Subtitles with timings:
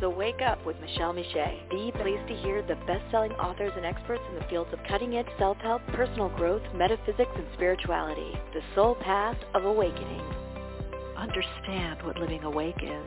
[0.00, 4.22] So Wake Up with Michele Meiche, the place to hear the best-selling authors and experts
[4.30, 8.32] in the fields of cutting-edge self-help, personal growth, metaphysics, and spirituality.
[8.54, 10.22] The soul path of awakening.
[11.18, 13.06] Understand what living awake is.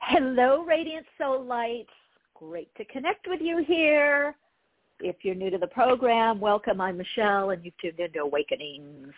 [0.00, 1.90] Hello, Radiant Soul Lights.
[2.34, 4.34] Great to connect with you here.
[4.98, 6.80] If you're new to the program, welcome.
[6.80, 9.12] I'm Michele, and you've tuned into Awakenings.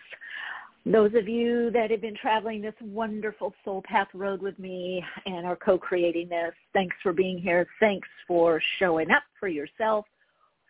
[0.85, 5.45] Those of you that have been traveling this wonderful soul path road with me and
[5.45, 7.67] are co-creating this, thanks for being here.
[7.79, 10.05] Thanks for showing up for yourself,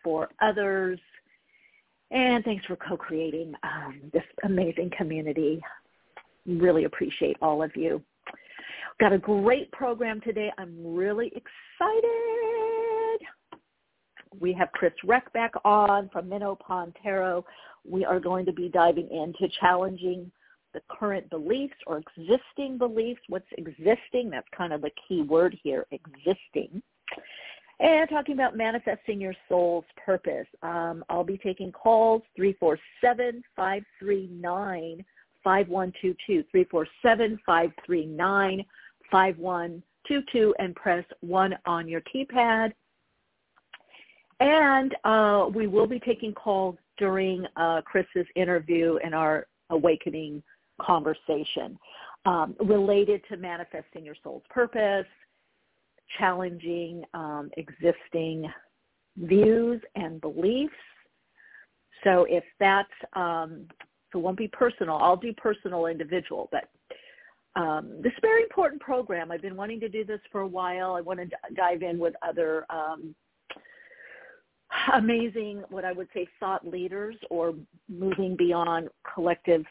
[0.04, 0.98] for others,
[2.10, 5.62] and thanks for co-creating um, this amazing community.
[6.46, 8.02] Really appreciate all of you.
[9.00, 10.52] Got a great program today.
[10.58, 12.61] I'm really excited.
[14.40, 17.44] We have Chris Reck back on from Minnow Pond Tarot
[17.84, 20.30] we are going to be diving into challenging
[20.72, 23.20] the current beliefs or existing beliefs.
[23.28, 24.30] What's existing?
[24.30, 26.82] That's kind of the key word here, existing.
[27.80, 30.46] And talking about manifesting your soul's purpose.
[30.62, 35.04] Um, I'll be taking calls 347-539-5122,
[39.12, 42.72] 347-539-5122, and press 1 on your keypad.
[44.42, 50.42] And uh, we will be taking calls during uh, Chris's interview and our awakening
[50.80, 51.78] conversation
[52.24, 55.06] um, related to manifesting your soul's purpose,
[56.18, 58.50] challenging um, existing
[59.16, 60.74] views and beliefs.
[62.02, 63.66] So if that's, um,
[64.12, 64.96] so it won't be personal.
[64.96, 66.68] I'll do personal individual, but
[67.54, 69.30] um, this is a very important program.
[69.30, 70.96] I've been wanting to do this for a while.
[70.96, 73.14] I want to d- dive in with other um,
[74.94, 77.54] amazing, what I would say, thought leaders or
[77.88, 79.64] moving beyond collective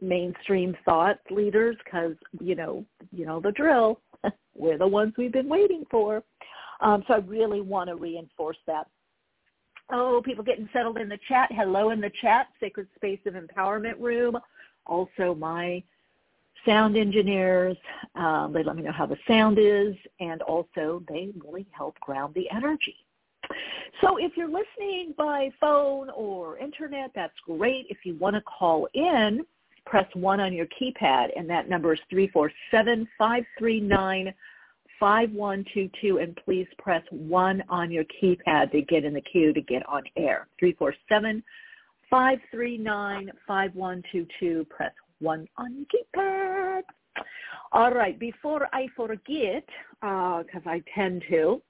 [0.00, 4.00] mainstream thought leaders because, you know, you know the drill.
[4.54, 6.22] We're the ones we've been waiting for.
[6.80, 8.88] Um, so I really want to reinforce that.
[9.90, 11.50] Oh, people getting settled in the chat.
[11.52, 14.38] Hello in the chat, Sacred Space of Empowerment Room.
[14.86, 15.82] Also my
[16.64, 17.76] sound engineers.
[18.14, 22.34] Um, they let me know how the sound is, and also they really help ground
[22.34, 22.96] the energy.
[24.02, 27.86] So if you're listening by phone or internet, that's great.
[27.88, 29.46] If you want to call in,
[29.86, 34.34] press 1 on your keypad, and that number is 347-539-5122,
[36.20, 40.02] and please press 1 on your keypad to get in the queue to get on
[40.16, 40.48] air.
[42.12, 46.82] 347-539-5122, press 1 on your keypad.
[47.70, 49.64] All right, before I forget,
[50.00, 51.62] because uh, I tend to,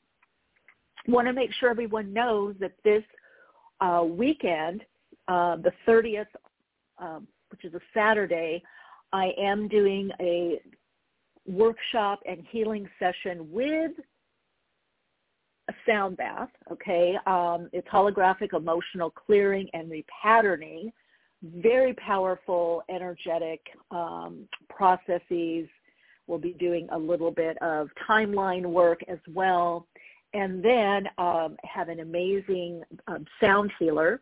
[1.07, 3.03] want to make sure everyone knows that this
[3.81, 4.83] uh, weekend,
[5.29, 6.27] uh, the 30th,
[6.99, 8.63] um, which is a Saturday,
[9.13, 10.61] I am doing a
[11.47, 13.93] workshop and healing session with
[15.69, 17.17] a sound bath, okay?
[17.27, 20.93] Um, it's holographic emotional clearing and repatterning,
[21.43, 25.69] very powerful energetic um, processes.
[26.27, 29.87] We'll be doing a little bit of timeline work as well
[30.35, 34.21] and then um, have an amazing um, sound healer,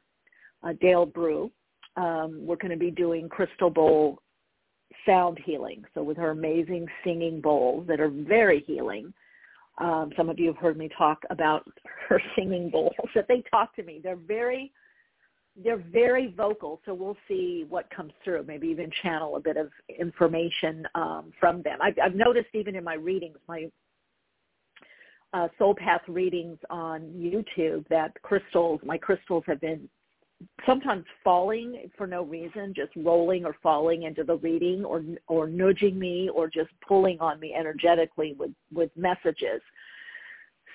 [0.62, 1.50] uh, Dale Brew.
[1.96, 4.20] Um, we're going to be doing crystal bowl
[5.06, 5.84] sound healing.
[5.94, 9.12] So with her amazing singing bowls that are very healing.
[9.78, 11.66] Um, some of you have heard me talk about
[12.08, 14.00] her singing bowls that they talk to me.
[14.02, 14.72] They're very
[15.62, 18.44] they're very vocal, so we'll see what comes through.
[18.44, 21.78] Maybe even channel a bit of information um, from them.
[21.82, 23.68] I've, I've noticed even in my readings, my
[25.32, 29.88] uh, soul path readings on YouTube that crystals, my crystals have been
[30.66, 35.98] sometimes falling for no reason, just rolling or falling into the reading or or nudging
[35.98, 39.60] me or just pulling on me energetically with with messages.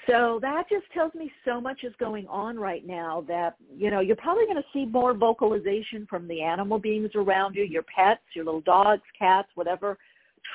[0.08, 4.02] So that just tells me so much is going on right now that, you know,
[4.02, 8.22] you're probably going to see more vocalization from the animal beings around you, your pets,
[8.34, 9.98] your little dogs, cats, whatever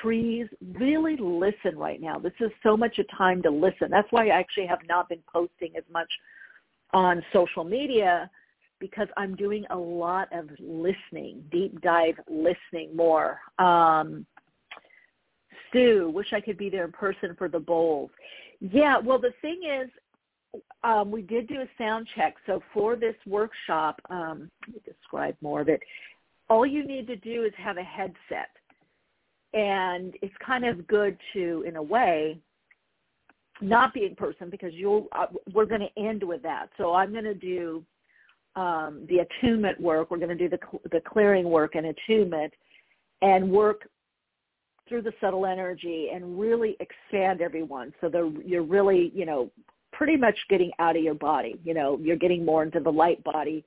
[0.01, 2.19] trees, really listen right now.
[2.19, 3.89] This is so much a time to listen.
[3.89, 6.09] That's why I actually have not been posting as much
[6.93, 8.29] on social media
[8.79, 13.39] because I'm doing a lot of listening, deep dive listening more.
[13.59, 14.25] Um,
[15.71, 18.09] Sue, wish I could be there in person for the bowls.
[18.59, 19.89] Yeah, well, the thing is,
[20.83, 22.35] um, we did do a sound check.
[22.45, 25.79] So for this workshop, um, let me describe more of it.
[26.49, 28.49] All you need to do is have a headset.
[29.53, 32.39] And it's kind of good to, in a way,
[33.61, 36.69] not be in person because you'll, uh, we're going to end with that.
[36.77, 37.83] So I'm going to do
[38.55, 40.09] um, the attunement work.
[40.09, 40.59] We're going to do the,
[40.91, 42.53] the clearing work and attunement
[43.21, 43.87] and work
[44.87, 47.93] through the subtle energy and really expand everyone.
[48.01, 49.49] So the, you're really, you know,
[49.93, 51.59] pretty much getting out of your body.
[51.63, 53.63] You know, you're getting more into the light body,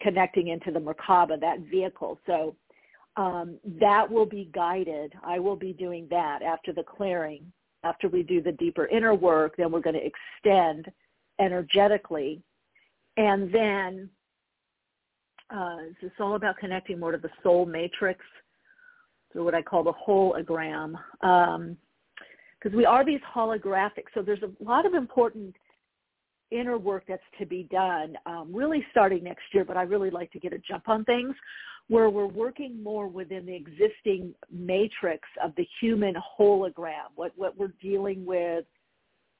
[0.00, 2.20] connecting into the Merkaba, that vehicle.
[2.26, 2.54] So
[3.16, 5.12] um, that will be guided.
[5.22, 7.52] I will be doing that after the clearing.
[7.84, 10.90] After we do the deeper inner work, then we're going to extend
[11.38, 12.42] energetically
[13.16, 14.10] and then
[15.50, 18.24] uh, it's all about connecting more to the soul matrix,
[19.32, 20.94] so what I call the hologram.
[21.20, 21.76] Um,
[22.58, 25.54] because we are these holographic, so there's a lot of important
[26.50, 30.32] inner work that's to be done, um, really starting next year, but I really like
[30.32, 31.34] to get a jump on things
[31.88, 37.74] where we're working more within the existing matrix of the human hologram, what, what we're
[37.80, 38.64] dealing with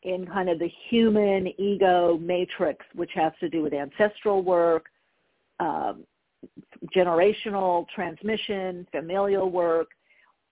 [0.02, 4.86] in kind of the human ego matrix, which has to do with ancestral work,
[5.60, 6.04] um,
[6.94, 9.88] generational transmission, familial work,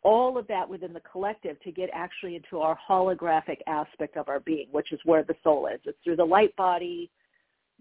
[0.03, 4.41] all of that within the collective to get actually into our holographic aspect of our
[4.41, 5.79] being, which is where the soul is.
[5.85, 7.11] It's through the light body.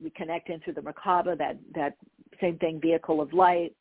[0.04, 1.96] We connect into the Merkaba, that, that
[2.42, 3.74] same thing, vehicle of light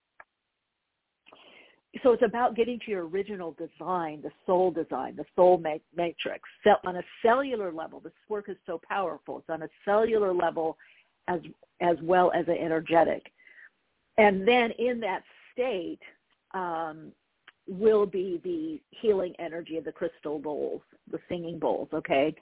[2.02, 5.60] so it's about getting to your original design, the soul design, the soul
[5.96, 6.48] matrix.
[6.62, 9.38] So on a cellular level, this work is so powerful.
[9.38, 10.76] It's on a cellular level
[11.26, 11.40] as
[11.80, 13.32] as well as an energetic.
[14.18, 15.22] And then in that
[15.52, 16.00] state
[16.52, 17.12] um,
[17.66, 21.88] will be the healing energy of the crystal bowls, the singing bowls.
[21.92, 22.34] Okay.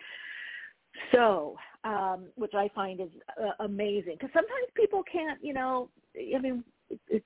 [1.13, 3.11] So, um, which I find is
[3.41, 6.65] uh, amazing because sometimes people can't, you know, I mean,
[7.09, 7.23] it,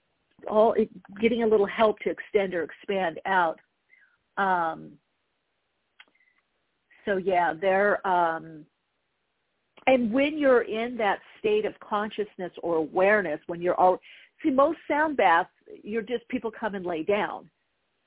[0.48, 0.74] all
[1.20, 3.58] getting a little help to extend or expand out.
[4.36, 4.92] Um,
[7.04, 8.64] so yeah, they're um,
[9.86, 13.98] and when you're in that state of consciousness or awareness, when you're all
[14.42, 15.50] see most sound baths,
[15.82, 17.48] you're just people come and lay down.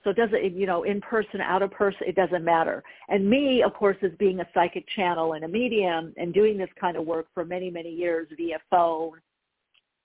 [0.04, 2.84] So it doesn't, you know, in person, out of person, it doesn't matter.
[3.10, 6.70] And me, of course, as being a psychic channel and a medium and doing this
[6.80, 9.20] kind of work for many, many years via phone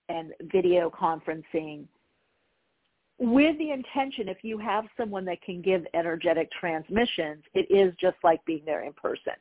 [0.09, 1.85] and video conferencing,
[3.21, 8.17] with the intention if you have someone that can give energetic transmissions, it is just
[8.25, 9.35] like being there in person.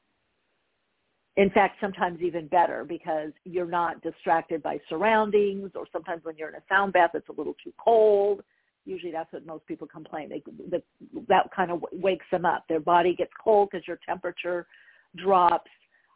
[1.38, 6.50] In fact, sometimes even better because you're not distracted by surroundings or sometimes when you're
[6.50, 8.44] in a sound bath, it's a little too cold.
[8.86, 10.28] Usually that's what most people complain.
[10.28, 10.84] They, the,
[11.30, 12.66] that kind of wakes them up.
[12.68, 14.68] Their body gets cold because your temperature
[15.16, 15.72] drops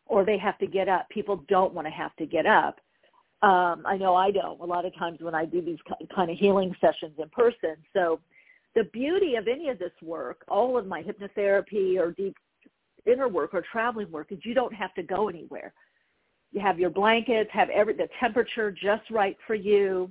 [0.06, 1.08] or they have to get up.
[1.08, 2.82] People don't want to have to get up
[3.44, 5.80] um, I know I don't a lot of times when I do these
[6.16, 7.76] kind of healing sessions in person.
[7.92, 8.22] So
[8.74, 12.38] the beauty of any of this work, all of my hypnotherapy or deep
[13.06, 15.74] inner work or traveling work is you don't have to go anywhere.
[16.54, 20.10] You have your blankets, have every the temperature just right for you.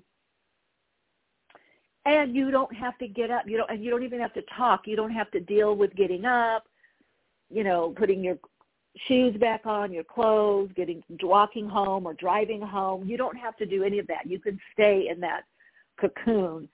[2.05, 3.45] And you don't have to get up.
[3.47, 4.83] You don't and you don't even have to talk.
[4.87, 6.65] You don't have to deal with getting up,
[7.49, 8.37] you know, putting your
[9.09, 13.09] shoes back on, your clothes, getting walking home or driving home.
[13.09, 14.27] You don't have to do any of that.
[14.27, 15.43] You can stay in that
[16.01, 16.69] cocoon.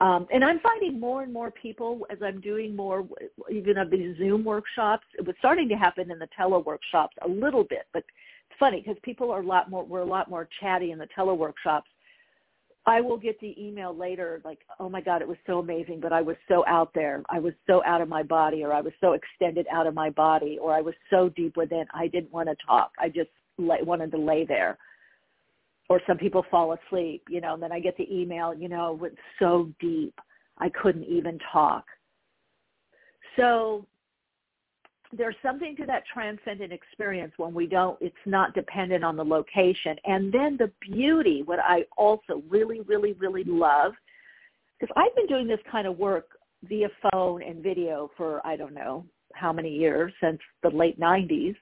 [0.00, 3.06] Um, and I'm finding more and more people as I'm doing more,
[3.50, 5.06] even of these Zoom workshops.
[5.16, 8.02] It was starting to happen in the teleworkshops a little bit, but
[8.50, 11.08] it's funny because people are a lot more, we're a lot more chatty in the
[11.16, 11.82] teleworkshops
[12.84, 16.12] I will get the email later like, oh my God, it was so amazing, but
[16.12, 17.22] I was so out there.
[17.30, 20.10] I was so out of my body or I was so extended out of my
[20.10, 21.84] body or I was so deep within.
[21.94, 22.90] I didn't want to talk.
[22.98, 24.78] I just lay, wanted to lay there.
[25.88, 28.94] Or some people fall asleep, you know, and then I get the email, you know,
[28.94, 30.14] it was so deep.
[30.58, 31.84] I couldn't even talk.
[33.36, 33.86] So
[35.12, 39.96] there's something to that transcendent experience when we don't it's not dependent on the location.
[40.04, 43.92] And then the beauty what i also really really really love
[44.78, 46.26] because i've been doing this kind of work
[46.64, 49.04] via phone and video for i don't know
[49.34, 51.56] how many years since the late 90s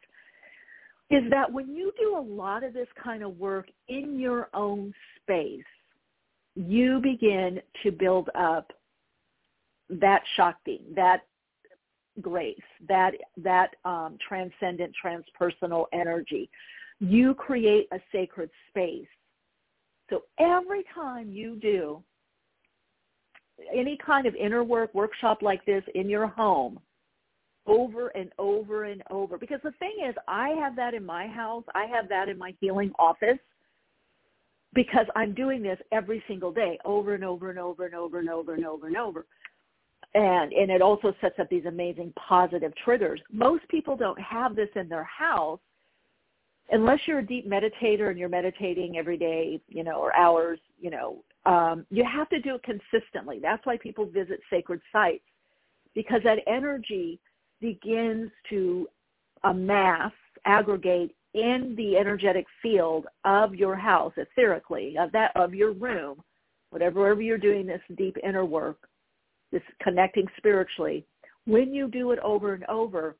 [1.11, 4.93] is that when you do a lot of this kind of work in your own
[5.23, 5.65] space
[6.55, 8.73] you begin to build up
[9.89, 11.23] that shakti that
[12.21, 12.57] grace,
[12.89, 16.51] that that um, transcendent, transpersonal energy.
[17.01, 19.09] you create a sacred space.
[20.11, 22.03] So every time you do
[23.75, 26.79] any kind of inner work workshop like this in your home,
[27.67, 29.39] over and over and over.
[29.39, 31.65] Because the thing is, I have that in my house.
[31.75, 33.39] I have that in my healing office
[34.75, 38.29] because I'm doing this every single day over and over and over and over and
[38.29, 39.21] over and over and over.
[39.21, 39.27] And
[40.15, 43.21] and it also sets up these amazing positive triggers.
[43.31, 45.61] Most people don't have this in their house
[46.71, 50.91] unless you're a deep meditator and you're meditating every day, you know, or hours, you
[50.91, 53.39] know, um, you have to do it consistently.
[53.41, 55.25] That's why people visit sacred sites
[55.95, 57.19] because that energy
[57.61, 58.89] begins to
[59.45, 60.13] amass,
[60.45, 66.23] aggregate in the energetic field of your house, etherically, of that of your room,
[66.71, 68.89] whatever you're doing this deep inner work,
[69.53, 71.05] this connecting spiritually.
[71.47, 73.17] When you do it over and over,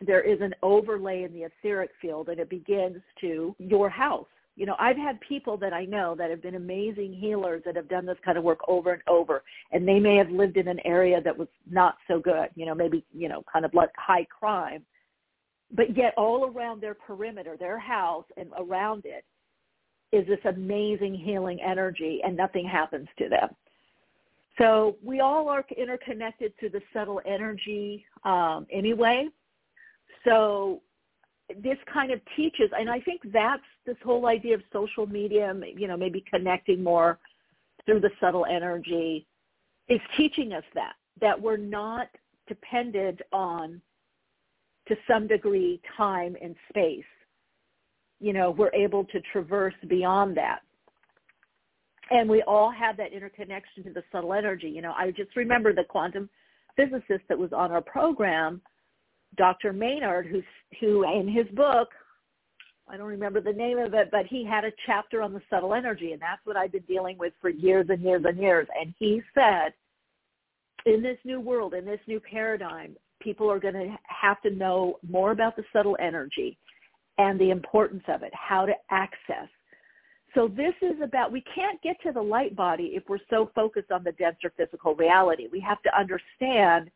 [0.00, 4.26] there is an overlay in the etheric field and it begins to your house.
[4.56, 7.88] You know, I've had people that I know that have been amazing healers that have
[7.88, 10.80] done this kind of work over and over and they may have lived in an
[10.84, 14.24] area that was not so good, you know, maybe, you know, kind of like high
[14.24, 14.84] crime.
[15.70, 19.24] But yet all around their perimeter, their house and around it
[20.12, 23.50] is this amazing healing energy and nothing happens to them.
[24.58, 29.28] So we all are interconnected through the subtle energy um, anyway.
[30.24, 30.82] So
[31.62, 35.86] this kind of teaches, and I think that's this whole idea of social media, you
[35.86, 37.18] know, maybe connecting more
[37.86, 39.26] through the subtle energy
[39.88, 42.08] is teaching us that, that we're not
[42.48, 43.80] dependent on,
[44.88, 47.04] to some degree, time and space.
[48.20, 50.60] You know, we're able to traverse beyond that.
[52.10, 54.68] And we all have that interconnection to the subtle energy.
[54.68, 56.28] You know, I just remember the quantum
[56.76, 58.60] physicist that was on our program–
[59.36, 59.72] Dr.
[59.72, 60.42] Maynard, who,
[60.80, 61.88] who in his book,
[62.88, 65.74] I don't remember the name of it, but he had a chapter on the subtle
[65.74, 68.66] energy, and that's what I've been dealing with for years and years and years.
[68.80, 69.74] And he said,
[70.86, 74.98] in this new world, in this new paradigm, people are going to have to know
[75.06, 76.56] more about the subtle energy
[77.18, 79.48] and the importance of it, how to access.
[80.34, 83.90] So this is about, we can't get to the light body if we're so focused
[83.90, 85.48] on the denser physical reality.
[85.50, 86.90] We have to understand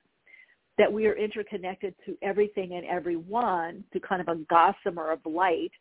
[0.78, 5.72] that we are interconnected to everything and everyone to kind of a gossamer of light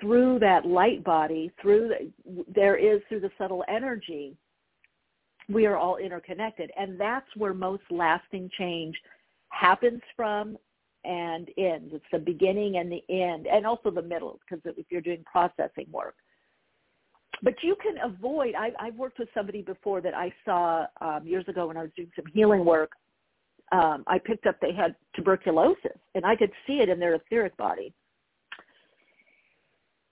[0.00, 4.34] through that light body, through the, there is through the subtle energy,
[5.48, 6.70] we are all interconnected.
[6.78, 8.96] And that's where most lasting change
[9.50, 10.56] happens from
[11.04, 11.92] and ends.
[11.92, 15.86] It's the beginning and the end, and also the middle, because if you're doing processing
[15.90, 16.14] work.
[17.42, 21.46] But you can avoid, I, I've worked with somebody before that I saw um, years
[21.48, 22.92] ago when I was doing some healing work
[23.72, 27.56] um, I picked up they had tuberculosis, and I could see it in their etheric
[27.56, 27.92] body.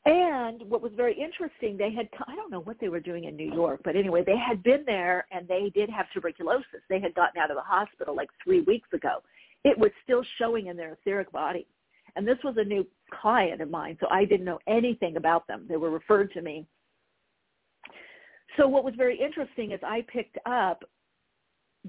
[0.04, 3.36] And what was very interesting, they had, I don't know what they were doing in
[3.36, 6.80] New York, but anyway, they had been there and they did have tuberculosis.
[6.88, 9.22] They had gotten out of the hospital like three weeks ago.
[9.64, 11.66] It was still showing in their etheric body.
[12.16, 12.86] And this was a new
[13.20, 15.66] client of mine, so I didn't know anything about them.
[15.68, 16.64] They were referred to me.
[18.58, 20.82] So what was very interesting is I picked up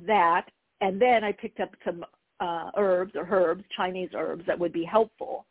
[0.05, 0.45] that
[0.81, 2.05] and then I picked up some
[2.39, 5.45] uh, herbs or herbs, Chinese herbs that would be helpful.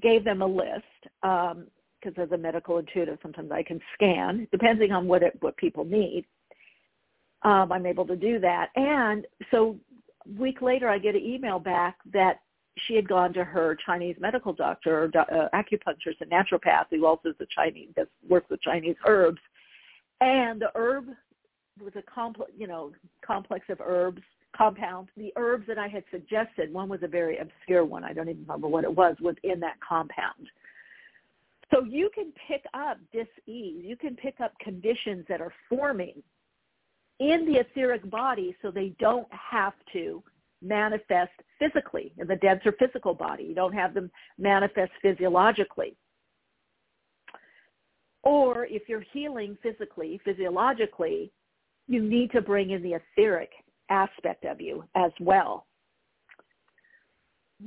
[0.00, 0.84] Gave them a list
[1.20, 1.54] because
[2.16, 5.84] um, as a medical intuitive, sometimes I can scan depending on what it, what people
[5.84, 6.24] need.
[7.42, 9.76] Um, I'm able to do that, and so
[10.24, 12.38] a week later, I get an email back that
[12.86, 17.30] she had gone to her Chinese medical doctor, or uh, acupuncturist, and naturopath, who also
[17.30, 19.40] is a Chinese that works with Chinese herbs,
[20.22, 21.06] and the herb
[21.82, 22.92] was a complex, you know,
[23.26, 24.22] complex of herbs,
[24.56, 25.10] compounds.
[25.16, 28.04] The herbs that I had suggested, one was a very obscure one.
[28.04, 30.46] I don't even remember what it was within that compound.
[31.74, 33.82] So you can pick up dis-ease.
[33.84, 36.22] You can pick up conditions that are forming
[37.18, 40.22] in the etheric body so they don't have to
[40.60, 43.44] manifest physically in the denser physical body.
[43.44, 45.96] You don't have them manifest physiologically.
[48.22, 51.32] Or if you're healing physically, physiologically,
[51.88, 53.50] you need to bring in the etheric
[53.90, 55.66] aspect of you as well.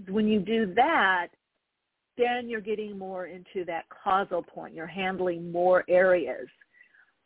[0.08, 1.28] When you do that,
[2.18, 4.74] then you're getting more into that causal point.
[4.74, 6.48] You're handling more areas.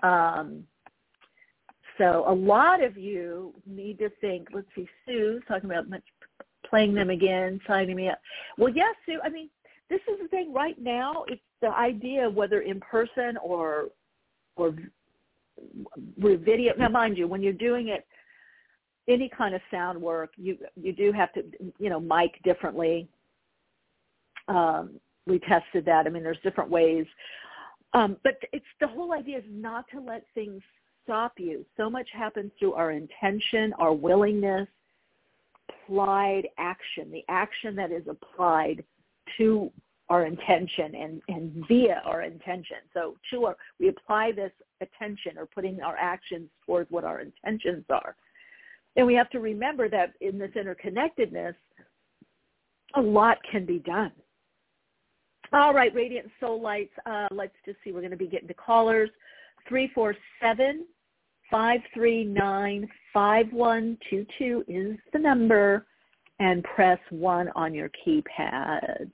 [0.02, 0.64] Um,
[1.98, 5.86] so a lot of you need to think, let's see, Sue's talking about
[6.66, 8.20] playing them again, signing me up.
[8.58, 9.50] Well, yes, Sue, I mean,
[9.90, 11.26] this is the thing right now.
[11.28, 13.90] It's the idea, whether in person or
[14.56, 14.76] or
[16.18, 16.74] with video.
[16.78, 18.06] Now, mind you, when you're doing it,
[19.08, 21.44] any kind of sound work, you you do have to
[21.80, 23.08] you know mic differently.
[24.48, 26.08] Um, we tested that.
[26.08, 27.06] I mean, there's different ways.
[27.94, 30.62] Um, but it's the whole idea is not to let things
[31.04, 31.66] stop you.
[31.76, 34.68] So much happens through our intention, our willingness,
[35.90, 38.84] applied action, the action that is applied
[39.38, 39.72] to
[40.10, 42.78] our intention and, and via our intention.
[42.94, 44.52] So to our, we apply this
[44.82, 48.16] attention or putting our actions towards what our intentions are.
[48.96, 51.54] And we have to remember that in this interconnectedness,
[52.96, 54.12] a lot can be done.
[55.54, 57.92] All right, Radiant Soul Lights, uh, let's just see.
[57.92, 59.10] We're going to be getting to callers.
[59.68, 60.86] 347
[61.52, 65.86] 539 5122 is the number
[66.40, 69.12] and press 1 on your keypad.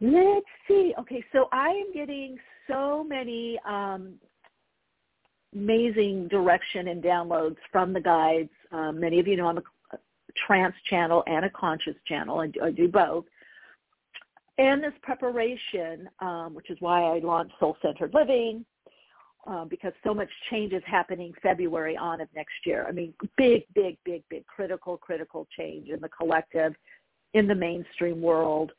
[0.00, 0.92] Let's see.
[0.98, 2.36] Okay, so I am getting
[2.68, 4.14] so many um,
[5.54, 8.50] amazing direction and downloads from the guides.
[8.72, 9.62] Um, many of you know I'm a,
[10.46, 12.40] trance channel and a conscious channel.
[12.40, 13.24] I do, I do both.
[14.58, 18.64] And this preparation, um, which is why I launched Soul Centered Living,
[19.46, 22.86] uh, because so much change is happening February on of next year.
[22.88, 26.74] I mean, big, big, big, big, critical, critical change in the collective,
[27.34, 28.72] in the mainstream world,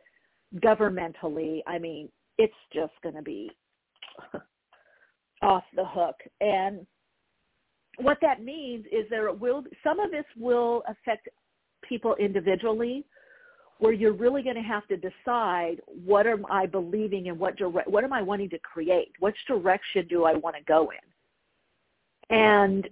[0.60, 1.62] governmentally.
[1.68, 3.52] I mean, it's just going to be
[5.42, 6.16] off the hook.
[6.42, 6.86] And
[7.98, 11.30] what that means is there will some of this will affect
[11.88, 13.06] people individually
[13.80, 17.70] where you're really going to have to decide what am I believing and what dire-
[17.70, 19.12] what am I wanting to create?
[19.20, 22.36] Which direction do I want to go in?
[22.36, 22.88] And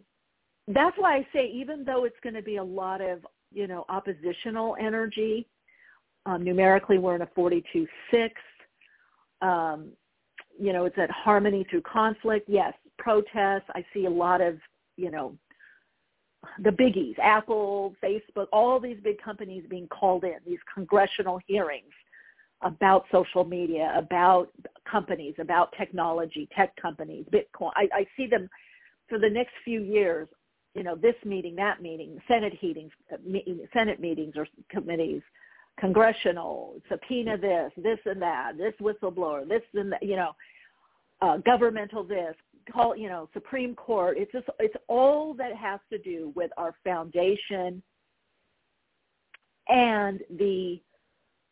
[0.67, 3.86] that's why I say even though it's going to be a lot of, you know,
[3.89, 5.48] oppositional energy,
[6.25, 7.88] um, numerically we're in a 42-6,
[9.42, 9.89] um,
[10.60, 12.48] you know, it's at harmony through conflict.
[12.48, 13.70] Yes, protests.
[13.75, 14.58] I see a lot of,
[14.98, 15.36] you know,
[16.60, 21.92] the biggies, Apple, Facebook, all these big companies being called in, these congressional hearings
[22.62, 24.50] about social media, about
[24.89, 27.72] companies, about technology, tech companies, Bitcoin.
[27.75, 28.50] I, I see them
[29.09, 30.27] for the next few years,
[30.75, 32.92] you know, this meeting, that meeting, Senate meetings,
[33.74, 35.22] Senate meetings or committees,
[35.79, 40.31] congressional, subpoena this, this and that, this whistleblower, this and that, you know,
[41.22, 42.36] uh, governmental this,
[42.72, 44.18] call you know Supreme Court.
[44.18, 47.81] It's just it's all that has to do with our foundation
[49.68, 50.81] and the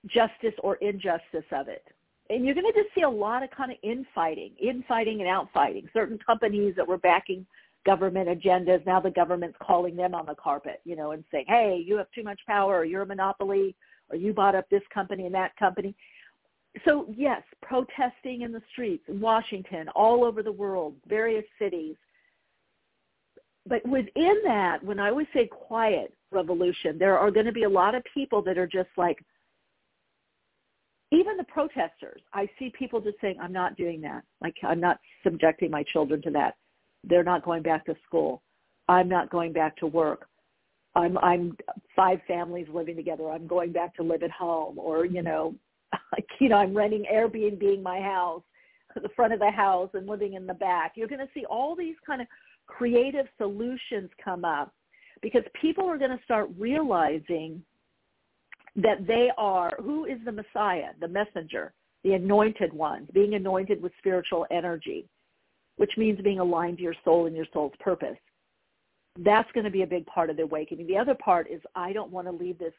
[0.07, 1.83] justice or injustice of it.
[2.29, 5.91] And you're going to just see a lot of kind of infighting, infighting and outfighting.
[5.93, 7.45] Certain companies that were backing
[7.85, 11.83] government agendas, now the government's calling them on the carpet, you know, and saying, hey,
[11.85, 13.75] you have too much power you're a monopoly
[14.11, 15.95] or you bought up this company and that company
[16.85, 21.95] so yes, protesting in the streets in Washington, all over the world, various cities.
[23.67, 27.69] But within that, when I always say quiet revolution, there are going to be a
[27.69, 29.23] lot of people that are just like,
[31.11, 34.23] even the protesters, I see people just saying, I'm not doing that.
[34.41, 36.55] Like, I'm not subjecting my children to that.
[37.03, 38.41] They're not going back to school.
[38.87, 40.27] I'm not going back to work.
[40.95, 41.57] I'm I'm
[41.95, 43.29] five families living together.
[43.29, 45.55] I'm going back to live at home or, you know,
[46.11, 48.43] like, you know, I'm renting Airbnb in my house,
[48.95, 50.93] the front of the house and living in the back.
[50.95, 52.27] You're going to see all these kind of
[52.67, 54.73] creative solutions come up
[55.21, 57.61] because people are going to start realizing
[58.75, 61.73] that they are, who is the Messiah, the messenger,
[62.03, 65.07] the anointed ones, being anointed with spiritual energy,
[65.75, 68.17] which means being aligned to your soul and your soul's purpose.
[69.19, 70.87] That's going to be a big part of the awakening.
[70.87, 72.73] The other part is I don't want to leave this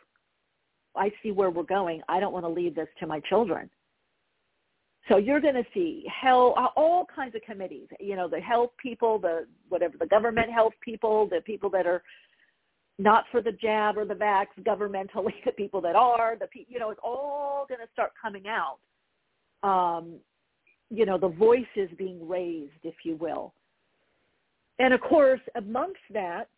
[0.96, 2.02] I see where we're going.
[2.08, 3.70] I don't want to leave this to my children.
[5.08, 9.18] So you're going to see hell, all kinds of committees, you know, the health people,
[9.18, 12.02] the whatever, the government health people, the people that are
[12.98, 16.90] not for the jab or the vax governmentally, the people that are, the you know,
[16.90, 18.78] it's all going to start coming out.
[19.64, 20.18] Um,
[20.90, 23.54] you know, the voices being raised, if you will.
[24.82, 26.48] And of course, amongst that,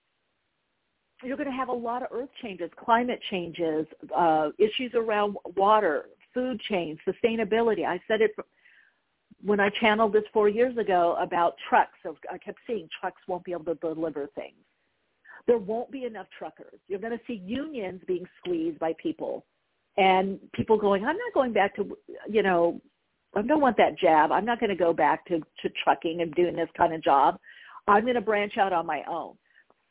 [1.23, 6.07] you're going to have a lot of earth changes, climate changes, uh, issues around water,
[6.33, 7.85] food chain, sustainability.
[7.87, 8.31] I said it
[9.45, 11.99] when I channeled this four years ago about trucks.
[12.33, 14.57] I kept seeing trucks won't be able to deliver things.
[15.47, 16.81] There won't be enough truckers.
[16.89, 19.45] You're going to see unions being squeezed by people
[19.99, 21.95] and people going, I'm not going back to,
[22.27, 22.81] you know,
[23.37, 24.33] I don't want that jab.
[24.33, 27.39] I'm not going to go back to, to trucking and doing this kind of job.
[27.87, 29.37] I'm going to branch out on my own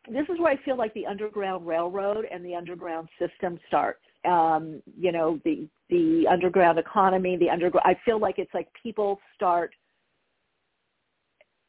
[0.09, 4.01] this is where I feel like the Underground Railroad and the underground system starts.
[4.25, 7.85] Um, you know, the the underground economy, the underground.
[7.85, 9.73] I feel like it's like people start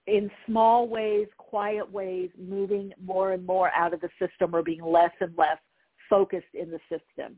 [0.07, 4.83] in small ways, quiet ways, moving more and more out of the system or being
[4.85, 5.59] less and less
[6.11, 7.37] focused in the system.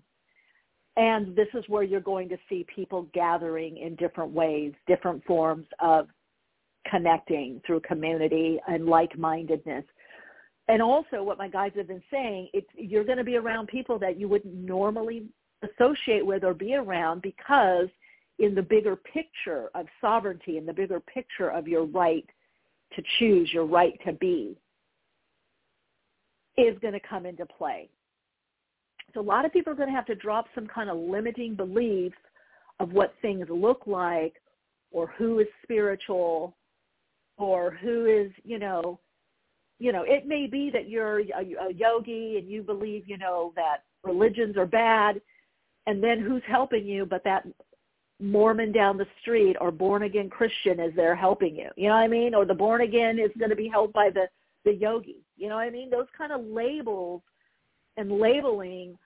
[0.96, 5.66] And this is where you're going to see people gathering in different ways, different forms
[5.78, 6.08] of
[6.90, 9.84] connecting through community and like-mindedness.
[10.68, 13.98] And also what my guides have been saying, it's, you're going to be around people
[14.00, 15.26] that you wouldn't normally
[15.62, 17.88] associate with or be around because
[18.38, 22.28] in the bigger picture of sovereignty, in the bigger picture of your right
[22.94, 24.56] to choose, your right to be,
[26.56, 27.88] is going to come into play.
[29.14, 31.54] So a lot of people are going to have to drop some kind of limiting
[31.54, 32.16] beliefs
[32.80, 34.34] of what things look like
[34.90, 36.55] or who is spiritual
[37.38, 38.98] or who is, you know,
[39.78, 43.52] you know, it may be that you're a, a yogi and you believe, you know,
[43.56, 45.20] that religions are bad
[45.86, 47.46] and then who's helping you but that
[48.18, 51.68] Mormon down the street or born again Christian is there helping you.
[51.76, 52.34] You know what I mean?
[52.34, 54.26] Or the born again is going to be helped by the
[54.64, 55.18] the yogi.
[55.36, 55.90] You know what I mean?
[55.90, 57.22] Those kind of labels
[57.96, 58.98] and labeling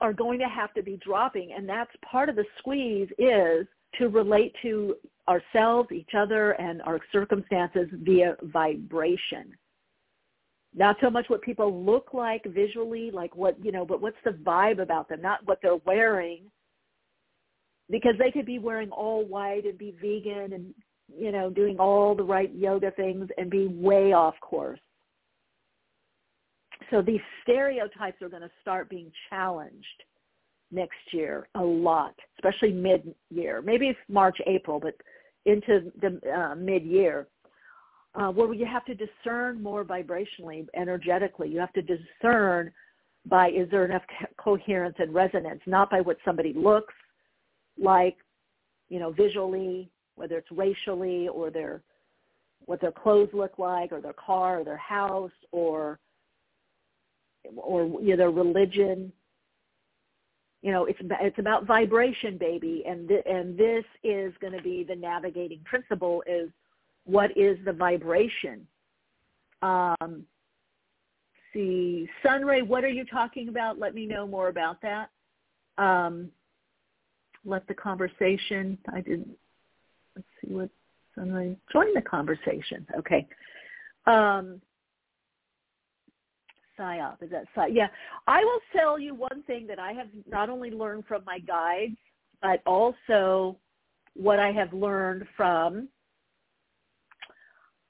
[0.00, 3.66] are going to have to be dropping and that's part of the squeeze is
[3.98, 4.96] to relate to
[5.28, 9.52] ourselves, each other and our circumstances via vibration.
[10.74, 14.30] Not so much what people look like visually, like what, you know, but what's the
[14.30, 16.44] vibe about them, not what they're wearing.
[17.90, 20.74] Because they could be wearing all white and be vegan and
[21.14, 24.80] you know doing all the right yoga things and be way off course.
[26.90, 30.02] So these stereotypes are going to start being challenged
[30.72, 34.94] next year a lot especially mid year maybe march april but
[35.44, 37.26] into the uh, mid year
[38.14, 42.72] uh, where you have to discern more vibrationally energetically you have to discern
[43.26, 46.94] by is there enough co- coherence and resonance not by what somebody looks
[47.78, 48.16] like,
[48.88, 51.82] you know, visually, whether it's racially or their
[52.66, 55.98] what their clothes look like or their car or their house or
[57.56, 59.12] or you know, their religion.
[60.62, 64.84] You know, it's it's about vibration, baby, and th- and this is going to be
[64.84, 66.50] the navigating principle is
[67.04, 68.66] what is the vibration.
[69.60, 70.24] Um,
[71.52, 73.78] see, Sunray, what are you talking about?
[73.78, 75.10] Let me know more about that.
[75.78, 76.30] Um,
[77.44, 78.78] let the conversation.
[78.92, 79.36] I didn't.
[80.14, 80.70] Let's see what.
[81.14, 82.86] Somebody join the conversation.
[82.96, 83.26] Okay.
[84.06, 84.62] Um,
[86.82, 87.66] psyop is that psy?
[87.66, 87.88] Yeah,
[88.26, 91.96] I will tell you one thing that I have not only learned from my guides,
[92.40, 93.56] but also
[94.14, 95.88] what I have learned from.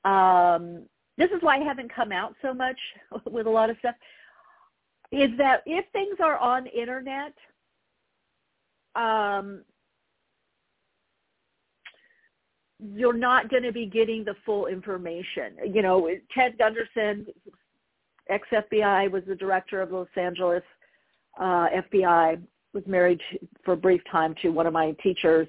[0.04, 0.84] Um,
[1.16, 2.78] this is why I haven't come out so much
[3.30, 3.94] with a lot of stuff.
[5.10, 7.34] Is that if things are on internet,
[8.94, 9.62] um,
[12.78, 15.56] you're not going to be getting the full information.
[15.72, 17.26] You know, Ted Gunderson,
[18.28, 20.62] ex-FBI, was the director of Los Angeles
[21.38, 22.40] uh, FBI,
[22.72, 23.20] was married
[23.64, 25.48] for a brief time to one of my teachers.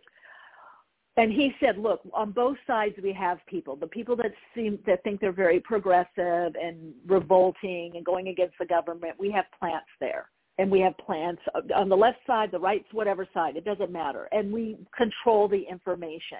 [1.15, 3.75] And he said, look, on both sides we have people.
[3.75, 8.65] The people that seem that think they're very progressive and revolting and going against the
[8.65, 11.41] government, we have plants there and we have plants
[11.75, 14.27] on the left side, the right, whatever side, it doesn't matter.
[14.31, 16.39] And we control the information.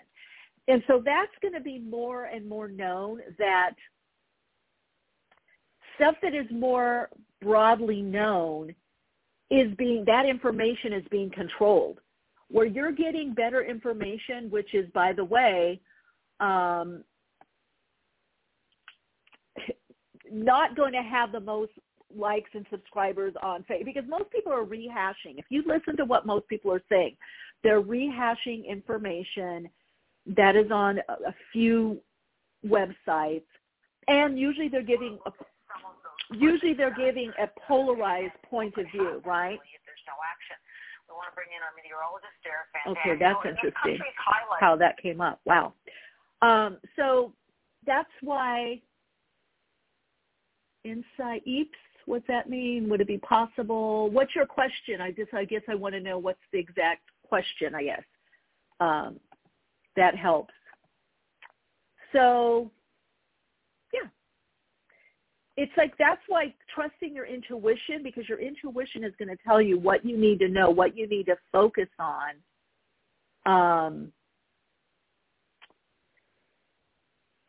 [0.67, 3.73] And so that's going to be more and more known that
[5.95, 7.09] stuff that is more
[7.41, 8.73] broadly known
[9.49, 11.99] is being, that information is being controlled.
[12.49, 15.79] Where you're getting better information, which is, by the way,
[16.39, 17.03] um,
[20.31, 21.71] not going to have the most
[22.15, 25.37] likes and subscribers on Facebook because most people are rehashing.
[25.37, 27.15] If you listen to what most people are saying,
[27.63, 29.69] they're rehashing information
[30.25, 31.99] that is on a, few
[32.65, 33.43] websites,
[34.07, 35.17] and usually they're giving
[36.31, 39.59] usually they're giving a polarized point of view, right?
[42.87, 43.99] Okay, that's interesting
[44.59, 45.39] how that came up.
[45.45, 45.73] Wow.
[46.41, 47.33] Um, so
[47.85, 48.81] that's why
[50.83, 52.89] inside EAPS What's that mean?
[52.89, 54.09] Would it be possible?
[54.09, 54.99] What's your question?
[54.99, 58.03] I just, I guess I want to know what's the exact question, I guess.
[58.79, 59.19] Um,
[59.95, 60.53] that helps.
[62.11, 62.71] So.
[65.55, 69.77] It's like that's why trusting your intuition because your intuition is going to tell you
[69.77, 72.33] what you need to know, what you need to focus on.
[73.45, 74.11] Um,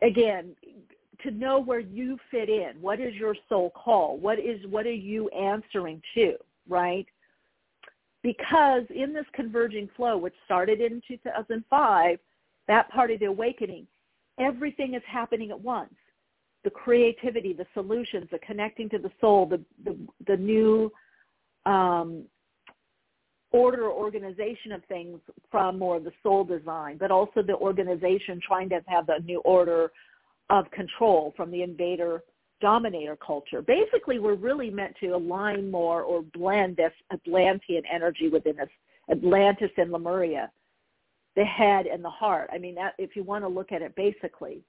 [0.02, 0.54] again,
[1.22, 2.72] to know where you fit in.
[2.80, 4.18] What is your soul call?
[4.18, 6.34] What is what are you answering to,
[6.68, 7.06] right?
[8.22, 12.18] Because in this converging flow, which started in 2005,
[12.68, 13.86] that part of the awakening,
[14.38, 15.94] everything is happening at once.
[16.64, 19.96] The creativity, the solutions, the connecting to the soul, the the,
[20.27, 20.90] the new
[21.66, 22.24] um,
[23.55, 28.68] order organization of things from more of the soul design, but also the organization trying
[28.68, 29.92] to have the new order
[30.50, 32.22] of control from the invader
[32.61, 33.62] dominator culture.
[33.62, 38.68] Basically, we're really meant to align more or blend this Atlantean energy within us,
[39.11, 40.50] Atlantis and Lemuria,
[41.37, 42.50] the head and the heart.
[42.53, 44.62] I mean, that, if you want to look at it basically,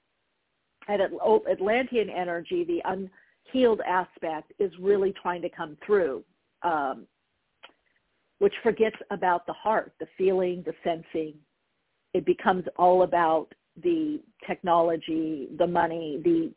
[0.87, 6.23] at Atlantean energy, the unhealed aspect is really trying to come through,
[6.63, 7.05] um,
[8.39, 11.33] which forgets about the heart, the feeling, the sensing.
[12.13, 13.47] It becomes all about
[13.81, 16.51] the technology, the money, the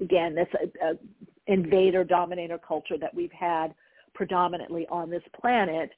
[0.00, 0.94] again this uh, uh,
[1.46, 3.74] invader dominator culture that we've had
[4.14, 5.90] predominantly on this planet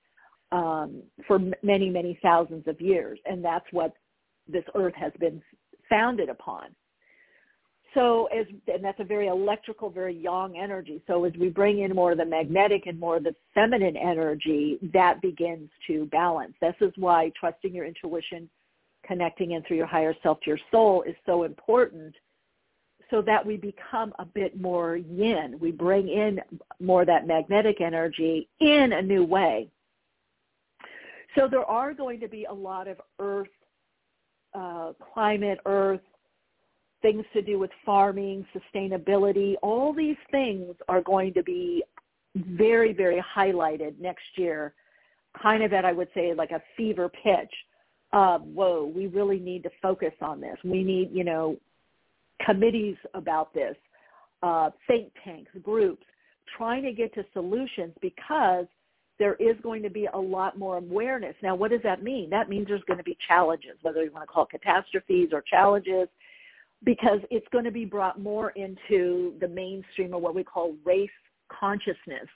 [0.53, 3.95] um, for many many thousands of years, and that's what
[4.49, 5.43] this earth has been
[5.89, 6.67] founded upon.
[7.97, 11.03] So as and that's a very electrical, very yang energy.
[11.07, 14.79] So as we bring in more of the magnetic and more of the feminine energy,
[14.93, 16.53] that begins to balance.
[16.61, 18.51] This is why trusting your intuition
[19.07, 22.15] connecting in through your higher self to your soul is so important
[23.11, 25.57] so that we become a bit more yin.
[25.59, 26.41] We bring in
[26.81, 29.71] more that magnetic energy in a new way.
[31.35, 33.49] So there are going to be a lot of earth,
[34.55, 36.01] uh, climate, earth,
[37.03, 39.55] things to do with farming, sustainability.
[39.63, 41.83] All these things are going to be
[42.35, 44.75] very, very highlighted next year,
[45.41, 47.53] kind of at, I would say, like a fever pitch
[48.13, 50.57] whoa, we really need to focus on this.
[50.65, 51.57] We need, you know,
[52.45, 53.77] committees about this,
[54.43, 56.05] uh, think tanks, groups,
[56.57, 58.67] trying to get to solutions because
[59.19, 61.35] there is going to be a lot more awareness.
[61.43, 62.29] Now, what does that mean?
[62.29, 65.43] That means there's going to be challenges, whether you want to call it catastrophes or
[65.43, 66.09] challenges,
[66.85, 71.11] because it's going to be brought more into the mainstream of what we call race
[71.49, 72.29] consciousness.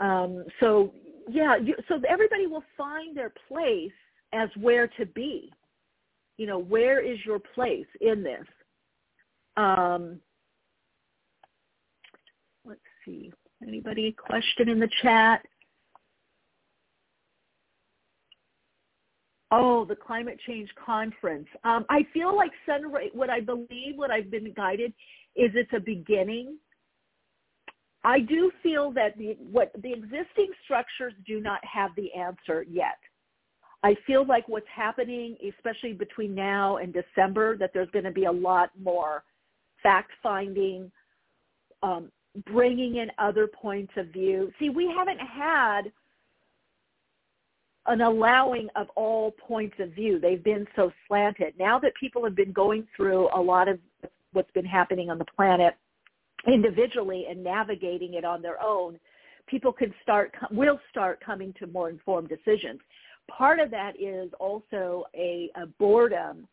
[0.00, 0.92] Um, so,
[1.28, 3.92] yeah, you, so everybody will find their place
[4.32, 5.52] as where to be.
[6.38, 8.46] You know, where is your place in this?
[9.56, 10.20] Um,
[12.64, 13.32] let's see.
[13.66, 15.44] Anybody question in the chat?
[19.52, 21.48] Oh, the climate change conference.
[21.64, 23.10] Um, I feel like Sunray.
[23.12, 24.92] What I believe, what I've been guided,
[25.34, 26.56] is it's a beginning.
[28.04, 32.98] I do feel that the what the existing structures do not have the answer yet.
[33.82, 38.26] I feel like what's happening, especially between now and December, that there's going to be
[38.26, 39.24] a lot more
[39.82, 40.92] fact finding,
[41.82, 42.12] um,
[42.46, 44.52] bringing in other points of view.
[44.58, 45.92] See, we haven't had
[47.86, 50.18] an allowing of all points of view.
[50.20, 51.54] They've been so slanted.
[51.58, 53.78] Now that people have been going through a lot of
[54.32, 55.74] what's been happening on the planet
[56.46, 58.98] individually and navigating it on their own,
[59.46, 62.80] people can start will start coming to more informed decisions
[63.30, 66.46] part of that is also a, a boredom.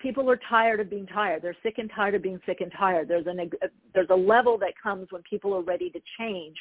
[0.00, 1.42] People are tired of being tired.
[1.42, 3.08] They're sick and tired of being sick and tired.
[3.08, 3.50] There's an,
[3.94, 6.56] there's a level that comes when people are ready to change.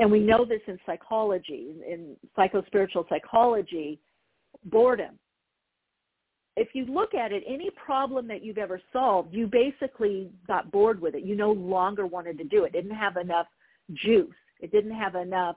[0.00, 4.00] And we know this in psychology, in psychospiritual psychology,
[4.64, 5.18] boredom.
[6.56, 11.02] If you look at it, any problem that you've ever solved, you basically got bored
[11.02, 11.22] with it.
[11.22, 12.68] You no longer wanted to do it.
[12.68, 13.46] It didn't have enough
[13.92, 14.34] juice.
[14.60, 15.56] It didn't have enough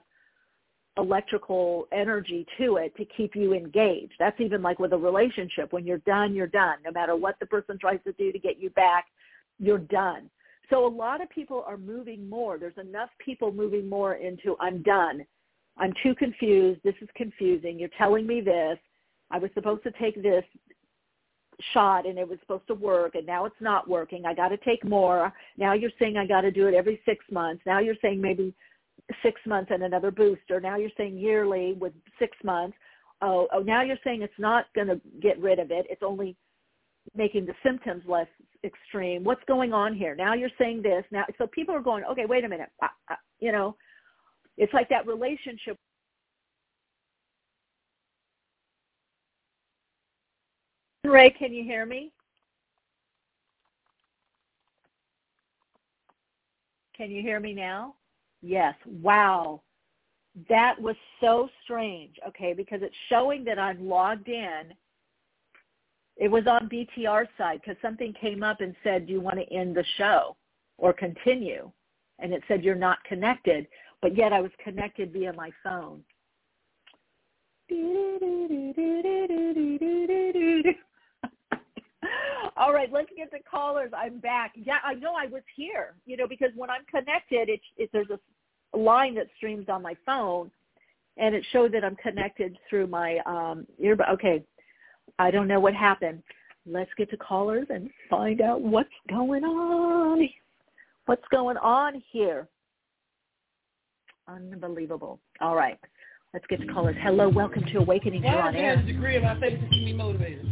[0.98, 4.12] electrical energy to it to keep you engaged.
[4.18, 5.72] That's even like with a relationship.
[5.72, 6.76] When you're done, you're done.
[6.84, 9.06] No matter what the person tries to do to get you back,
[9.58, 10.28] you're done.
[10.70, 12.58] So a lot of people are moving more.
[12.58, 15.26] There's enough people moving more into I'm done.
[15.76, 16.80] I'm too confused.
[16.84, 17.78] This is confusing.
[17.78, 18.78] You're telling me this.
[19.30, 20.44] I was supposed to take this
[21.72, 24.24] shot and it was supposed to work and now it's not working.
[24.26, 25.32] I got to take more.
[25.56, 27.62] Now you're saying I got to do it every 6 months.
[27.66, 28.54] Now you're saying maybe
[29.22, 30.60] six months and another booster.
[30.60, 32.76] Now you're saying yearly with six months.
[33.20, 35.86] Oh, oh now you're saying it's not going to get rid of it.
[35.88, 36.36] It's only
[37.14, 38.28] making the symptoms less
[38.64, 39.24] extreme.
[39.24, 40.14] What's going on here?
[40.14, 41.04] Now you're saying this.
[41.10, 42.70] Now, so people are going, okay, wait a minute.
[42.80, 43.76] I, I, you know,
[44.56, 45.76] it's like that relationship.
[51.04, 52.12] Ray, can you hear me?
[56.96, 57.94] Can you hear me now?
[58.40, 58.74] Yes.
[58.86, 59.60] Wow.
[60.48, 62.16] That was so strange.
[62.28, 64.72] Okay, because it's showing that I'm logged in.
[66.16, 69.52] It was on BTR side because something came up and said, do you want to
[69.52, 70.36] end the show
[70.78, 71.70] or continue?
[72.20, 73.66] And it said you're not connected,
[74.00, 76.02] but yet I was connected via my phone.
[82.56, 83.90] All right, let's get the callers.
[83.96, 84.52] I'm back.
[84.54, 85.94] Yeah, I know I was here.
[86.06, 89.96] You know, because when I'm connected, it's it, there's a line that streams on my
[90.06, 90.52] phone,
[91.16, 94.08] and it showed that I'm connected through my um, earbud.
[94.12, 94.44] Okay,
[95.18, 96.22] I don't know what happened.
[96.66, 100.28] Let's get to callers and find out what's going on.
[101.06, 102.48] What's going on here?
[104.26, 105.20] Unbelievable.
[105.40, 105.78] All right.
[106.32, 106.96] Let's get to callers.
[107.02, 108.76] Hello, welcome to Awakening Why You're on air.
[108.82, 110.44] degree if I say to keep me motivated?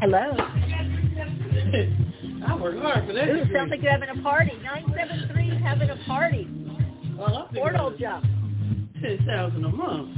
[0.00, 0.36] Hello.
[2.46, 3.54] I work hard for that Ooh, degree.
[3.54, 4.52] sounds like you're having a party.
[4.62, 6.46] 973 is having a party.
[7.18, 8.24] well, Portal jump.
[9.02, 10.16] Ten thousand a month.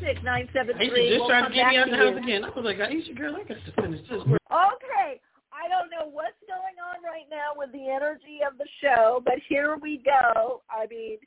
[0.00, 2.44] Music Aisha just we'll trying to get me out to the house again.
[2.44, 4.40] I was like, Aisha, girl, I got to finish this work.
[4.50, 5.20] Okay.
[5.52, 9.34] I don't know what's going on right now with the energy of the show, but
[9.48, 10.62] here we go.
[10.70, 11.18] I mean,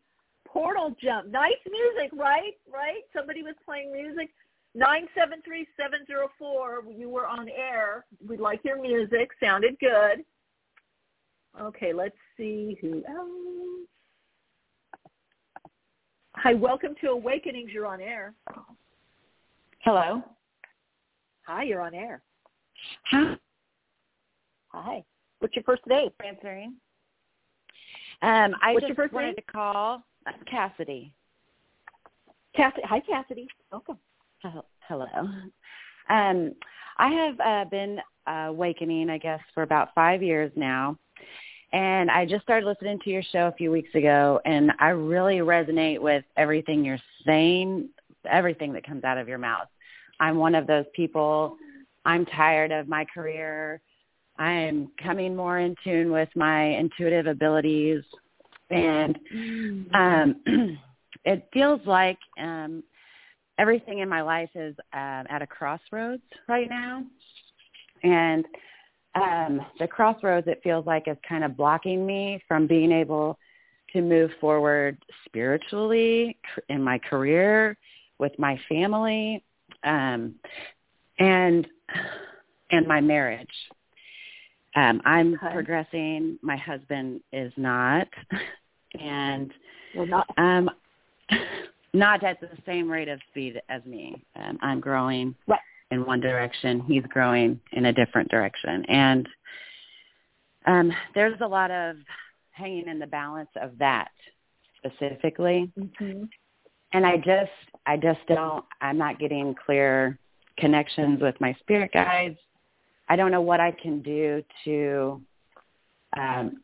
[0.47, 1.29] portal jump.
[1.29, 2.53] Nice music, right?
[2.71, 3.03] Right?
[3.15, 4.29] Somebody was playing music.
[4.75, 6.81] Nine seven three seven zero four.
[6.89, 8.05] You were on air.
[8.27, 9.29] We like your music.
[9.39, 10.25] Sounded good.
[11.61, 13.87] Okay, let's see who else.
[16.35, 17.71] Hi, welcome to Awakenings.
[17.71, 18.33] You're on air.
[19.83, 20.21] Hello.
[21.45, 22.21] Hi, you're on air.
[23.11, 23.37] Hi.
[24.69, 25.03] Hi.
[25.39, 26.09] What's your first name?
[26.25, 26.75] Answering.
[28.21, 29.35] Um, I What's just your first wanted name?
[29.35, 30.03] to call
[30.49, 31.13] Cassidy.
[32.55, 32.81] Cassidy.
[32.85, 33.47] Hi, Cassidy.
[33.71, 33.97] Welcome.
[34.41, 35.07] Hel- Hello.
[36.09, 36.53] Um,
[36.97, 40.97] I have uh, been uh, awakening, I guess, for about five years now.
[41.73, 45.37] And I just started listening to your show a few weeks ago, and I really
[45.37, 47.89] resonate with everything you're saying,
[48.29, 49.67] everything that comes out of your mouth.
[50.19, 51.57] I'm one of those people.
[52.05, 53.81] I'm tired of my career.
[54.37, 58.03] I'm coming more in tune with my intuitive abilities,
[58.69, 59.17] and
[59.95, 60.77] um,
[61.25, 62.83] it feels like um,
[63.57, 67.03] everything in my life is uh, at a crossroads right now,
[68.03, 68.45] and
[69.15, 73.37] um, the crossroads it feels like is kind of blocking me from being able
[73.93, 76.37] to move forward spiritually
[76.69, 77.77] in my career
[78.17, 79.43] with my family
[79.83, 80.35] um,
[81.19, 81.67] and
[82.71, 83.47] and my marriage.
[84.75, 85.53] Um, I'm Okay.
[85.53, 86.39] progressing.
[86.41, 88.07] My husband is not,
[88.99, 89.51] and
[89.93, 90.69] Well, not um,
[91.93, 94.23] not at the same rate of speed as me.
[94.35, 95.59] Um, I'm growing Right.
[95.93, 96.81] In one direction.
[96.81, 99.29] He's growing in a different direction, and
[100.65, 101.95] um, there's a lot of
[102.51, 104.11] hanging in the balance of that
[104.77, 105.71] specifically.
[105.97, 106.23] hmm
[106.93, 107.51] And I just,
[107.85, 108.65] I just don't.
[108.81, 110.19] I'm not getting clear
[110.57, 112.37] connections with my spirit guides.
[113.09, 115.21] I don't know what I can do to.
[116.17, 116.61] Um,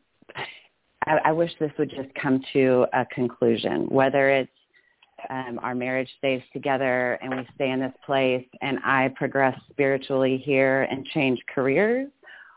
[1.06, 3.86] I, I wish this would just come to a conclusion.
[3.88, 4.50] Whether it's
[5.28, 10.42] um, our marriage stays together and we stay in this place, and I progress spiritually
[10.44, 12.08] here and change careers,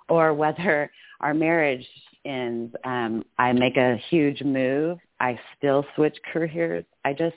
[0.10, 1.86] or whether our marriage
[2.26, 6.86] ends, um, I make a huge move, I still switch careers.
[7.06, 7.36] I just,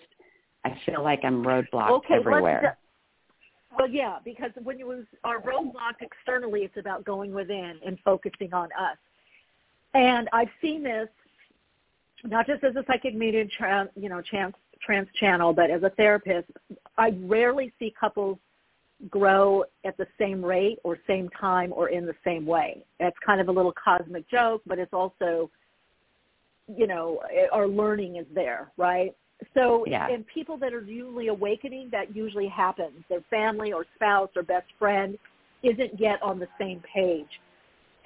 [0.64, 2.76] I feel like I'm roadblocked Okay, everywhere.
[3.78, 8.52] Well, yeah, because when you was are roadblocked externally, it's about going within and focusing
[8.54, 8.96] on us.
[9.92, 11.08] And I've seen this
[12.24, 14.54] not just as a psychic medium, trans, you know, trans,
[14.86, 16.48] trans channel, but as a therapist.
[16.96, 18.38] I rarely see couples
[19.10, 22.82] grow at the same rate or same time or in the same way.
[23.00, 25.50] It's kind of a little cosmic joke, but it's also,
[26.74, 27.20] you know,
[27.52, 29.14] our learning is there, right?
[29.52, 30.08] So Yeah.
[30.08, 33.04] in people that are usually awakening, that usually happens.
[33.08, 35.18] Their family or spouse or best friend
[35.62, 37.40] isn't yet on the same page.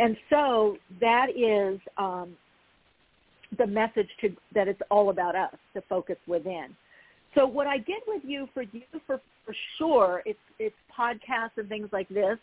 [0.01, 2.37] And so that is um,
[3.59, 6.75] the message to that it's all about us, to focus within.
[7.35, 11.69] So what I did with you for you for, for sure, it's it's podcasts and
[11.69, 12.39] things like this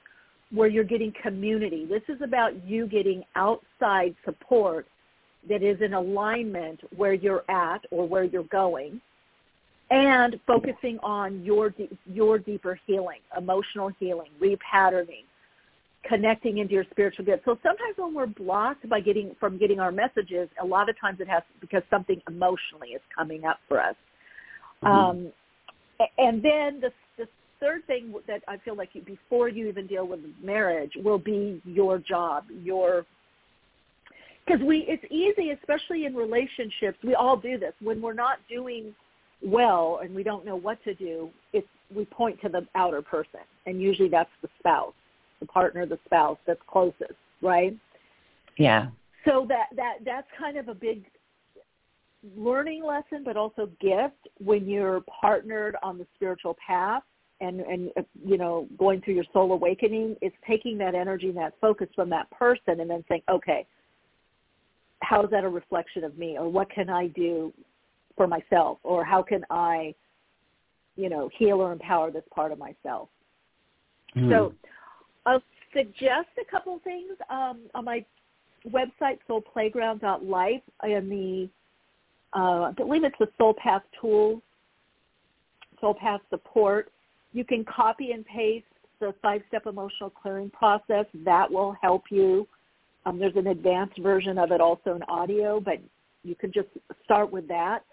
[0.51, 1.85] where you're getting community.
[1.85, 4.87] This is about you getting outside support
[5.49, 9.01] that is in alignment where you're at or where you're going
[9.89, 11.73] and focusing on your
[12.05, 15.23] your deeper healing, emotional healing, repatterning,
[16.03, 17.43] connecting into your spiritual gifts.
[17.45, 21.19] So sometimes when we're blocked by getting from getting our messages, a lot of times
[21.19, 23.95] it has because something emotionally is coming up for us.
[24.83, 24.87] Mhm.
[24.87, 25.33] Um,
[26.17, 27.27] and then the, the
[27.59, 31.61] third thing that I feel like you, before you even deal with marriage will be
[31.65, 33.05] your job, your
[34.45, 36.97] because we it's easy, especially in relationships.
[37.03, 38.95] We all do this when we're not doing
[39.41, 41.29] well and we don't know what to do.
[41.53, 44.93] It's we point to the outer person, and usually that's the spouse,
[45.39, 47.75] the partner, the spouse that's closest, right?
[48.57, 48.87] yeah.
[49.25, 51.05] So that that that's kind of a big
[52.35, 57.03] learning lesson, but also gift when you're partnered on the spiritual path
[57.41, 57.91] and and
[58.25, 60.15] you know going through your soul awakening.
[60.21, 63.65] It's taking that energy and that focus from that person, and then saying, okay,
[65.01, 67.53] how is that a reflection of me, or what can I do
[68.15, 69.93] for myself, or how can I,
[70.95, 73.09] you know, heal or empower this part of myself.
[74.15, 74.29] Mm.
[74.31, 74.53] So
[75.27, 78.03] I'll suggest a couple things um, on my
[78.69, 81.49] website, soulplayground.life, in the,
[82.33, 84.41] uh, I believe it's the Soul Path Tools,
[85.81, 86.91] Soul Path Support.
[87.33, 88.65] You can copy and paste
[88.99, 91.05] the five-step emotional clearing process.
[91.25, 92.47] That will help you.
[93.05, 95.79] Um, there's an advanced version of it also in audio, but
[96.23, 96.69] you can just
[97.03, 97.83] start with that.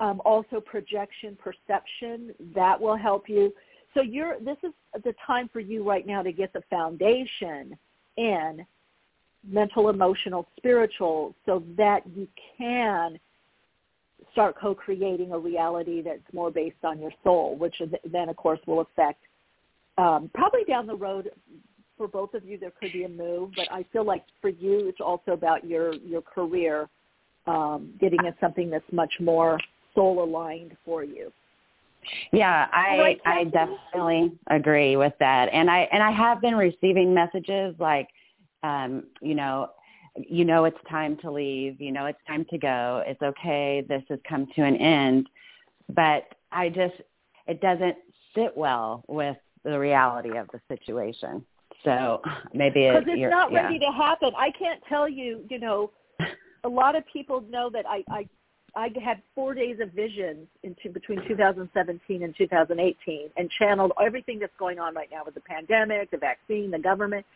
[0.00, 3.52] Um, also projection perception, that will help you.
[3.94, 4.72] So you're, this is
[5.04, 7.76] the time for you right now to get the foundation
[8.16, 8.64] in
[9.46, 12.26] mental, emotional, spiritual so that you
[12.56, 13.18] can
[14.32, 17.74] start co-creating a reality that's more based on your soul, which
[18.10, 19.20] then of course will affect
[19.98, 21.30] um, probably down the road
[21.98, 24.88] for both of you there could be a move, but I feel like for you
[24.88, 26.88] it's also about your your career
[27.46, 29.58] um, getting into something that's much more
[29.94, 31.32] soul aligned for you.
[32.32, 35.48] Yeah, I I definitely agree with that.
[35.52, 38.08] And I and I have been receiving messages like
[38.62, 39.70] um, you know,
[40.16, 43.02] you know it's time to leave, you know it's time to go.
[43.06, 43.84] It's okay.
[43.88, 45.28] This has come to an end.
[45.94, 46.94] But I just
[47.46, 47.96] it doesn't
[48.34, 51.44] sit well with the reality of the situation.
[51.84, 52.22] So
[52.52, 53.62] maybe because it, it's not yeah.
[53.62, 54.30] ready to happen.
[54.36, 55.44] I can't tell you.
[55.50, 55.90] You know,
[56.64, 58.28] a lot of people know that I I
[58.74, 64.52] I had four days of visions into between 2017 and 2018, and channeled everything that's
[64.58, 67.26] going on right now with the pandemic, the vaccine, the government.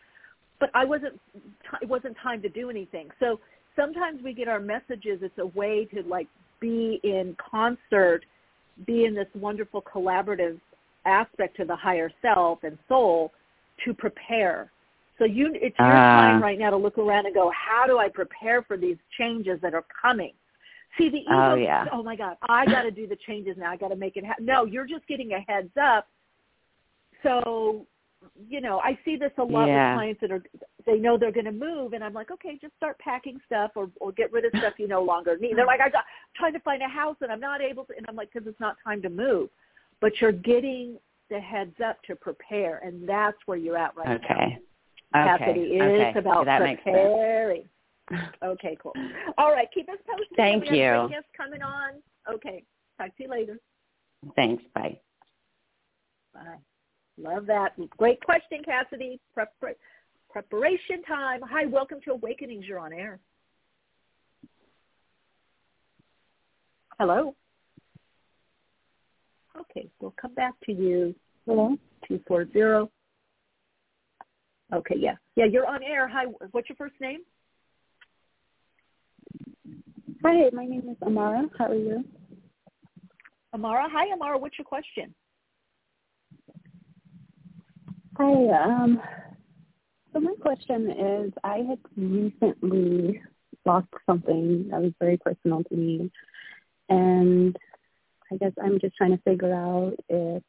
[0.59, 1.19] But I wasn't.
[1.81, 3.09] It wasn't time to do anything.
[3.19, 3.39] So
[3.75, 5.19] sometimes we get our messages.
[5.21, 6.27] It's a way to like
[6.59, 8.25] be in concert,
[8.85, 10.59] be in this wonderful collaborative
[11.05, 13.31] aspect to the higher self and soul
[13.85, 14.71] to prepare.
[15.19, 17.97] So you, it's your uh, time right now to look around and go, how do
[17.97, 20.33] I prepare for these changes that are coming?
[20.97, 21.31] See the ego.
[21.31, 21.85] Oh, yeah.
[21.91, 23.71] oh my God, I got to do the changes now.
[23.71, 24.45] I got to make it happen.
[24.45, 26.07] No, you're just getting a heads up.
[27.23, 27.85] So,
[28.47, 29.91] you know, I see this a lot yeah.
[29.91, 30.43] with clients that are
[30.85, 33.89] they know they're going to move, and I'm like, okay, just start packing stuff or
[33.99, 35.55] or get rid of stuff you no longer need.
[35.55, 38.05] They're like, I got trying to find a house and I'm not able to, and
[38.09, 39.49] I'm like, because it's not time to move
[40.01, 40.97] but you're getting
[41.29, 44.59] the heads up to prepare, and that's where you're at right okay.
[45.13, 45.25] now.
[45.35, 45.45] Okay.
[45.45, 46.19] Cassidy okay.
[46.19, 47.63] about that preparing.
[48.43, 48.93] Okay, cool.
[49.37, 50.35] All right, keep us posted.
[50.35, 51.07] Thank we you.
[51.09, 52.01] Guests coming on.
[52.31, 52.63] Okay,
[52.97, 53.59] talk to you later.
[54.35, 54.63] Thanks.
[54.73, 54.99] Bye.
[56.33, 56.57] Bye.
[57.17, 57.73] Love that.
[57.97, 59.19] Great question, Cassidy.
[59.33, 59.53] Prep-
[60.29, 61.41] preparation time.
[61.43, 62.65] Hi, welcome to Awakenings.
[62.67, 63.19] You're on air.
[66.99, 67.35] Hello.
[69.59, 71.15] Okay, we'll come back to you.
[71.45, 71.77] Hello?
[72.07, 72.91] 240.
[74.73, 75.15] Okay, yeah.
[75.35, 76.07] Yeah, you're on air.
[76.07, 77.21] Hi, what's your first name?
[80.23, 81.43] Hi, my name is Amara.
[81.59, 82.03] How are you?
[83.53, 83.87] Amara.
[83.91, 84.37] Hi, Amara.
[84.37, 85.13] What's your question?
[88.17, 88.23] Hi.
[88.23, 88.99] Um,
[90.11, 93.21] so my question is, I had recently
[93.63, 96.11] lost something that was very personal to me,
[96.89, 97.55] and
[98.31, 100.43] I guess I'm just trying to figure out if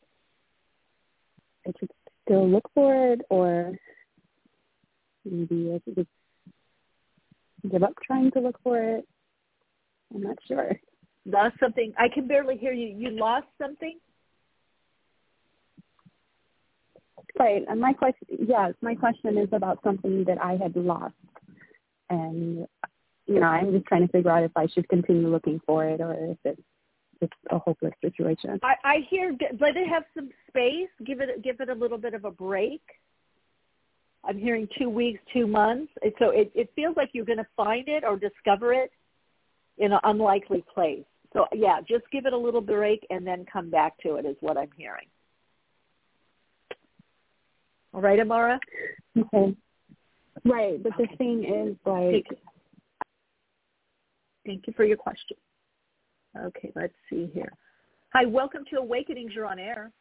[1.67, 1.91] I should
[2.25, 3.73] still look for it or
[5.27, 6.09] maybe I should just
[7.71, 9.07] give up trying to look for it.
[10.15, 10.73] I'm not sure.
[11.27, 11.93] Lost something.
[11.99, 12.87] I can barely hear you.
[12.87, 13.99] You lost something?
[17.39, 17.63] Right.
[17.69, 21.15] And my question, yes, my question is about something that I had lost.
[22.11, 22.67] And,
[23.27, 26.01] you know, I'm just trying to figure out if I should continue looking for it
[26.01, 26.63] or if it's
[27.21, 28.61] it's a hopeless situation.
[28.63, 30.89] I, I hear let it have some space.
[31.05, 32.81] Give it give it a little bit of a break.
[34.25, 35.93] I'm hearing two weeks, two months.
[36.19, 38.91] So it, it feels like you're going to find it or discover it
[39.79, 41.05] in an unlikely place.
[41.33, 44.37] So yeah, just give it a little break and then come back to it is
[44.41, 45.07] what I'm hearing.
[47.93, 48.59] All right, Amara?
[49.17, 49.57] Okay.
[50.45, 51.09] Right, but okay.
[51.11, 52.27] the thing is like
[54.49, 55.37] Thank you for your question.
[56.35, 57.53] Okay, let's see here.
[58.15, 59.33] Hi, welcome to Awakenings.
[59.35, 59.93] You're on air.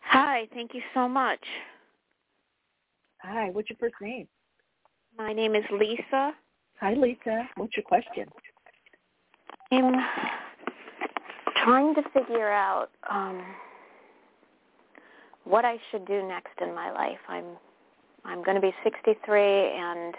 [0.00, 1.40] Hi, thank you so much.
[3.22, 4.28] Hi, what's your first name?
[5.16, 6.32] My name is Lisa.
[6.80, 7.48] Hi, Lisa.
[7.56, 8.26] What's your question?
[9.70, 9.94] I'm
[11.64, 13.42] trying to figure out um,
[15.44, 17.18] what I should do next in my life.
[17.28, 17.44] I'm
[18.24, 20.14] I'm going to be 63 and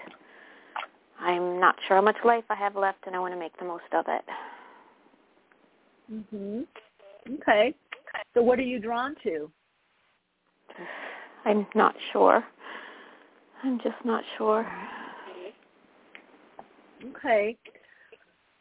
[1.19, 3.65] I'm not sure how much life I have left and I want to make the
[3.65, 4.25] most of it.
[6.11, 6.65] Mhm.
[7.41, 7.75] Okay.
[8.33, 9.51] So what are you drawn to?
[11.45, 12.43] I'm not sure.
[13.63, 14.65] I'm just not sure.
[17.03, 17.57] Okay.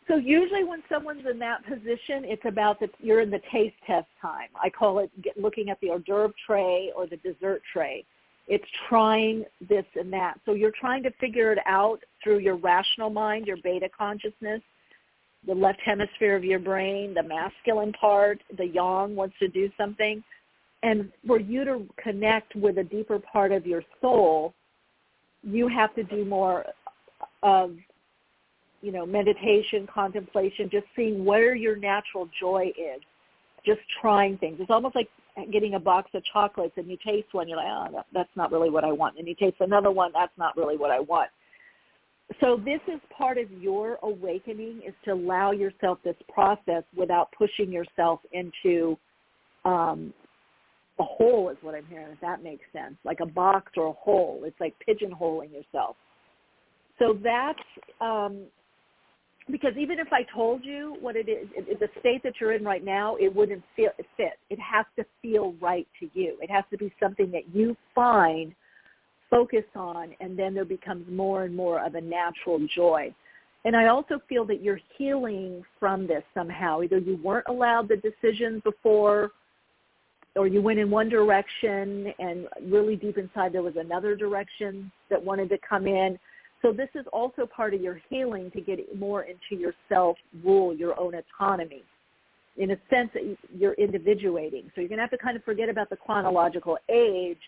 [0.08, 4.06] So usually when someone's in that position, it's about that you're in the taste test
[4.20, 4.48] time.
[4.60, 8.04] I call it get, looking at the hors d'oeuvre tray or the dessert tray.
[8.46, 10.40] It's trying this and that.
[10.46, 14.62] So you're trying to figure it out through your rational mind, your beta consciousness,
[15.46, 20.24] the left hemisphere of your brain, the masculine part, the yang wants to do something.
[20.82, 24.54] And for you to connect with a deeper part of your soul,
[25.42, 26.64] you have to do more
[27.42, 27.76] of
[28.80, 33.02] you know, meditation, contemplation, just seeing where your natural joy is,
[33.66, 34.58] just trying things.
[34.60, 35.08] It's almost like
[35.52, 38.70] getting a box of chocolates and you taste one, you're like, oh, that's not really
[38.70, 39.18] what I want.
[39.18, 41.30] And you taste another one, that's not really what I want.
[42.40, 47.72] So this is part of your awakening is to allow yourself this process without pushing
[47.72, 48.98] yourself into
[49.64, 50.12] um,
[50.98, 53.92] a hole is what I'm hearing, if that makes sense, like a box or a
[53.92, 54.42] hole.
[54.44, 55.96] It's like pigeonholing yourself.
[56.98, 57.58] So that's
[58.00, 58.42] um,
[59.50, 61.48] because even if I told you what it is,
[61.80, 64.38] the state that you're in right now, it wouldn't feel, fit.
[64.50, 66.36] It has to feel right to you.
[66.42, 68.54] It has to be something that you find,
[69.30, 73.14] focus on, and then there becomes more and more of a natural joy.
[73.64, 76.82] And I also feel that you're healing from this somehow.
[76.82, 79.32] Either you weren't allowed the decision before,
[80.36, 85.22] or you went in one direction and really deep inside there was another direction that
[85.22, 86.18] wanted to come in
[86.62, 90.98] so this is also part of your healing to get more into your self-rule, your
[90.98, 91.82] own autonomy.
[92.56, 93.10] In a sense,
[93.56, 94.64] you're individuating.
[94.74, 97.38] So you're going to have to kind of forget about the chronological age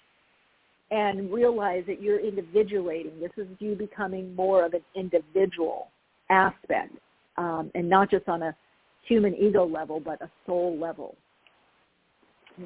[0.92, 3.18] and realize that you're individuating.
[3.20, 5.88] This is you becoming more of an individual
[6.30, 6.94] aspect
[7.36, 8.54] um, and not just on a
[9.02, 11.16] human ego level, but a soul level.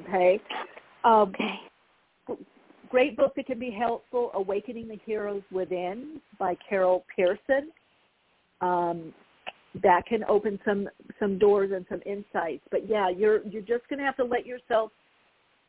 [0.07, 0.39] Okay?
[1.03, 1.33] Um,
[2.29, 2.39] okay
[2.89, 7.71] great book that can be helpful, Awakening the Heroes Within by Carol Pearson.
[8.61, 9.13] Um,
[9.83, 10.87] that can open some
[11.19, 12.63] some doors and some insights.
[12.71, 14.91] But yeah, you're you're just going to have to let yourself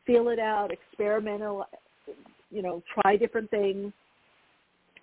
[0.07, 1.67] feel it out, experimental,
[2.51, 3.93] you know, try different things.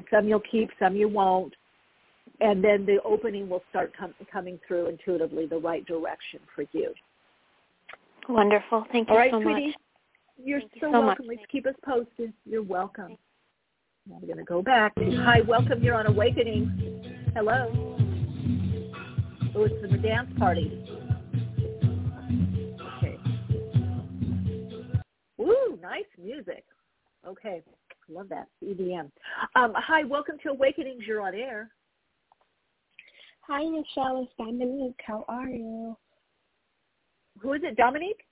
[0.09, 1.53] Some you'll keep, some you won't,
[2.39, 6.93] and then the opening will start com- coming through intuitively the right direction for you.
[8.29, 8.85] Wonderful.
[8.91, 9.67] Thank you All right, so sweetie.
[9.67, 9.75] much.
[10.37, 11.27] You're Thank so, you so welcome.
[11.27, 11.37] much.
[11.37, 12.33] Let's keep us posted.
[12.45, 13.17] You're welcome.
[14.09, 14.93] Now we're going to go back.
[14.97, 15.83] Hi, welcome.
[15.83, 17.31] You're on Awakening.
[17.35, 17.71] Hello.
[19.55, 20.85] Oh, it's the dance party.
[22.97, 23.17] Okay.
[25.39, 26.65] Ooh, nice music.
[27.25, 27.61] Okay.
[28.09, 28.47] Love that.
[28.63, 29.09] EDM.
[29.55, 31.03] Um, hi, welcome to Awakenings.
[31.07, 31.69] You're on air.
[33.47, 34.23] Hi, Michele.
[34.23, 34.99] It's Dominique.
[35.05, 35.95] How are you?
[37.39, 38.25] Who is it, Dominique?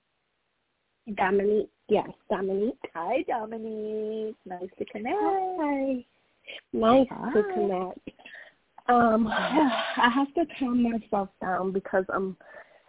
[1.16, 1.70] Dominique.
[1.92, 2.78] Yes, Dominique.
[2.94, 4.36] Hi, Dominique.
[4.46, 5.14] Nice to connect.
[5.20, 6.02] Hi.
[6.72, 7.32] Nice Hi.
[7.34, 7.98] to connect.
[8.88, 12.34] Um, I have to calm myself down because I'm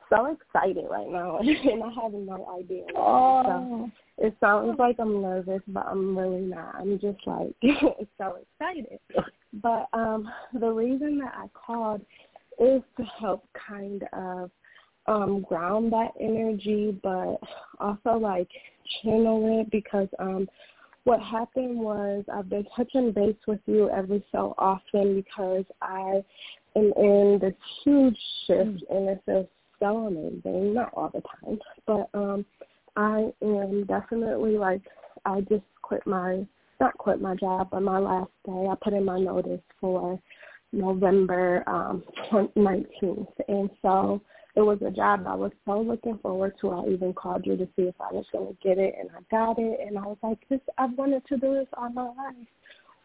[0.10, 2.86] so excited right now, and I have no idea.
[2.95, 3.43] Oh.
[3.45, 6.76] So it sounds like I'm nervous, but I'm really not.
[6.76, 7.54] I'm just like
[8.18, 8.99] so excited.
[9.62, 12.06] But um, the reason that I called
[12.58, 14.49] is to help kind of
[15.08, 17.36] um ground that energy but
[17.82, 18.47] also like
[19.01, 20.47] channel it because um
[21.05, 26.23] what happened was I've been touching base with you every so often because I
[26.75, 27.53] am in this
[27.84, 28.17] huge
[28.47, 29.47] shift and it's feels
[29.79, 30.73] so amazing.
[30.73, 31.59] Not all the time.
[31.86, 32.45] But um
[32.95, 34.81] I am definitely like
[35.25, 36.45] I just quit my
[36.79, 38.67] not quit my job but my last day.
[38.69, 40.19] I put in my notice for
[40.71, 42.03] November um
[42.55, 44.21] nineteenth and so
[44.56, 46.70] it was a job I was so looking forward to.
[46.70, 49.22] I even called you to see if I was going to get it, and I
[49.32, 49.80] got it.
[49.86, 52.47] And I was like, "This, I've wanted to do this all my life."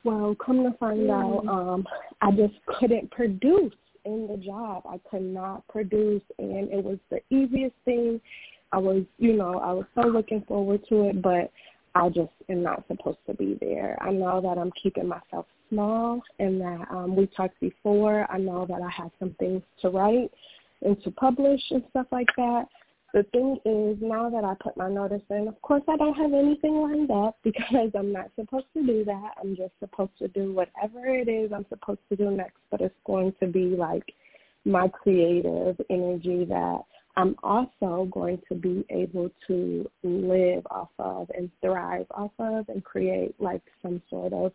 [0.04, 1.86] Well, come to find out, um,
[2.20, 3.74] I just couldn't produce
[4.04, 4.84] in the job.
[4.88, 8.20] I could not produce, and it was the easiest thing.
[8.70, 11.50] I was, you know, I was so looking forward to it, but
[11.94, 13.96] I just am not supposed to be there.
[14.00, 18.30] I know that I'm keeping myself small, and that um, we talked before.
[18.30, 20.30] I know that I have some things to write
[20.82, 22.66] and to publish and stuff like that.
[23.14, 26.32] The thing is, now that I put my notice in, of course I don't have
[26.32, 29.30] anything lined up because I'm not supposed to do that.
[29.40, 32.94] I'm just supposed to do whatever it is I'm supposed to do next, but it's
[33.06, 34.04] going to be like
[34.64, 36.80] my creative energy that
[37.16, 42.84] I'm also going to be able to live off of and thrive off of and
[42.84, 44.52] create like some sort of,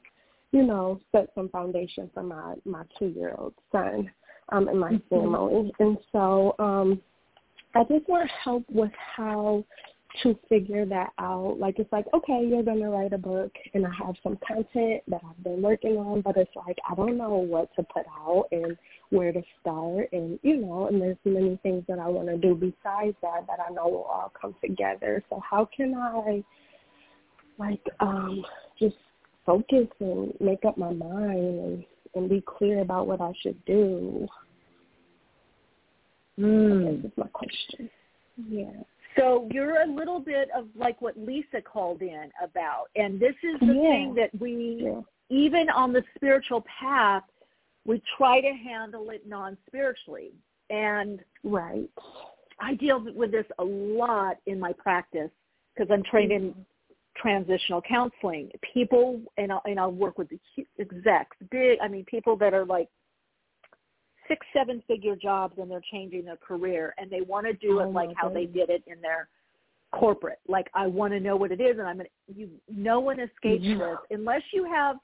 [0.51, 4.09] you know, set some foundation for my, my two-year-old son
[4.50, 5.72] um, in my family.
[5.80, 7.02] And so um,
[7.76, 9.64] I just want help with how
[10.22, 11.58] to figure that out.
[11.60, 15.22] Like it's like, okay, you're gonna write a book and I have some content that
[15.28, 18.78] I've been working on, but it's like I don't know what to put out and
[19.10, 23.16] where to start and you know, and there's many things that I wanna do besides
[23.22, 25.24] that that I know will all come together.
[25.30, 26.44] So how can I
[27.58, 28.46] like um
[28.80, 28.96] just
[29.46, 31.86] focus and make up my mind and,
[32.16, 34.28] and be clear about what I should do?
[36.39, 37.01] Mm.
[37.01, 37.89] This is my question.
[38.49, 38.72] Yeah.
[39.18, 43.59] So you're a little bit of like what Lisa called in about, and this is
[43.59, 43.82] the Yeah.
[43.82, 45.01] thing that we, Yeah.
[45.30, 47.24] even on the spiritual path,
[47.86, 50.34] we try to handle it non-spiritually.
[50.70, 51.89] And Right.
[52.59, 55.32] I deal with this a lot in my practice
[55.74, 56.66] because I'm trained in
[57.16, 58.49] transitional counseling.
[58.74, 60.39] People, and I'll, and I'll work with the
[60.80, 62.89] execs, big, I mean, people that are like
[64.28, 67.84] six, seven figure jobs and they're changing their career and they want to do Oh,
[67.84, 69.28] it like my how they did it in their
[69.91, 70.39] corporate.
[70.47, 73.64] Like I want to know what it is and I'm to, you, no one escapes
[73.64, 73.78] Yeah.
[73.78, 74.97] this unless you have,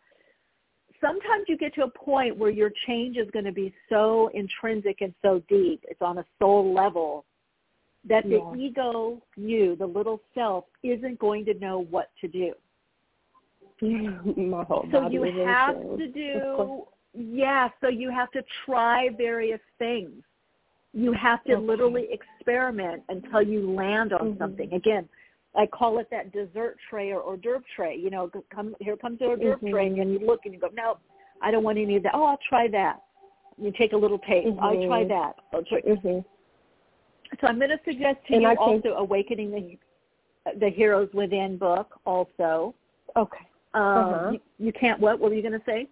[1.01, 5.01] sometimes you get to a point where your change is going to be so intrinsic
[5.01, 5.83] and so deep.
[5.87, 7.25] It's on a soul level
[8.07, 12.53] that the ego, you, the little self, isn't going to know what to do.
[13.81, 16.83] So you have to do,
[17.13, 20.21] yeah, so you have to try various things.
[20.93, 21.65] You have to Okay.
[21.65, 24.37] literally experiment until you land on Mhm.
[24.37, 24.73] something.
[24.73, 25.07] Again,
[25.55, 27.95] I call it that dessert tray or hors d'oeuvre tray.
[27.95, 29.71] You know, come here comes the hors d'oeuvre Mhm.
[29.71, 30.97] tray, and then you look and you go, no,
[31.41, 32.13] I don't want any of that.
[32.15, 33.01] Oh, I'll try that.
[33.57, 34.57] You take a little taste.
[34.59, 35.35] I try that.
[35.53, 35.81] I'll try.
[37.39, 39.77] So I'm going to suggest to And you I can- also Awakening the
[40.57, 42.73] the Heroes Within book also.
[43.15, 43.45] Okay.
[43.73, 44.31] Um, Uh-huh.
[44.31, 45.87] you, you can't, what, what were you going to say?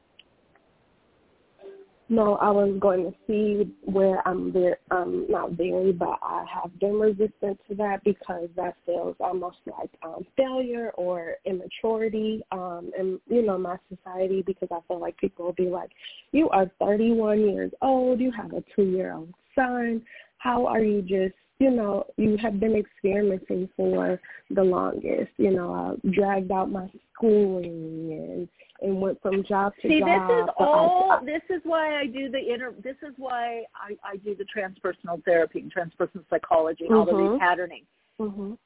[2.09, 6.79] No, I was going to see where I'm very, um, not very, but I have
[6.79, 13.19] been resistant to that because that feels almost like um, failure or immaturity um, in,
[13.27, 15.91] you know, my society because I feel like people will be like,
[16.31, 20.01] you are 31 years old, you have a two-year-old son,
[20.37, 24.19] how are you just, you know, you have been experimenting for
[24.51, 29.87] the longest, you know, I dragged out my schooling and and went from job to
[29.87, 30.07] See, job.
[30.07, 31.11] See, this is but I- all.
[31.13, 32.73] I- this is why I do the inner.
[32.83, 37.13] This is why I, I do the transpersonal therapy and transpersonal psychology and all the
[37.13, 37.39] Mhm.
[37.39, 37.85] repatterning.
[38.19, 38.57] Mhm.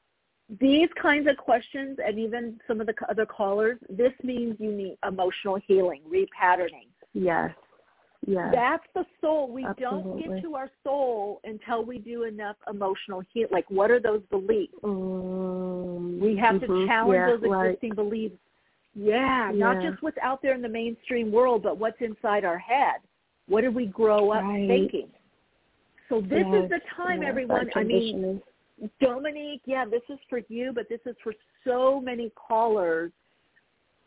[0.60, 4.70] These kinds of questions, and even some of the c- other callers, this means you
[4.70, 6.88] need emotional healing, repatterning.
[7.14, 7.54] Yes.
[8.26, 8.50] Yes.
[8.54, 9.50] That's the soul.
[9.50, 13.48] We don't get to our soul until we do enough emotional heal.
[13.50, 14.74] Like, what are those beliefs?
[14.84, 18.36] Um, We have to challenge yeah, those existing beliefs.
[18.94, 22.96] Yeah, not just what's out there in the mainstream world, but what's inside our head.
[23.48, 24.68] What did we grow up Right.
[24.68, 25.08] thinking?
[26.08, 27.70] So this Yes, is the time, yes, everyone.
[27.74, 28.40] I mean.
[29.00, 31.32] Dominique, yeah, this is for you, but this is for
[31.64, 33.12] so many callers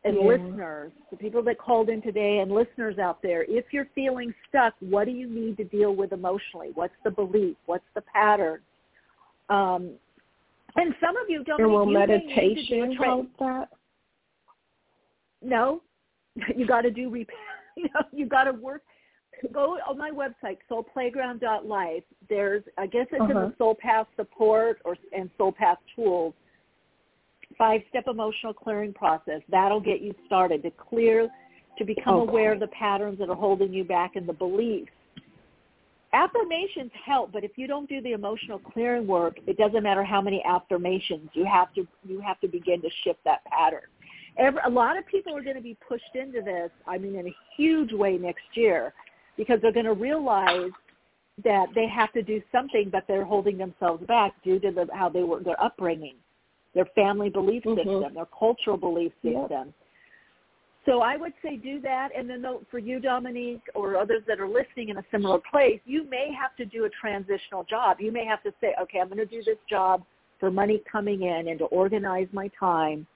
[0.05, 0.21] and Yeah.
[0.23, 3.43] listeners, the people that called in today and listeners out there.
[3.43, 6.71] If you're feeling stuck, what do you need to deal with emotionally?
[6.75, 7.57] What's the belief?
[7.65, 8.61] What's the pattern?
[9.49, 9.91] Um,
[10.77, 13.27] and some of you, Dominique, and will you may need to do a meditation help
[13.39, 13.69] that?
[15.41, 15.81] no,
[16.55, 17.27] you got to do rep-
[17.77, 18.83] you know, you got to work.
[19.51, 22.03] Go on my website, soulplayground.life.
[22.29, 23.47] There's, I guess it's in Uh-huh.
[23.49, 26.33] the Soul Path support or and Soul Path tools.
[27.57, 29.41] Five-step emotional clearing process.
[29.49, 31.29] That'll get you started to clear,
[31.77, 32.31] to become Okay.
[32.31, 34.91] aware of the patterns that are holding you back and the beliefs.
[36.13, 40.21] Affirmations help, but if you don't do the emotional clearing work, it doesn't matter how
[40.21, 43.81] many affirmations you have to you have to begin to shift that pattern.
[44.37, 46.71] Every, a lot of people are going to be pushed into this.
[46.87, 48.93] I mean, in a huge way next year,
[49.35, 50.71] because they're going to realize
[51.43, 55.09] that they have to do something, but they're holding themselves back due to the, how
[55.09, 56.15] they were their upbringing,
[56.76, 57.76] their family belief Mhm.
[57.78, 59.49] system, their cultural belief Yep.
[59.49, 59.73] system.
[60.86, 64.47] So I would say do that, and then for you, Dominique, or others that are
[64.47, 67.99] listening in a similar place, you may have to do a transitional job.
[67.99, 70.05] You may have to say, okay, I'm going to do this job
[70.39, 73.07] for money coming in and to organize my time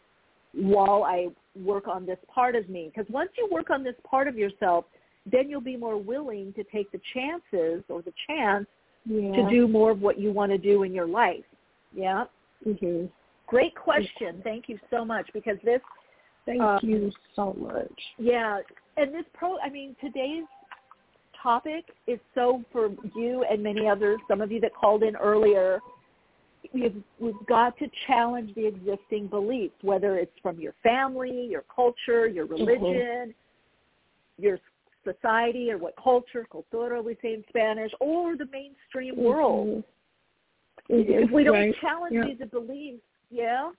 [0.54, 2.92] while I work on this part of me.
[2.92, 4.86] Because once you work on this part of yourself,
[5.28, 8.66] then you'll be more willing to take the chances or the chance
[9.06, 9.36] Yeah.
[9.36, 11.46] to do more of what you want to do in your life.
[11.94, 12.26] Yeah.
[12.64, 13.06] hmm
[13.50, 14.42] Great question.
[14.44, 15.82] Thank you so much because this
[16.46, 17.92] Thank Uh, you so much.
[18.18, 18.60] Yeah,
[18.98, 20.46] and this pro, I mean, today's
[21.42, 25.80] topic is so for you and many others, some of you that called in earlier,
[26.74, 32.28] we've, we've got to challenge the existing beliefs, whether it's from your family, your culture,
[32.28, 33.36] your religion,
[34.40, 34.60] your
[35.04, 39.84] society, or what culture, cultura we say in Spanish, or the mainstream world.
[40.90, 41.26] Mhm.
[41.26, 41.76] If we don't Right.
[41.76, 42.26] challenge Yeah.
[42.26, 43.72] these beliefs, Yeah.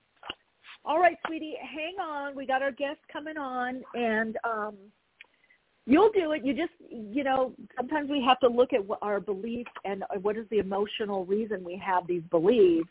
[0.85, 2.35] All right, sweetie, hang on.
[2.35, 4.77] We got our guest coming on, and um,
[5.87, 6.45] you'll do it.
[6.45, 10.37] You just, you know, sometimes we have to look at what our beliefs and what
[10.39, 12.89] is the emotional reason we have these beliefs,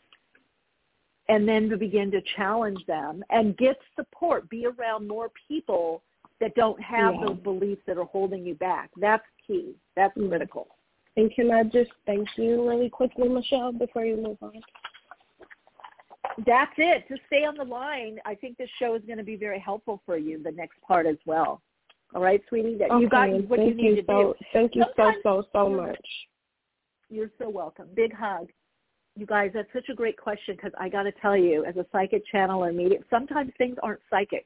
[1.29, 4.47] and then to begin to challenge them and get support.
[4.49, 6.03] Be around more people
[6.39, 7.25] that don't have Yeah.
[7.27, 8.91] those beliefs that are holding you back.
[8.97, 9.75] That's key.
[9.95, 10.67] That's critical.
[11.17, 14.61] And can I just thank you really quickly, Michele, before you move on?
[16.45, 17.05] That's it.
[17.09, 18.19] Just stay on the line.
[18.25, 21.05] I think this show is going to be very helpful for you, the next part
[21.05, 21.61] as well.
[22.15, 22.77] All right, sweetie?
[22.77, 24.45] That you got Okay, what you thank need to so, do.
[24.53, 26.07] Thank you so, Sometimes- so, so much.
[27.09, 27.87] You're so welcome.
[27.95, 28.49] Big hug.
[29.15, 31.85] You guys, that's such a great question because I got to tell you, as a
[31.91, 34.45] psychic channeler, medium, sometimes things aren't psychic.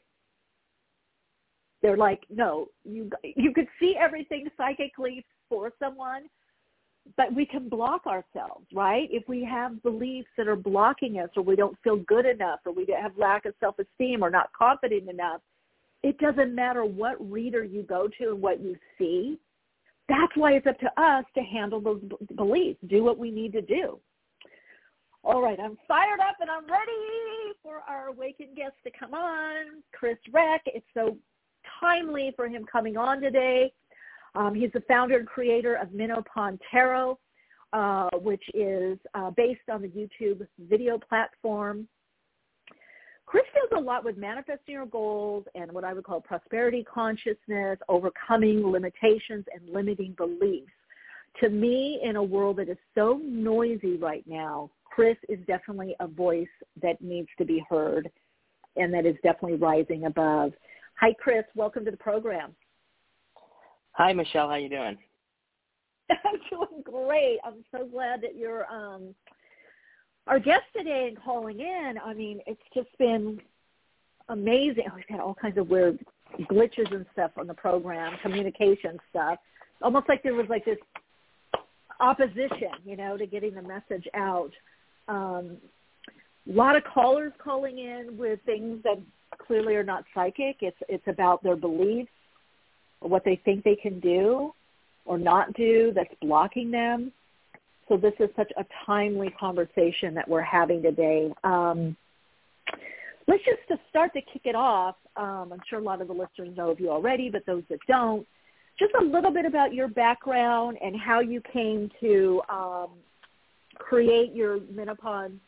[1.82, 6.24] They're like, no, you you could see everything psychically for someone,
[7.18, 9.08] but we can block ourselves, right?
[9.12, 12.72] If we have beliefs that are blocking us, or we don't feel good enough, or
[12.72, 15.42] we have lack of self-esteem, or not confident enough,
[16.02, 19.38] it doesn't matter what reader you go to and what you see.
[20.10, 22.02] That's why it's up to us to handle those
[22.36, 24.00] beliefs, do what we need to do.
[25.24, 29.82] All right, I'm fired up and I'm ready for our awakened guest to come on,
[29.94, 30.62] Chris Reck.
[30.66, 31.16] It's so
[31.80, 33.72] timely for him coming on today.
[34.36, 37.20] Um, he's the founder and creator of Minnow Pond Tarot,
[37.72, 41.88] uh, which is uh, based on the YouTube video platform.
[43.26, 47.80] Chris deals a lot with manifesting your goals and what I would call prosperity consciousness,
[47.90, 50.72] overcoming limitations and limiting beliefs.
[51.42, 56.08] To me, in a world that is so noisy right now, Chris is definitely a
[56.08, 56.46] voice
[56.82, 58.12] that needs to be heard
[58.76, 60.54] and that is definitely rising above.
[61.00, 61.44] Hi, Chris.
[61.56, 62.56] Welcome to the program.
[63.94, 64.50] Hi, Michele.
[64.50, 64.98] How you doing?
[66.10, 67.40] I'm doing great.
[67.44, 69.14] I'm so glad that you're um,
[70.28, 72.00] our guest today and calling in.
[72.04, 73.40] I mean, it's just been
[74.30, 74.86] amazing.
[74.90, 76.00] Oh, we've had all kinds of weird
[76.52, 79.38] glitches and stuff on the program, communication stuff.
[79.82, 80.80] Almost like there was like this
[82.00, 84.52] opposition, you know, to getting the message out.
[85.08, 85.58] Um,
[86.50, 89.00] a lot of callers calling in with things that
[89.46, 90.58] clearly are not psychic.
[90.62, 92.12] It's it's about their beliefs,
[93.04, 94.54] or what they think they can do
[95.06, 97.12] or not do that's blocking them.
[97.90, 101.32] So this is such a timely conversation that we're having today.
[101.44, 101.98] Um,
[103.28, 104.96] let's just to start to kick it off.
[105.18, 107.80] Um, I'm sure a lot of the listeners know of you already, but those that
[107.88, 108.26] don't,
[108.80, 112.90] just a little bit about your background and how you came to um,
[113.76, 115.40] create your Minnow Pond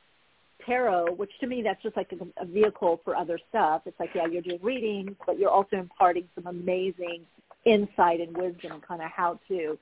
[0.65, 3.83] tarot, which to me that's just like a, a vehicle for other stuff.
[3.85, 7.21] It's like, yeah, you're doing readings, but you're also imparting some amazing
[7.65, 9.77] insight and wisdom and kind of how to.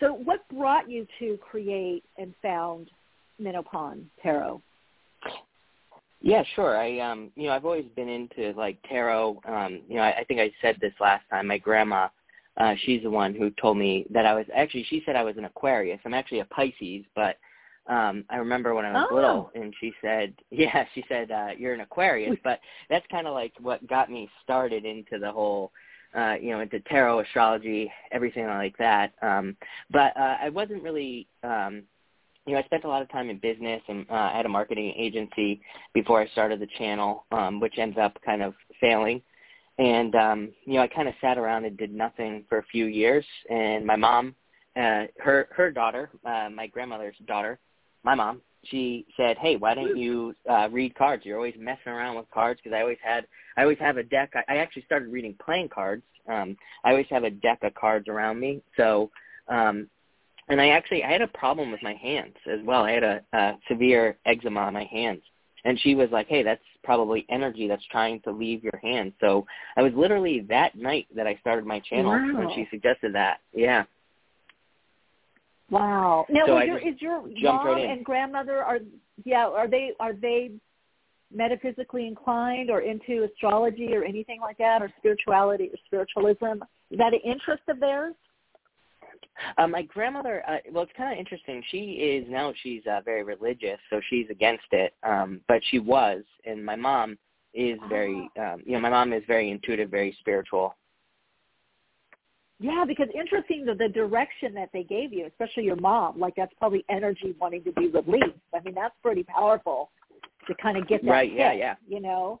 [0.00, 2.90] So what brought you to create and found
[3.38, 4.60] Minnow Pond Tarot?
[6.20, 6.76] Yeah, sure.
[6.78, 9.40] I um you know, I've always been into like tarot.
[9.46, 11.46] Um, you know, I, I think I said this last time.
[11.46, 12.08] My grandma,
[12.56, 15.36] uh, she's the one who told me that I was actually she said I was
[15.36, 16.00] an Aquarius.
[16.04, 17.36] I'm actually a Pisces, but
[17.86, 19.14] um I remember when I was Oh.
[19.14, 22.58] little and she said yeah, she said, uh, you're an Aquarius, but
[22.88, 25.72] that's kinda like what got me started into the whole
[26.14, 29.12] uh, you know, into tarot, astrology, everything like that.
[29.22, 29.56] Um,
[29.90, 31.82] but uh, I wasn't really, um,
[32.46, 34.50] you know, I spent a lot of time in business, and uh, I had a
[34.50, 35.60] marketing agency
[35.92, 39.22] before I started the channel, um, which ends up kind of failing.
[39.78, 42.86] And um, you know, I kind of sat around and did nothing for a few
[42.86, 43.24] years.
[43.50, 44.34] And my mom,
[44.76, 47.58] uh, her her daughter, uh, my grandmother's daughter,
[48.04, 48.40] my mom,
[48.70, 51.24] she said, "Hey, why don't you uh, read cards?
[51.24, 54.32] You're always messing around with cards because I always had, I always have a deck.
[54.34, 56.02] I, I actually started reading playing cards.
[56.28, 58.62] Um, I always have a deck of cards around me.
[58.76, 59.10] So,
[59.48, 59.88] um,
[60.48, 62.84] and I actually I had a problem with my hands as well.
[62.84, 65.22] I had a, a severe eczema on my hands,
[65.64, 69.46] and she was like, "Hey, that's probably energy that's trying to leave your hands." So
[69.76, 73.38] I was literally that night that I started my channel when she suggested that.
[73.52, 73.84] Yeah.
[75.70, 76.26] Wow.
[76.28, 78.78] Now, So is your, is your mom right and grandmother are
[79.24, 80.52] yeah are they are they
[81.32, 86.62] metaphysically inclined or into astrology or anything like that or spirituality or spiritualism?
[86.90, 88.14] Is that an interest of theirs?
[89.58, 91.62] Uh, my grandmother, uh, well, it's kind of interesting.
[91.70, 94.94] She is now she's uh, very religious, so she's against it.
[95.02, 97.18] Um, but she was, and my mom
[97.52, 100.76] is very, um, you know, my mom is very intuitive, very spiritual.
[102.64, 106.18] Yeah, because interesting the, the direction that they gave you, especially your mom.
[106.18, 108.38] Like that's probably energy wanting to be released.
[108.54, 109.90] I mean, that's pretty powerful
[110.46, 111.74] to kind of get that Right, yeah, hit, yeah.
[111.86, 112.40] You know,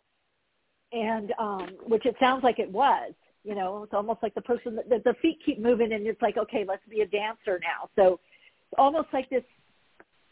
[0.92, 3.12] and um, which it sounds like it was.
[3.44, 6.22] You know, it's almost like the person that the, the feet keep moving, and it's
[6.22, 7.90] like, okay, let's be a dancer now.
[7.94, 9.42] So it's almost like this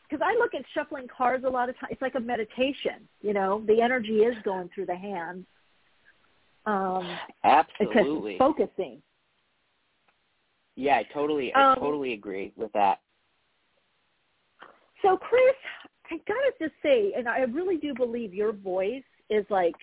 [0.09, 1.93] because I look at shuffling cards a lot of times.
[1.93, 3.07] It's like a meditation.
[3.20, 5.45] You know, the energy is going through the hands.
[6.64, 7.07] Um,
[7.45, 8.38] Absolutely.
[8.38, 9.03] focusing.
[10.77, 13.01] Yeah, I totally, I um, totally agree with that.
[15.03, 15.43] So, Chris,
[16.11, 19.75] I gotta just say, and I really do believe your voice is like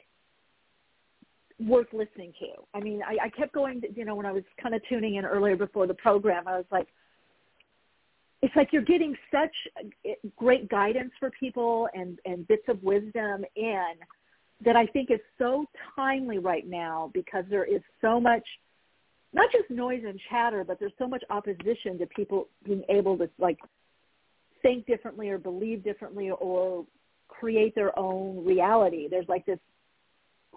[1.60, 2.48] worth listening to.
[2.74, 5.16] I mean, I, I kept going, to, you know, when I was kind of tuning
[5.16, 6.88] in earlier before the program, I was like,
[8.42, 9.52] it's like you're getting such
[10.38, 13.92] great guidance for people and, and bits of wisdom in
[14.64, 15.66] that I think is so
[15.96, 18.44] timely right now because there is so much,
[19.34, 23.30] not just noise and chatter, but there's so much opposition to people being able to
[23.38, 23.60] like
[24.62, 26.86] think differently or believe differently or
[27.28, 29.08] create their own reality.
[29.08, 29.60] There's like this,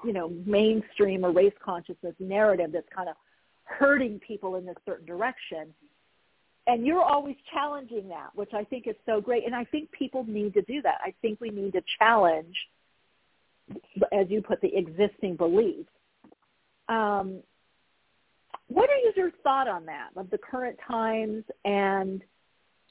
[0.04, 3.16] you know, mainstream or race consciousness narrative that's kind of
[3.64, 5.74] hurting people in this certain direction.
[6.66, 9.44] And you're always challenging that, which I think is so great.
[9.44, 10.98] And I think people need to do that.
[11.04, 12.56] I think we need to challenge,
[14.12, 15.88] as you put, the existing beliefs.
[16.88, 17.42] Um,
[18.72, 22.22] what is your thought on that of the current times and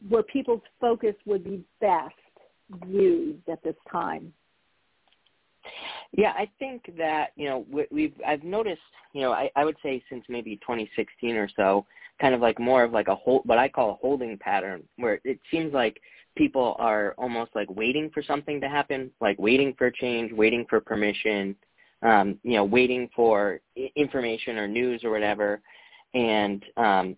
[0.10, 2.14] where people's focus would be best
[2.88, 4.34] used at this time?
[6.12, 8.82] Yeah, I think that you know we've I've noticed
[9.14, 11.86] you know I, I would say since maybe 2016 or so,
[12.20, 15.20] kind of like more of like a hold what I call a holding pattern where
[15.24, 16.02] it seems like
[16.36, 20.80] people are almost like waiting for something to happen, like waiting for change, waiting for
[20.80, 21.56] permission,
[22.02, 23.62] um, you know, waiting for
[23.96, 25.62] information or news or whatever,
[26.14, 27.16] and um,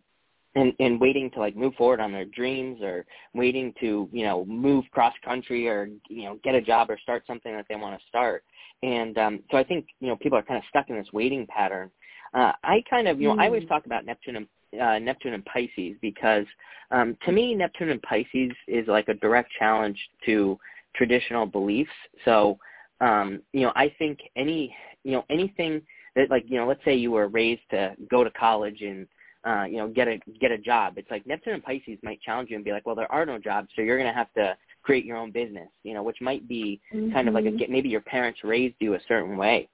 [0.55, 4.45] and and waiting to like move forward on their dreams or waiting to you know
[4.45, 7.99] move cross country or you know get a job or start something that they want
[7.99, 8.43] to start
[8.83, 11.47] and um so i think you know people are kind of stuck in this waiting
[11.47, 11.89] pattern
[12.35, 13.41] uh i kind of you know mm.
[13.41, 13.67] i always mm.
[13.67, 14.47] talk about neptune and
[14.81, 16.45] uh, Neptune and Pisces because
[16.91, 20.57] um, to me Neptune and Pisces is like a direct challenge to
[20.95, 21.91] traditional beliefs.
[22.25, 22.57] So
[23.01, 25.81] um, you know I think any you know anything
[26.15, 29.07] that like you know let's say you were raised to go to college and
[29.45, 30.93] uh, you know, get a get a job.
[30.97, 33.37] It's like Neptune and Pisces might challenge you and be like, well, there are no
[33.37, 35.67] jobs, so you're going to have to create your own business.
[35.83, 37.11] You know, which might be mm-hmm.
[37.11, 37.71] kind of like a mm-hmm.
[37.71, 39.67] maybe your parents raised you a certain way.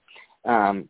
[0.45, 0.89] Um,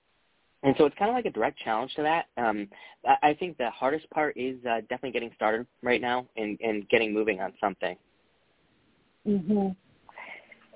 [0.63, 2.25] and so it's kind of like a direct challenge to that.
[2.37, 2.67] Um,
[3.05, 6.87] I, I think the hardest part is uh, definitely getting started right now and, and
[6.89, 7.95] getting moving on something.
[9.27, 9.75] Mhm.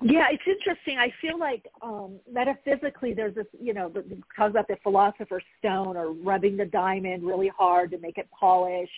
[0.06, 0.98] Yeah, it's interesting.
[0.98, 4.04] I feel like um, metaphysically, there's this, you know, the,
[4.36, 8.90] talk about the philosopher's stone or rubbing the diamond really hard to make it polish,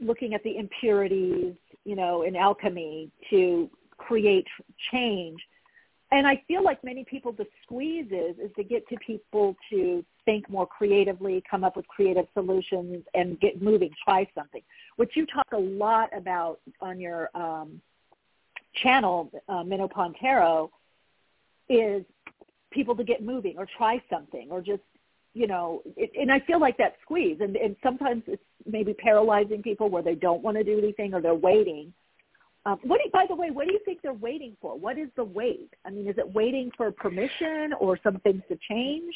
[0.00, 1.54] looking at the impurities,
[1.84, 4.48] you know, in alchemy to create
[4.90, 5.40] change.
[6.10, 10.04] And I feel like many people, the squeeze is, is to get to people to
[10.24, 14.62] think more creatively, come up with creative solutions, and get moving, try something,
[14.96, 17.80] which you talk a lot about on your um,–
[18.82, 20.70] channel, uh, Minnow Pond Tarot,
[21.68, 22.04] is
[22.70, 24.82] people to get moving or try something or just
[25.34, 27.38] you know it, and i feel like that squeeze.
[27.40, 31.20] And and sometimes it's maybe paralyzing people where they don't want to do anything or
[31.20, 31.92] they're waiting.
[32.64, 34.78] Um, what do you, by the way what do you think they're waiting for?
[34.78, 35.70] What is the wait?
[35.84, 39.14] I mean is it waiting for permission or some things to change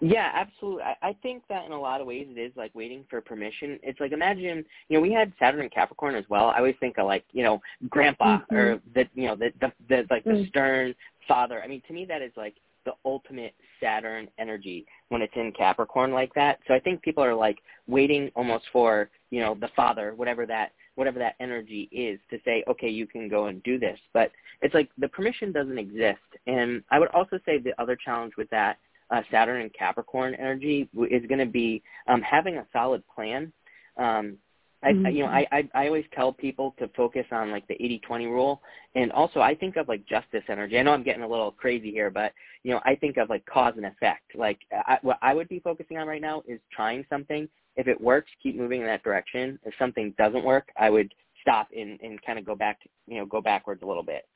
[0.00, 0.82] yeah, absolutely.
[0.82, 3.78] I, I think that in a lot of ways it is like waiting for permission.
[3.82, 6.48] It's like imagine, you know, we had Saturn and Capricorn as well.
[6.48, 8.54] I always think of like, you know, grandpa mm-hmm.
[8.54, 10.30] or the, you know, the, the, the like mm-hmm.
[10.30, 10.48] the mm.
[10.48, 10.94] stern
[11.26, 11.62] father.
[11.62, 16.12] I mean, to me that is like the ultimate Saturn energy when it's in Capricorn
[16.12, 16.58] like that.
[16.66, 20.72] So I think people are like waiting almost for, you know, the father, whatever that
[20.94, 23.98] whatever that energy is to say, okay, you can go and do this.
[24.12, 24.32] But
[24.62, 26.18] it's like the permission doesn't exist.
[26.48, 28.78] And I would also say the other challenge with that
[29.10, 33.52] uh, Saturn and Capricorn energy is going to be um, having a solid plan.
[33.96, 34.38] Um,
[34.82, 35.06] I, mm-hmm.
[35.06, 37.74] you know, I, I I always tell people to focus on like the
[38.08, 38.62] 80-20 rule,
[38.94, 40.78] and also I think of like justice energy.
[40.78, 42.32] I know I'm getting a little crazy here, but
[42.62, 44.36] you know, I think of like cause and effect.
[44.36, 47.48] Like I, what I would be focusing on right now is trying something.
[47.74, 49.58] If it works, keep moving in that direction.
[49.64, 53.18] If something doesn't work, I would stop and and kind of go back, to, you
[53.18, 54.28] know, go backwards a little bit.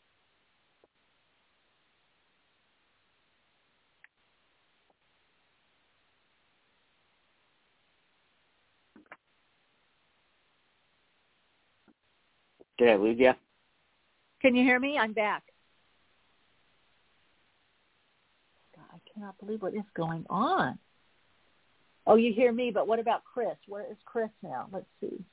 [12.82, 13.30] Did I lose you?
[14.40, 14.98] Can you hear me?
[14.98, 15.44] I'm back.
[18.76, 20.80] I cannot believe what is going on.
[22.08, 23.54] Oh, you hear me, but what about Chris?
[23.68, 24.66] Where is Chris now?
[24.72, 25.24] Let's see.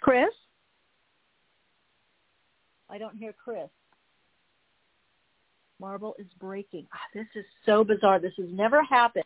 [0.00, 0.28] Chris?
[2.88, 3.68] I don't hear Chris.
[5.80, 6.86] Marble is breaking.
[6.94, 8.20] Oh, this is so bizarre.
[8.20, 9.24] This has never happened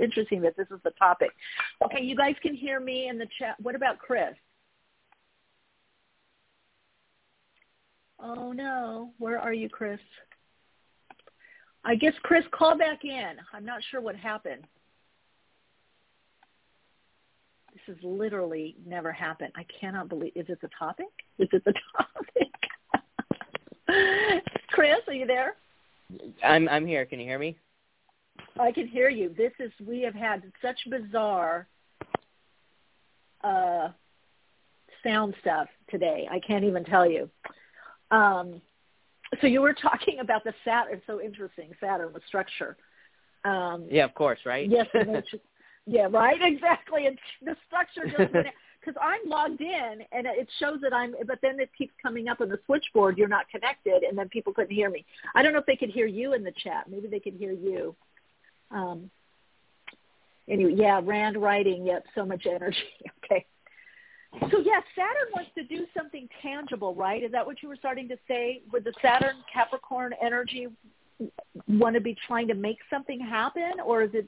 [0.00, 1.30] interesting that this is the topic.
[1.84, 3.56] Okay, you guys can hear me in the chat.
[3.60, 4.34] What about Chris?
[8.20, 9.98] Oh no, where are you, Chris?
[11.84, 13.32] I guess Chris, call back in.
[13.52, 14.64] I'm not sure what happened.
[17.72, 19.52] This has literally never happened.
[19.56, 20.32] I cannot believe.
[20.36, 21.06] Is it the topic?
[21.38, 22.52] Is it the topic?
[24.68, 25.56] Chris, are you there?
[26.44, 27.04] I'm I'm here.
[27.06, 27.56] Can you hear me?
[28.58, 29.34] I can hear you.
[29.36, 31.66] This is we have had such bizarre
[33.42, 33.88] uh,
[35.02, 36.28] sound stuff today.
[36.30, 37.30] I can't even tell you.
[38.10, 38.60] Um,
[39.40, 41.00] so you were talking about the Saturn.
[41.06, 42.76] So interesting, Saturn with structure.
[43.44, 44.68] Um, yeah, of course, right?
[44.68, 44.86] Yes,
[45.86, 47.06] yeah, right, exactly.
[47.06, 51.58] And the structure just because I'm logged in and it shows that I'm, but then
[51.58, 53.18] it keeps coming up on the switchboard.
[53.18, 55.04] You're not connected, and then people couldn't hear me.
[55.34, 56.86] I don't know if they could hear you in the chat.
[56.88, 57.96] Maybe they could hear you.
[58.72, 59.10] Um,
[60.48, 61.86] anyway, yeah, Rand writing.
[61.86, 62.76] Yep, so much energy.
[63.24, 63.46] okay.
[64.50, 67.22] So yeah, Saturn wants to do something tangible, right?
[67.22, 68.62] Is that what you were starting to say?
[68.72, 70.68] Would the Saturn Capricorn energy
[71.68, 74.26] want to be trying to make something happen, or is it?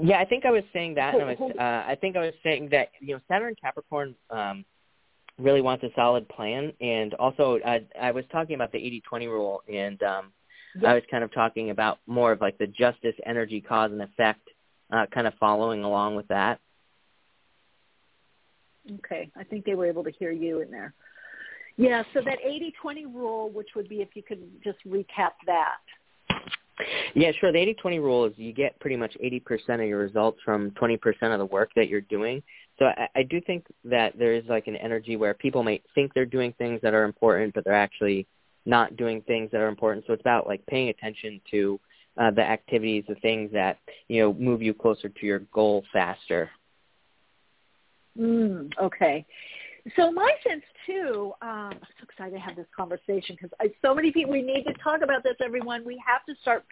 [0.00, 1.14] Yeah, I think I was saying that.
[1.14, 4.64] And I was, uh, I think I was saying that you know Saturn Capricorn um,
[5.38, 9.62] really wants a solid plan, and also I, I was talking about the 80-20 rule,
[9.72, 10.32] and um,
[10.86, 14.48] I was kind of talking about more of like the justice, energy, cause, and effect,
[14.92, 16.60] uh, kind of following along with that.
[19.04, 20.94] Okay, I think they were able to hear you in there.
[21.76, 25.76] Yeah, so that 80-20 rule, which would be if you could just recap that.
[27.14, 27.52] Yeah, sure.
[27.52, 30.98] The 80-20 rule is you get pretty much 80% of your results from 20%
[31.32, 32.42] of the work that you're doing.
[32.78, 36.14] So I, I do think that there is like an energy where people may think
[36.14, 38.26] they're doing things that are important, but they're actually
[38.66, 40.04] not doing things that are important.
[40.06, 41.80] So it's about like paying attention to
[42.18, 43.78] uh, the activities, the things that
[44.08, 46.50] you know move you closer to your goal faster.
[48.18, 49.24] Mm, okay.
[49.96, 54.10] So my sense too, um, I'm so excited to have this conversation because so many
[54.10, 54.32] people.
[54.32, 55.84] We need to talk about this, everyone.
[55.84, 56.64] We have to start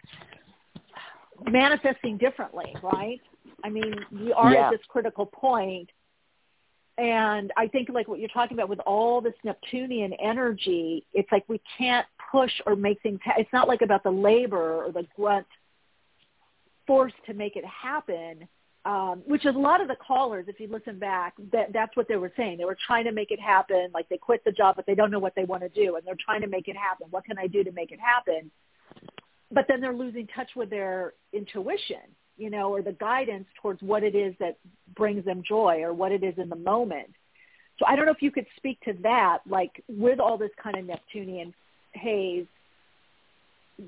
[1.49, 3.21] manifesting differently, right?
[3.63, 4.67] I mean, we are yeah.
[4.67, 5.89] at this critical point,
[6.97, 11.43] and I think like what you're talking about with all this Neptunian energy, it's like
[11.47, 13.19] we can't push or make things.
[13.23, 15.47] Ha- it's not like about the labor or the grunt
[16.85, 18.47] force to make it happen
[18.87, 22.07] um, which is a lot of the callers, if you listen back, that that's what
[22.07, 22.57] they were saying.
[22.57, 23.89] They were trying to make it happen.
[23.93, 26.07] Like they quit the job, but they don't know what they want to do, and
[26.07, 27.07] they're trying to make it happen.
[27.11, 28.49] What can I do to make it happen?
[29.51, 31.97] But then they're losing touch with their intuition,
[32.37, 34.57] you know, or the guidance towards what it is that
[34.95, 37.09] brings them joy or what it is in the moment.
[37.79, 40.77] So I don't know if you could speak to that, like with all this kind
[40.77, 41.53] of Neptunian
[41.93, 42.45] haze,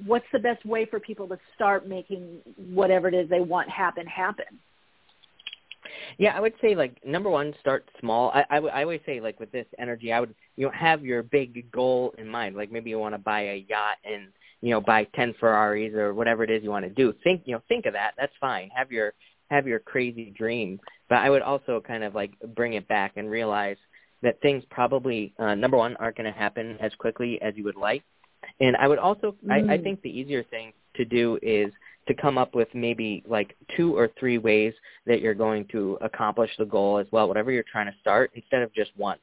[0.05, 2.39] what's the best way for people to start making
[2.71, 4.45] whatever it is they want happen happen?
[6.17, 8.31] Yeah, I would say like number one, start small.
[8.31, 11.03] I, I, w- I always say like with this energy, I would you know have
[11.03, 12.55] your big goal in mind.
[12.55, 14.27] Like maybe you want to buy a yacht and
[14.61, 17.13] you know buy ten Ferraris or whatever it is you want to do.
[17.23, 18.13] Think you know think of that.
[18.17, 18.69] That's fine.
[18.75, 19.13] Have your
[19.49, 20.79] have your crazy dream.
[21.09, 23.77] But I would also kind of like bring it back and realize
[24.21, 27.77] that things probably uh, number one aren't going to happen as quickly as you would
[27.77, 28.03] like.
[28.59, 29.69] And I would also mm.
[29.69, 31.71] I, I think the easier thing to do is
[32.07, 34.73] to come up with maybe like two or three ways
[35.05, 38.61] that you're going to accomplish the goal as well, whatever you're trying to start, instead
[38.61, 39.17] of just one.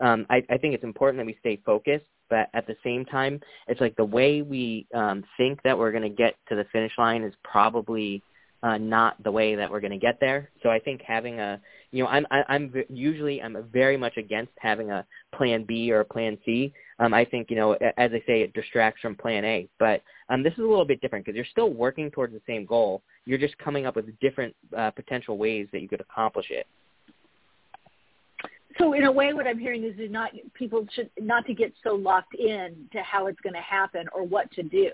[0.00, 3.38] Um, I, I think it's important that we stay focused, but at the same time,
[3.68, 6.92] it's like the way we um, think that we're going to get to the finish
[6.96, 8.22] line is probably
[8.62, 10.48] uh, not the way that we're going to get there.
[10.62, 11.60] So I think having a,
[11.90, 15.04] you know, I'm I, I'm usually I'm very much against having a
[15.36, 16.72] plan B or a plan C.
[17.00, 19.68] Um, I think you know, as I say, it distracts from plan A.
[19.78, 22.64] But um, this is a little bit different because you're still working towards the same
[22.64, 23.02] goal.
[23.26, 26.66] You're just coming up with different uh, potential ways that you could accomplish it.
[28.78, 31.94] So in a way, what I'm hearing is not people should not to get so
[31.94, 34.90] locked in to how it's going to happen or what to do.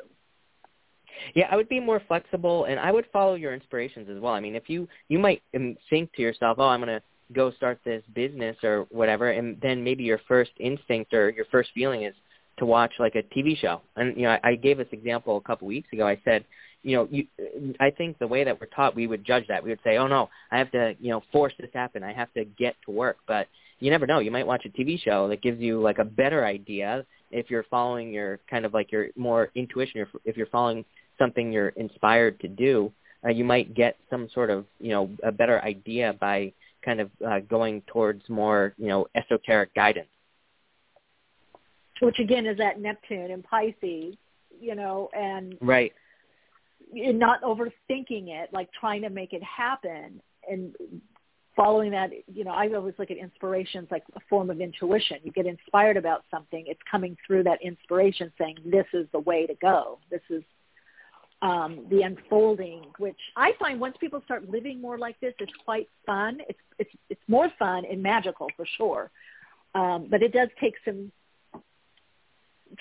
[1.34, 4.32] Yeah, I would be more flexible, and I would follow your inspirations as well.
[4.32, 7.02] I mean, if you you might um, think to yourself, "Oh, I'm going to
[7.32, 11.70] go start this business or whatever," and then maybe your first instinct or your first
[11.74, 12.14] feeling is
[12.58, 13.80] to watch like a TV show.
[13.96, 16.06] And you know, I, I gave this example a couple weeks ago.
[16.06, 16.44] I said,
[16.82, 17.26] you know, you,
[17.80, 19.62] I think the way that we're taught, we would judge that.
[19.62, 22.02] We would say, "Oh no, I have to, you know, force this happen.
[22.02, 23.48] I have to get to work." But
[23.80, 24.18] you never know.
[24.18, 27.64] You might watch a TV show that gives you like a better idea if you're
[27.64, 30.06] following your kind of like your more intuition.
[30.24, 30.84] If you're following
[31.18, 32.92] something you're inspired to do,
[33.24, 36.52] uh, you might get some sort of you know a better idea by
[36.84, 40.08] kind of uh, going towards more you know esoteric guidance.
[42.00, 44.14] Which again is at Neptune and Pisces,
[44.60, 45.92] you know, and right,
[46.92, 50.20] not overthinking it, like trying to make it happen.
[50.48, 50.74] and
[51.58, 55.18] following that, you know, I always look at inspirations like a form of intuition.
[55.24, 59.44] You get inspired about something, it's coming through that inspiration saying, this is the way
[59.44, 59.98] to go.
[60.08, 60.44] This is
[61.42, 65.88] um, the unfolding, which I find once people start living more like this, it's quite
[66.06, 66.38] fun.
[66.48, 69.10] It's it's it's more fun and magical for sure,
[69.74, 71.12] um, but it does take some.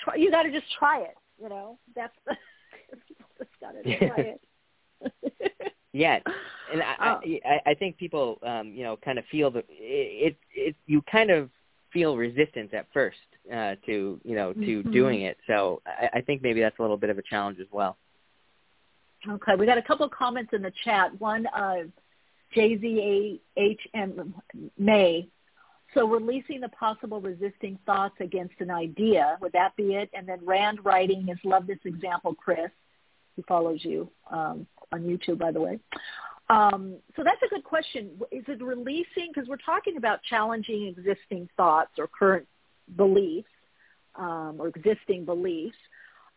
[0.03, 1.15] Try, you got to just try it.
[1.39, 2.35] You know, that's the,
[3.07, 4.37] people just got to try
[5.03, 5.71] it.
[5.93, 6.19] yeah,
[6.71, 7.21] and I, Oh.
[7.45, 11.01] I I think people um, you know kind of feel the it, it it you
[11.11, 11.49] kind of
[11.93, 13.17] feel resistance at first
[13.51, 14.91] uh, to you know to Mhm.
[14.91, 15.37] doing it.
[15.47, 17.97] So I, I think maybe that's a little bit of a challenge as well.
[19.27, 21.19] Okay, we got a couple of comments in the chat.
[21.19, 21.83] One, uh,
[22.55, 24.33] JZAHM
[24.77, 25.27] May.
[25.93, 30.09] So releasing the possible resisting thoughts against an idea, would that be it?
[30.13, 32.69] And then Rand writing is love this example, Chris,
[33.35, 35.79] who follows you um, on YouTube, by the way.
[36.49, 38.11] Um, so that's a good question.
[38.31, 42.47] Is it releasing, because we're talking about challenging existing thoughts or current
[42.95, 43.49] beliefs
[44.15, 45.77] um, or existing beliefs,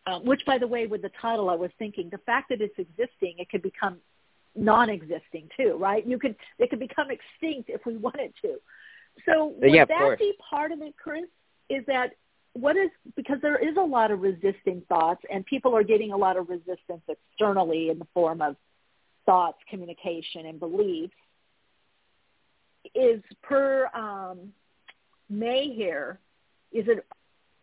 [0.07, 2.77] um, which, by the way, with the title, I was thinking the fact that it's
[2.77, 3.97] existing, it could become
[4.55, 6.05] non-existing too, right?
[6.05, 8.55] You could it could become extinct if we wanted to.
[9.25, 10.19] So would Yeah, that course.
[10.19, 11.25] be part of it, Chris?
[11.69, 12.11] Is that
[12.53, 16.17] what is because there is a lot of resisting thoughts, and people are getting a
[16.17, 18.57] lot of resistance externally in the form of
[19.31, 21.13] thoughts, communication, and beliefs.
[22.93, 24.51] Is per um,
[25.29, 26.19] May here?
[26.73, 27.05] Is it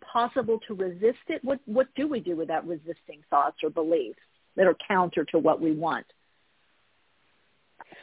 [0.01, 1.45] possible to resist it?
[1.45, 4.21] What what do we do with that resisting thoughts or beliefs
[4.57, 6.07] that are counter to what we want?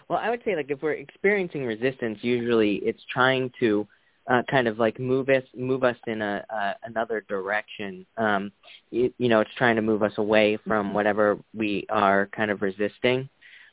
[0.09, 3.87] Well, I would say like if we're experiencing resistance, usually it's trying to
[4.29, 8.05] uh, kind of like move us move us in a, uh, another direction.
[8.17, 8.51] Um,
[8.91, 13.27] you know, it's trying to move us away from whatever we are kind of resisting.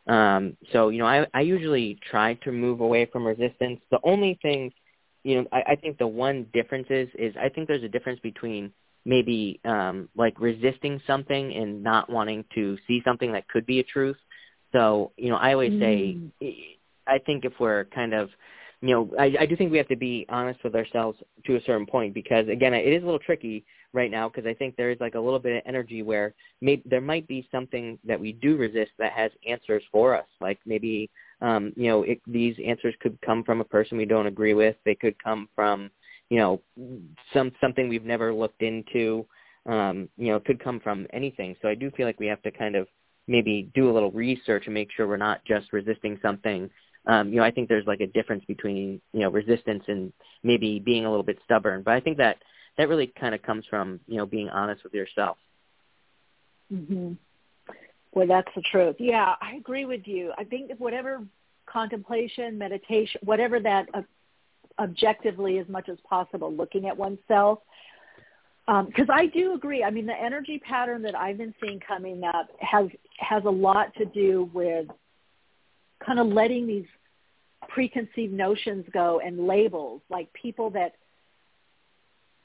[0.07, 3.81] Um, so you know, I, I usually try to move away from resistance.
[3.91, 4.73] The only thing,
[5.25, 8.21] you know, I, I think the one difference is is I think there's a difference
[8.21, 8.73] between
[9.05, 13.85] maybe um, like resisting something and not wanting to see something that could be a
[13.85, 14.17] truth.
[14.73, 16.19] So, you know, I always say,
[17.07, 18.31] I think if we're kind of,
[18.83, 21.63] you know, I, I do think we have to be honest with ourselves to a
[21.63, 24.91] certain point because, again, it is a little tricky right now because I think there
[24.91, 28.33] is like a little bit of energy where maybe there might be something that we
[28.33, 30.27] do resist that has answers for us.
[30.41, 31.11] Like maybe,
[31.41, 34.75] um, you know, it, these answers could come from a person we don't agree with.
[34.85, 35.89] They could come from,
[36.29, 36.61] you know,
[37.33, 39.27] some something we've never looked into.
[39.65, 41.55] Um, you know, could come from anything.
[41.63, 42.89] So I do feel like we have to kind of
[43.29, 46.69] maybe do a little research and make sure we're not just resisting something.
[47.07, 50.79] Um, you know, I think there's like a difference between, you know, resistance and maybe
[50.79, 51.83] being a little bit stubborn.
[51.83, 52.37] But I think that
[52.79, 55.37] that really kind of comes from, you know, being honest with yourself.
[56.73, 57.13] Mm-hmm.
[58.13, 58.97] Well, that's the truth.
[58.99, 60.33] Yeah, I agree with you.
[60.39, 61.23] I think whatever
[61.67, 64.03] contemplation, meditation, whatever that uh,
[64.79, 67.61] objectively as much as possible, looking at oneself,
[68.67, 69.83] because I do agree.
[69.83, 72.87] I mean, the energy pattern that I've been seeing coming up has
[73.19, 74.87] has a lot to do with
[76.05, 76.87] kind of letting these
[77.69, 80.95] preconceived notions go and labels, like people that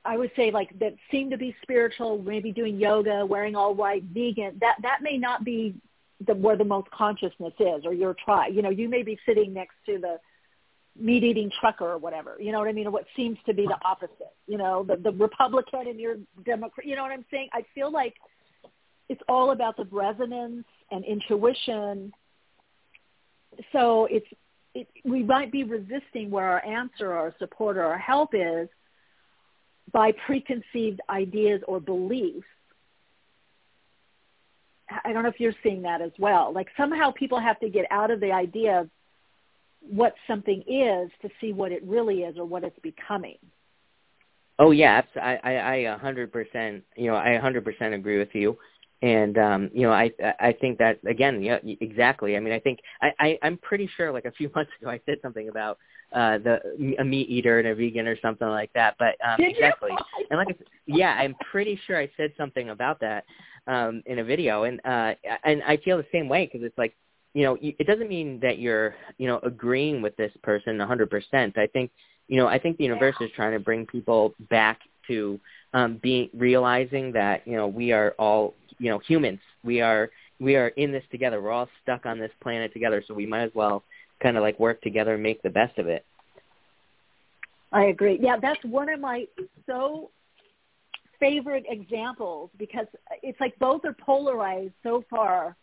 [0.05, 4.03] I would say like that seem to be spiritual, maybe doing yoga, wearing all white,
[4.03, 4.58] vegan.
[4.62, 5.76] That that may not be
[6.26, 8.53] the where the most consciousness is, or your tribe.
[8.53, 10.18] You know, you may be sitting next to the
[10.99, 12.38] meat eating trucker or whatever.
[12.39, 12.88] You know what I mean?
[12.88, 14.34] Or what seems to be the opposite.
[14.47, 16.88] You know, the the Republican and your Democrat.
[16.88, 17.49] You know what I'm saying?
[17.53, 18.15] I feel like
[19.10, 22.14] it's all about the resonance and intuition.
[23.71, 24.27] So it's
[24.73, 28.69] it, we might be resisting where our answer, our support, or our help is
[29.91, 32.45] by preconceived ideas or beliefs.
[35.03, 36.53] I don't know if you're seeing that as well.
[36.53, 38.89] Like somehow people have to get out of the idea of
[39.81, 43.38] what something is to see what it really is or what it's becoming.
[44.59, 46.84] Oh yeah, I I I a hundred percent.
[46.95, 48.57] You know, I hundred percent agree with you.
[49.02, 52.36] And um, you know, I I think that again, yeah, exactly.
[52.36, 54.99] I mean, I think I, I I'm pretty sure like a few months ago I
[55.06, 55.78] said something about
[56.14, 58.95] uh the a meat eater and a vegan or something like that.
[58.98, 59.65] But um Did you?
[59.65, 59.91] exactly.
[60.30, 63.26] And like I said, yeah, I'm pretty sure I said something about that
[63.68, 65.14] um in a video and uh
[65.44, 66.95] and I feel the same way because it's like
[67.38, 71.56] you know, it doesn't mean that you're, you know, agreeing with this person 100%.
[71.56, 71.91] I think,
[72.28, 75.40] you know, I think the universe is trying to bring people back to
[75.74, 79.40] um being realizing that, you know, we are all, you know, humans.
[79.64, 80.10] We are
[80.40, 81.41] we are in this together.
[81.41, 83.84] We're all stuck on this planet together, so we might as well
[84.22, 86.06] kind of like work together and make the best of it.
[87.72, 88.18] I agree.
[88.22, 89.26] Yeah, that's one of my
[89.66, 90.12] so
[91.20, 92.86] favorite examples because
[93.24, 95.56] it's like both are polarized so far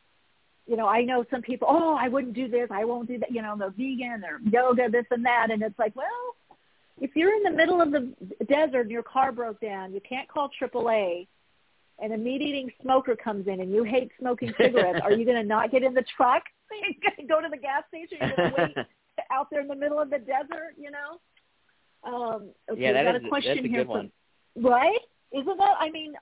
[0.66, 3.31] you know, I know some people, oh, I wouldn't do this, I won't do that,
[3.31, 5.49] you know, the vegan or yoga, this and that.
[5.51, 6.07] And it's like, well,
[7.01, 8.15] if you're in the middle of the
[8.47, 11.27] desert and your car broke down, you can't call AAA
[11.98, 15.44] and a meat-eating smoker comes in and you hate smoking cigarettes, are you going to
[15.44, 16.42] not get in the truck?
[16.70, 18.18] You're going to go to the gas station?
[18.20, 18.86] You're going to wait
[19.30, 21.20] out there in the middle of the desert, you know?
[22.04, 23.84] Um, okay, yeah, that got is, a question that's a here.
[23.84, 24.10] From,
[24.56, 24.98] right?
[25.32, 25.74] Isn't that?
[25.78, 26.14] I mean,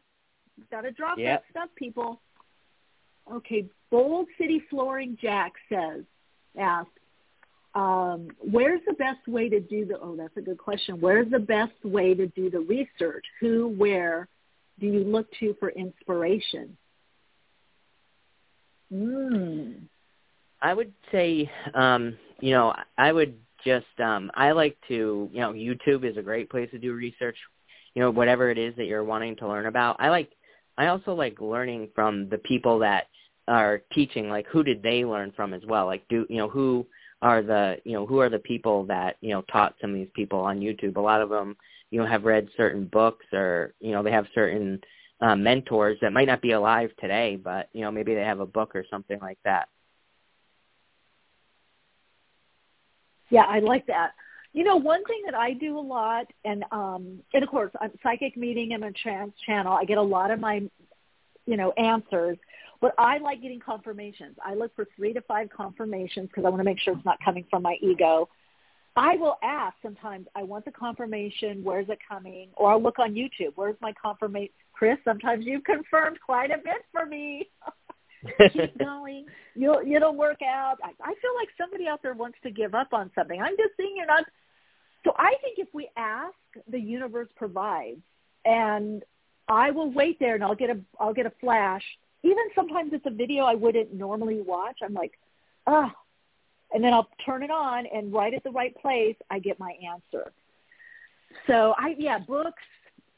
[0.71, 1.43] got to drop Yep.
[1.43, 2.21] that stuff, people.
[3.33, 6.03] Okay, Bold City Flooring Jack says,
[6.59, 6.89] asked,
[7.75, 9.99] um, where's the best way to do the?
[9.99, 11.01] Oh, that's a good question.
[11.01, 13.25] Where's the best way to do the research?
[13.41, 14.29] Who, where
[14.81, 16.77] do you look to for inspiration?
[18.93, 19.73] Hmm.
[20.61, 25.53] I would say, um, you know, I would just, um, I like to, you know,
[25.53, 27.37] YouTube is a great place to do research.
[27.95, 29.97] You know, whatever it is that you're wanting to learn about.
[29.99, 30.31] I like,
[30.79, 33.09] I also like learning from the people that
[33.49, 34.29] are teaching.
[34.31, 35.87] Like, who did they learn from as well?
[35.87, 36.87] Like, do you know who
[37.21, 40.09] are the, you know, who are the people that you know taught some of these
[40.15, 40.97] people on YouTube?
[40.97, 41.57] A lot of them,
[41.93, 44.81] you know, have read certain books or you know they have certain
[45.21, 48.47] uh, mentors that might not be alive today, but you know maybe they have a
[48.47, 49.69] book or something like that.
[53.29, 54.13] Yeah, I like that.
[54.55, 57.93] You know, one thing that I do a lot, and um, and of course, I'm
[58.03, 59.75] psychic meeting and a trance channel.
[59.75, 60.63] I get a lot of my,
[61.45, 62.39] you know, answers.
[62.81, 64.37] But I like getting confirmations.
[64.45, 67.19] I look for three to five confirmations because I want to make sure it's not
[67.25, 68.29] coming from my ego.
[68.95, 70.27] I will ask sometimes.
[70.35, 71.65] I want the confirmation.
[71.65, 72.49] Where's it coming?
[72.55, 73.53] Or I'll look on YouTube.
[73.55, 74.53] Where's my confirmation?
[74.73, 77.49] Chris, sometimes you've confirmed quite a bit for me.
[78.53, 79.27] Keep going.
[79.55, 80.77] You'll it'll work out.
[80.83, 83.41] I, I feel like somebody out there wants to give up on something.
[83.41, 84.25] I'm just seeing you're not.
[85.05, 86.35] So I think if we ask,
[86.71, 88.01] the universe provides,
[88.45, 89.03] and
[89.49, 91.83] I will wait there and I'll get a I'll get a flash.
[92.23, 94.79] Even sometimes it's a video I wouldn't normally watch.
[94.83, 95.19] I'm like,
[95.67, 95.93] ah,
[96.73, 99.75] and then I'll turn it on, and right at the right place, I get my
[99.85, 100.33] answer.
[101.47, 102.63] So I yeah, books,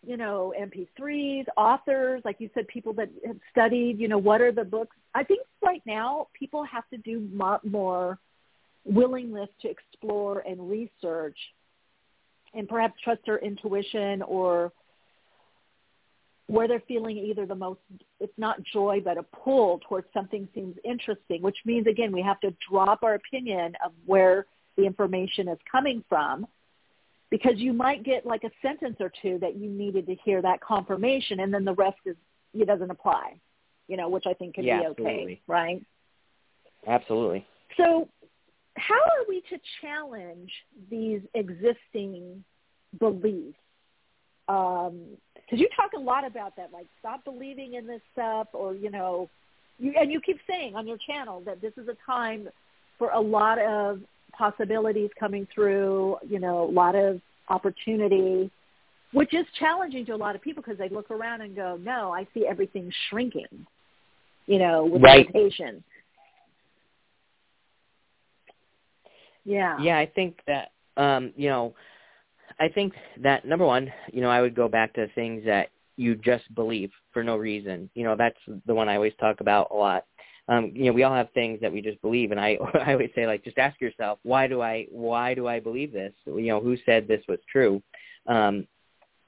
[0.06, 4.52] you know, MP3s, authors, like you said, people that have studied, you know, what are
[4.52, 4.97] the books?
[5.14, 8.18] I think right now people have to do mo- more
[8.85, 11.39] willingness to explore and research
[12.52, 14.72] and perhaps trust their intuition or
[16.47, 17.81] where they're feeling either the most,
[18.21, 22.39] it's not joy, but a pull towards something seems interesting, which means, again, we have
[22.41, 24.47] to drop our opinion of where
[24.77, 26.47] the information is coming from
[27.31, 30.61] because you might get like a sentence or two that you needed to hear that
[30.61, 32.16] confirmation and then the rest is
[32.53, 33.35] it doesn't apply
[33.89, 35.43] you know which i think can Yeah, be okay absolutely.
[35.47, 35.83] right
[36.87, 37.47] Absolutely.
[37.77, 38.09] so
[38.77, 40.53] how are we to challenge
[40.91, 42.45] these existing
[42.99, 43.59] beliefs
[44.49, 45.01] um
[45.45, 48.91] because you talk a lot about that like stop believing in this stuff or you
[48.91, 49.29] know
[49.79, 52.49] you and you keep saying on your channel that this is a time
[52.99, 54.01] for a lot of
[54.37, 58.51] possibilities coming through, you know, a lot of opportunity,
[59.12, 62.12] which is challenging to a lot of people because they look around and go, no,
[62.12, 63.66] I see everything shrinking,
[64.47, 65.27] you know, with Right.
[65.33, 65.83] limitation.
[69.45, 69.79] Yeah.
[69.81, 71.75] Yeah, I think that um, you know,
[72.60, 76.14] I think that number one, you know, I would go back to things that you
[76.16, 77.90] just believe for no reason.
[77.94, 80.05] You know, that's the one I always talk about a lot.
[80.48, 83.10] Um, you know, we all have things that we just believe, and I I always
[83.14, 86.12] say like, just ask yourself, why do I why do I believe this?
[86.26, 87.82] You know, who said this was true?
[88.26, 88.66] Um,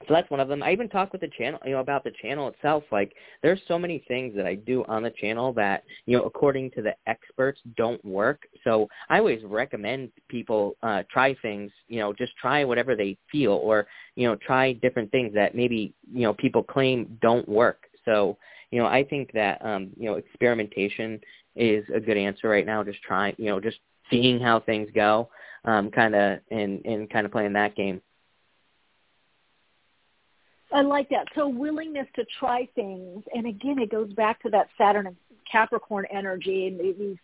[0.05, 0.61] so that's one of them.
[0.61, 2.83] I even talk with the channel, you know, about the channel itself.
[2.91, 6.71] Like, there's so many things that I do on the channel that, you know, according
[6.71, 8.43] to the experts, don't work.
[8.63, 11.71] So I always recommend people uh, try things.
[11.87, 15.93] You know, just try whatever they feel, or you know, try different things that maybe
[16.13, 17.85] you know people claim don't work.
[18.05, 18.37] So
[18.71, 21.19] you know, I think that um, you know, experimentation
[21.55, 22.83] is a good answer right now.
[22.83, 23.79] Just trying, you know, just
[24.11, 25.29] seeing how things go,
[25.65, 28.01] um, kind of, and and kind of playing that game.
[30.71, 31.27] I like that.
[31.35, 35.15] So willingness to try things, and again, it goes back to that Saturn and
[35.49, 37.17] Capricorn energy, and these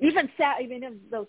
[0.00, 1.26] even Sat, even if those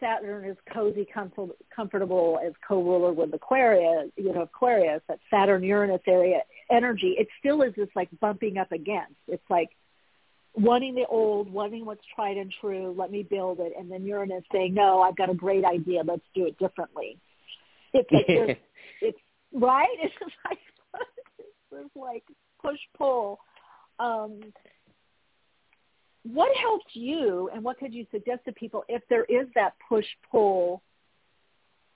[0.00, 6.00] Saturn is cozy, comfort, comfortable as co-ruler with Aquarius, you know, Aquarius, that Saturn Uranus
[6.06, 6.40] area
[6.70, 9.14] energy, it still is this like bumping up against.
[9.28, 9.70] It's like
[10.56, 12.94] wanting the old, wanting what's tried and true.
[12.96, 16.02] Let me build it, and then Uranus saying, "No, I've got a great idea.
[16.04, 17.18] Let's do it differently."
[17.92, 18.56] It's like there's,
[19.54, 19.88] right.
[20.20, 20.58] It's like
[21.72, 22.24] it's like
[22.62, 23.40] push pull.
[23.98, 24.40] Um,
[26.22, 30.06] what helped you, and what could you suggest to people if there is that push
[30.30, 30.82] pull?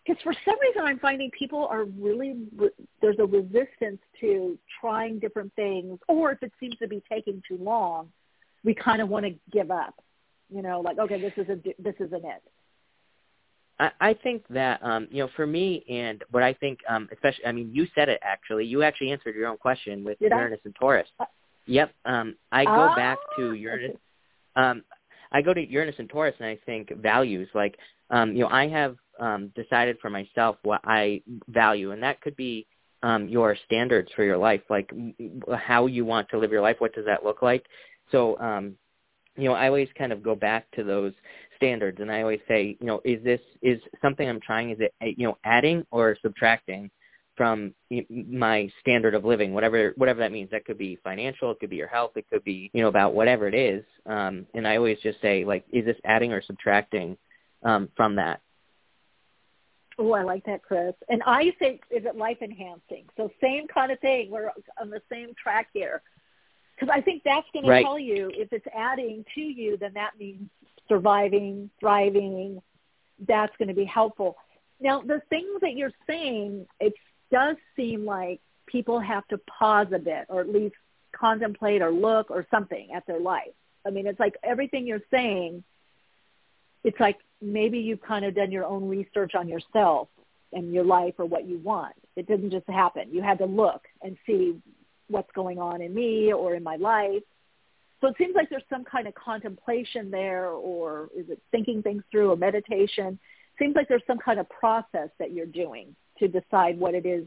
[0.05, 2.36] Because for some reason, I'm finding people are really
[3.01, 7.59] there's a resistance to trying different things, or if it seems to be taking too
[7.59, 8.10] long,
[8.64, 9.94] we kind of want to give up.
[10.51, 12.43] You know, like okay, this is a this isn't it.
[13.80, 17.46] I, I think that um, you know, for me, and what I think, um, especially,
[17.46, 18.64] I mean, you said it actually.
[18.64, 20.66] You actually answered your own question with Did Uranus I?
[20.66, 21.09] and Taurus.
[21.20, 21.24] Uh,
[21.66, 21.92] yep.
[22.05, 23.96] Um, I go ah, back to Uranus.
[24.56, 24.82] Um,
[25.30, 27.48] I go to Uranus and Taurus, and I think values.
[27.55, 27.76] Like,
[28.10, 32.36] um, you know, I have um, decided for myself what I value, and that could
[32.36, 32.66] be
[33.02, 34.90] um, your standards for your life, like
[35.56, 36.76] how you want to live your life.
[36.78, 37.64] What does that look like?
[38.10, 38.74] So, um,
[39.36, 41.12] you know, I always kind of go back to those
[41.59, 44.70] standards, and I always say, you know, is this is something I'm trying?
[44.70, 46.90] Is it you know adding or subtracting
[47.36, 47.74] from
[48.10, 50.51] my standard of living, whatever whatever that means?
[50.51, 53.12] That could be financial, it could be your health, it could be you know about
[53.14, 53.85] whatever it is.
[54.06, 57.18] Um, and I always just say, like, is this adding or subtracting
[57.62, 58.40] um, from that?
[60.01, 60.94] Oh, I like that, Chris.
[61.09, 63.06] And I say, is it life enhancing?
[63.16, 64.30] So same kind of thing.
[64.30, 66.02] We're on the same track here.
[66.78, 67.80] Because I think that's going Right.
[67.80, 70.48] to tell you if it's adding to you, then that means
[70.89, 72.62] surviving, thriving.
[73.27, 74.36] That's going to be helpful.
[74.81, 76.94] Now, the things that you're saying, it
[77.32, 80.77] does seem like people have to pause a bit or at least
[81.12, 83.52] contemplate or look or something at their life.
[83.86, 85.65] I mean, it's like everything you're saying,
[86.85, 90.09] it's like maybe you've kind of done your own research on yourself
[90.52, 91.94] and your life or what you want.
[92.16, 93.09] It didn't just happen.
[93.12, 94.60] You had to look and see
[95.09, 97.23] what's going on in me or in my life.
[98.00, 102.02] So it seems like there's some kind of contemplation there or is it thinking things
[102.10, 103.18] through or meditation?
[103.58, 107.24] Seems like there's some kind of process that you're doing to decide what it is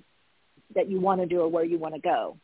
[0.76, 2.38] that you want to do or where you want to go.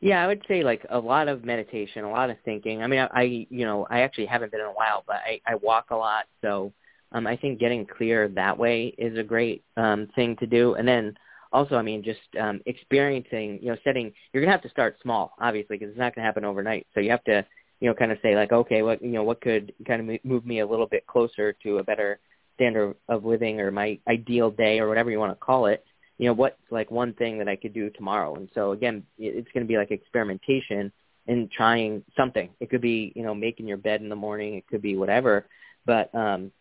[0.00, 2.82] Yeah, I would say like a lot of meditation, a lot of thinking.
[2.82, 5.40] I mean, I, I you know, I actually haven't been in a while, but I,
[5.46, 6.72] I walk a lot, so
[7.12, 10.74] um, I think getting clear that way is a great um, thing to do.
[10.74, 11.14] And then
[11.54, 14.12] also, I mean, just um, experiencing, you know, setting.
[14.32, 16.86] You're gonna have to start small, obviously, because it's not gonna happen overnight.
[16.92, 17.46] So you have to,
[17.80, 20.18] you know, kind of say like, okay, what you know, what could kind of mo-
[20.34, 22.18] move me a little bit closer to a better
[22.56, 25.84] standard of living or my ideal day or whatever you want to call it
[26.18, 28.36] you know what's like one thing that I could do tomorrow.
[28.36, 30.92] And so again, it's going to be like experimentation
[31.26, 32.50] and trying something.
[32.60, 34.54] It could be you know making your bed in the morning.
[34.54, 35.46] It could be whatever.
[35.86, 36.52] But um,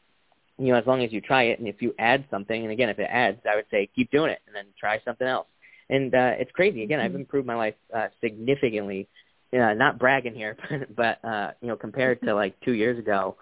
[0.66, 2.90] you know, as long as you try it, and if you add something, and again,
[2.90, 5.48] if it adds, I would say keep doing it, and then try something else.
[5.90, 6.84] And uh, it's crazy.
[6.84, 9.08] Again, I've improved my life uh, significantly.
[9.54, 10.58] Uh, not bragging here,
[10.96, 13.36] but uh, you know, compared to like two years ago,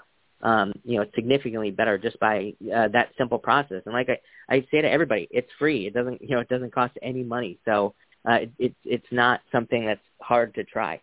[0.44, 3.84] um, you know, significantly better just by uh, that simple process.
[3.86, 4.20] And like I,
[4.54, 5.88] I say to everybody, it's free.
[5.88, 7.60] It doesn't, you know, it doesn't cost any money.
[7.64, 7.94] So
[8.30, 11.02] uh, it, it's it's not something that's hard to try.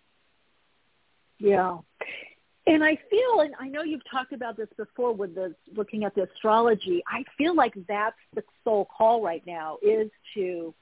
[1.38, 1.78] Yeah.
[2.68, 6.14] And I feel, and I know you've talked about this before with the looking at
[6.14, 7.02] the astrology.
[7.08, 10.74] I feel like that's the soul call right now is to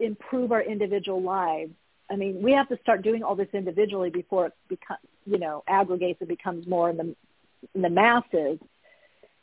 [0.00, 1.72] improve our individual lives.
[2.10, 5.64] I mean, we have to start doing all this individually before it becomes, you know,
[5.66, 7.16] aggregates and becomes more in the
[7.74, 8.58] in the masses.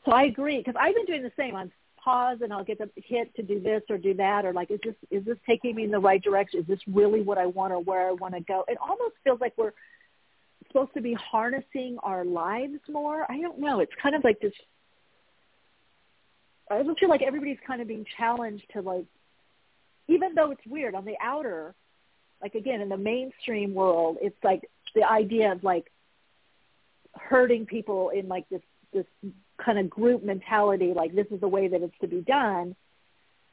[0.06, 1.56] So I agree because I've been doing the same.
[1.56, 1.72] I'm
[2.04, 4.80] pause and I'll get the hit to do this or do that or like is
[4.84, 6.60] this is this taking me in the right direction?
[6.60, 8.66] Is this really what I want or where I want to go?
[8.68, 9.74] It almost feels like we're
[10.72, 13.26] supposed to be harnessing our lives more.
[13.30, 13.80] I don't know.
[13.80, 14.54] It's kind of like this.
[16.70, 19.06] I feel like everybody's kind of being challenged to like,
[20.08, 21.74] even though it's weird on the outer,
[22.42, 25.92] like again in the mainstream world, it's like the idea of like
[27.14, 28.62] hurting people in like this
[28.94, 29.06] this
[29.64, 32.76] kind of group mentality, like this is the way that it's to be done.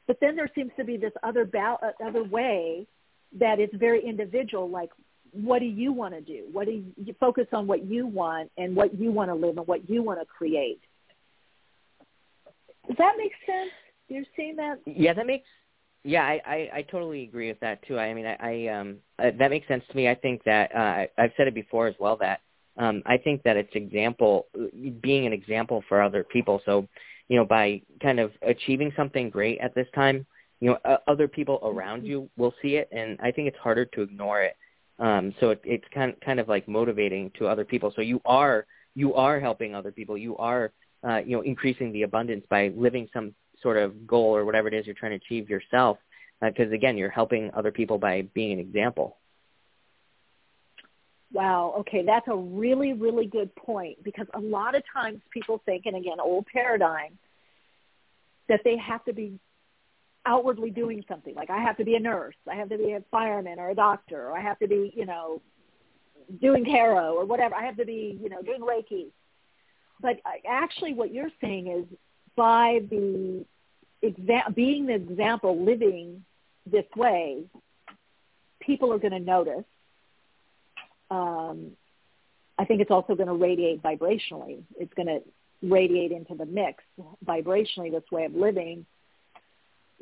[0.07, 2.87] But then there seems to be this other ba- uh, other way
[3.39, 4.89] that it's very individual, like
[5.33, 6.45] what do you want to do?
[6.51, 9.57] What do you, you focus on what you want and what you want to live
[9.57, 10.79] and what you want to create?
[12.87, 13.71] Does that make sense?
[14.07, 14.79] You're seeing that?
[14.85, 15.47] Yeah, that makes.
[16.03, 17.99] Yeah, I, I, I totally agree with that too.
[17.99, 20.07] I mean, I, I um, uh, that makes sense to me.
[20.09, 22.41] I think that uh, I- I've said it before as well that
[22.77, 24.47] um, I think that it's example
[25.01, 26.61] being an example for other people.
[26.65, 26.87] So,
[27.27, 30.25] you know, by kind of achieving something great at this time,
[30.61, 33.85] you know, uh, other people around you will see it, and I think it's harder
[33.85, 34.55] to ignore it.
[34.99, 37.91] Um, so it, it's kind kind of like motivating to other people.
[37.95, 38.65] So you are
[38.95, 40.17] you are helping other people.
[40.17, 40.71] You are
[41.07, 44.73] uh, you know increasing the abundance by living some sort of goal or whatever it
[44.73, 45.97] is you're trying to achieve yourself.
[46.41, 49.17] Because again, you're helping other people by being an example.
[51.31, 51.75] Wow.
[51.79, 55.95] Okay, that's a really, really good point because a lot of times people think, and
[55.95, 57.17] again, old paradigm,
[58.47, 59.39] that they have to be
[60.29, 61.35] outwardly doing something.
[61.35, 63.75] Like I have to be a nurse, I have to be a fireman or a
[63.75, 65.41] doctor, or I have to be, you know,
[66.41, 67.55] doing tarot or whatever.
[67.55, 69.07] I have to be, you know, doing Reiki.
[70.01, 71.85] But actually, what you're saying is
[72.35, 73.45] by the
[74.03, 76.23] exa- being the example, living
[76.65, 77.43] this way,
[78.61, 79.65] people are going to notice
[81.11, 81.71] um,
[82.57, 84.61] I think it's also going to radiate vibrationally.
[84.77, 85.21] It's going to
[85.63, 86.83] radiate into the mix
[87.25, 88.85] vibrationally, this way of living.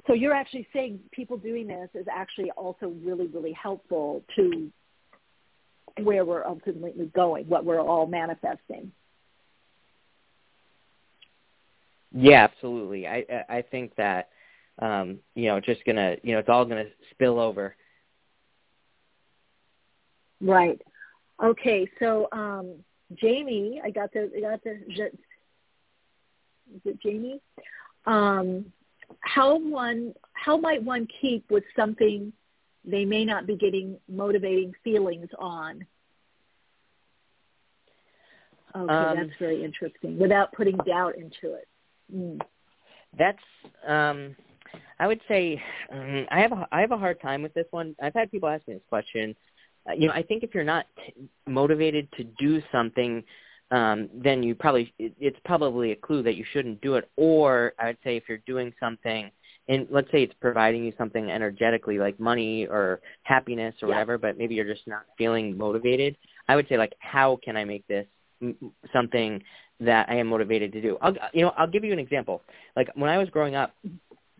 [0.06, 4.72] So you're actually saying people doing this is actually also really, really helpful to
[6.04, 8.92] where we're ultimately going, what we're all manifesting.
[12.14, 13.08] Yeah, absolutely.
[13.08, 14.30] I I think that
[14.80, 17.76] um, you know, just gonna you know, it's all gonna spill over.
[20.40, 20.82] Right.
[21.44, 22.76] Okay, so um
[23.16, 24.80] Jamie, I got the I got the
[26.76, 27.42] is it Jamie?
[28.06, 28.72] Um
[29.28, 32.32] how one how might one keep with something
[32.86, 35.86] they may not be getting motivating feelings on?
[38.76, 40.18] Okay, um, that's very interesting.
[40.18, 41.68] Without putting doubt into it.
[42.14, 42.40] Mm.
[43.18, 43.38] That's
[43.88, 44.36] um
[45.00, 47.96] I would say um, I have a I have a hard time with this one.
[48.02, 49.36] I've had people ask me this question.
[49.90, 53.24] Uh, you know, I think if you're not t- motivated to do something,
[53.72, 57.10] um, then you probably it, it's probably a clue that you shouldn't do it.
[57.16, 59.30] Or I would say if you're doing something,
[59.68, 63.96] and let's say it's providing you something energetically like money or happiness or yeah.
[63.96, 66.16] whatever, but maybe you're just not feeling motivated.
[66.48, 68.06] I would say like, how can I make this
[68.94, 69.44] something
[69.80, 70.98] that I am motivated to do?
[71.02, 72.42] I'll you know I'll give you an example.
[72.76, 73.74] Like when I was growing up,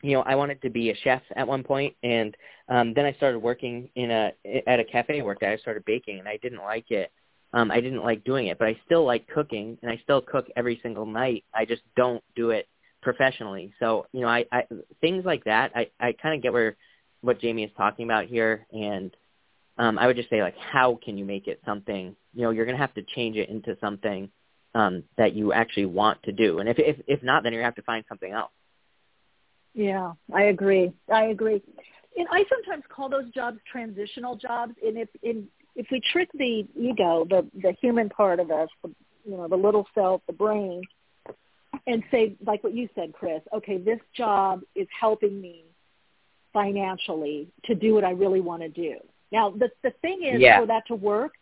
[0.02, 2.36] you know, I wanted to be a chef at one point, and
[2.70, 4.32] um, then I started working in a
[4.68, 5.52] at a cafe I worked at.
[5.52, 7.12] I started baking, and I didn't like it.
[7.54, 10.48] Um, I didn't like doing it, but I still like cooking, and I still cook
[10.56, 11.46] every single night.
[11.54, 12.68] I just don't do it
[13.02, 13.74] professionally.
[13.80, 14.64] So, you know, I, I
[15.02, 15.72] things like that.
[15.76, 16.76] I I kind of get where
[17.22, 19.16] what Jamie is talking about here, and
[19.78, 22.16] um, I would just say like, how can you make it something?
[22.34, 24.30] You know, you're gonna have to change it into something
[24.76, 27.76] um, that you actually want to do, and if if if not, then you have
[27.76, 28.52] to find something else.
[29.74, 30.92] Yeah, I agree.
[31.14, 31.62] I agree.
[32.18, 34.74] And I sometimes call those jobs transitional jobs.
[34.84, 35.48] And if in
[35.78, 38.90] if we trick the ego, the the human part of us, the,
[39.26, 40.82] you know, the little self, the brain,
[41.86, 43.42] and say like what you said, Chris.
[43.56, 45.64] Okay, this job is helping me
[46.52, 48.96] financially to do what I really want to do.
[49.32, 50.60] Now, the the thing is, yeah.
[50.60, 51.34] for that to work,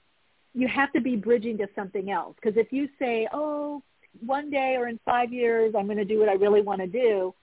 [0.53, 2.36] you have to be bridging to something else.
[2.36, 3.82] Because if you say, "Oh,
[4.26, 6.88] one day or in five years, I'm going to do what I really want to
[6.88, 7.34] do,"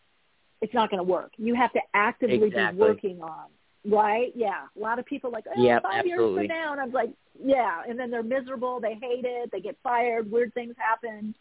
[0.60, 1.32] it's not going to work.
[1.38, 2.76] You have to actively exactly.
[2.76, 3.46] be working on,
[3.84, 4.32] right?
[4.34, 4.66] Yeah.
[4.76, 6.42] A lot of people like, oh, yep, five absolutely.
[6.42, 7.10] years from now, and I'm like,
[7.42, 7.82] yeah.
[7.88, 8.80] And then they're miserable.
[8.80, 9.50] They hate it.
[9.52, 10.30] They get fired.
[10.30, 11.34] Weird things happen.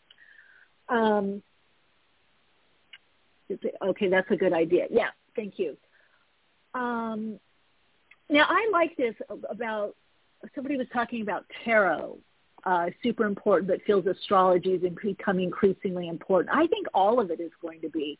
[0.89, 1.41] Um,
[3.83, 4.87] okay, that's a good idea.
[4.89, 5.77] Yeah, thank you.
[6.73, 7.39] Um,
[8.29, 9.15] now I like this
[9.49, 9.95] about
[10.55, 12.17] somebody was talking about tarot,
[12.65, 16.55] uh, super important, but feels astrology is becoming increasingly important.
[16.55, 18.17] I think all of it is going to be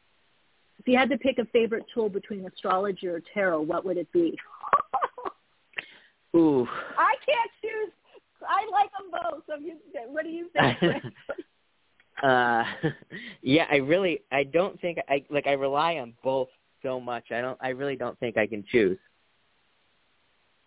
[0.82, 4.12] if you had to pick a favorite tool between astrology or tarot, what would it
[4.12, 4.36] be?
[6.36, 6.68] Ooh.
[6.98, 7.92] I can't choose.
[8.42, 9.44] I like them both.
[9.46, 9.76] So you,
[10.08, 11.04] what do you think?
[12.24, 12.64] uh,
[13.44, 15.46] yeah, I really, I don't think I like.
[15.46, 16.48] I rely on both
[16.82, 17.26] so much.
[17.30, 17.60] I don't.
[17.62, 18.98] I really don't think I can choose.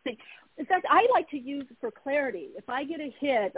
[0.06, 2.50] In fact, I like to use it for clarity.
[2.56, 3.52] If I get a hit,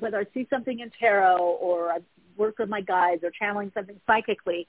[0.00, 1.98] whether I see something in tarot or I
[2.38, 4.66] work with my guides or channeling something psychically,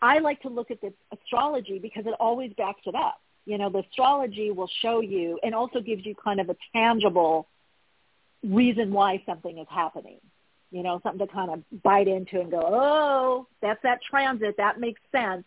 [0.00, 3.20] I like to look at the astrology because it always backs it up.
[3.46, 7.48] You know, the astrology will show you and also gives you kind of a tangible
[8.44, 10.20] reason why something is happening.
[10.70, 14.56] You know, something to kind of bite into and go, oh, that's that transit.
[14.58, 15.44] That makes sense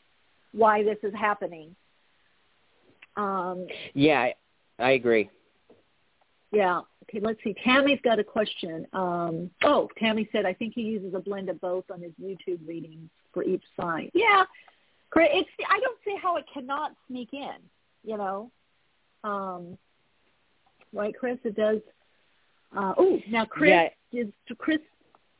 [0.52, 1.76] why this is happening.
[3.16, 4.30] Um, yeah,
[4.80, 5.30] I, agree.
[6.52, 6.82] Yeah.
[7.04, 7.56] Okay, let's see.
[7.64, 8.88] Tammy's got a question.
[8.94, 12.68] Um, oh, Tammy said, I think he uses a blend of both on his YouTube
[12.68, 14.10] readings for each sign.
[14.14, 14.44] Yeah,
[15.16, 15.50] it's.
[15.70, 17.58] I don't see how it cannot sneak in.
[18.04, 18.52] You know,
[19.24, 19.78] um,
[20.94, 21.38] right, Chris?
[21.44, 21.80] It does.
[22.76, 24.22] Uh, oh, now Chris yeah.
[24.22, 24.28] is
[24.58, 24.80] Chris.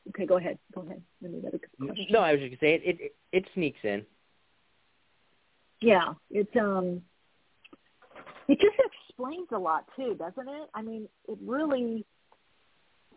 [0.08, 0.58] Okay, go ahead.
[0.74, 1.02] Go ahead.
[1.20, 2.06] Let me get a question.
[2.10, 3.14] No, I was just gonna say it, it.
[3.32, 4.04] It sneaks in.
[5.80, 7.02] Yeah, it's um.
[8.48, 8.76] It just
[9.08, 10.68] explains a lot too, doesn't it?
[10.74, 12.04] I mean, it really,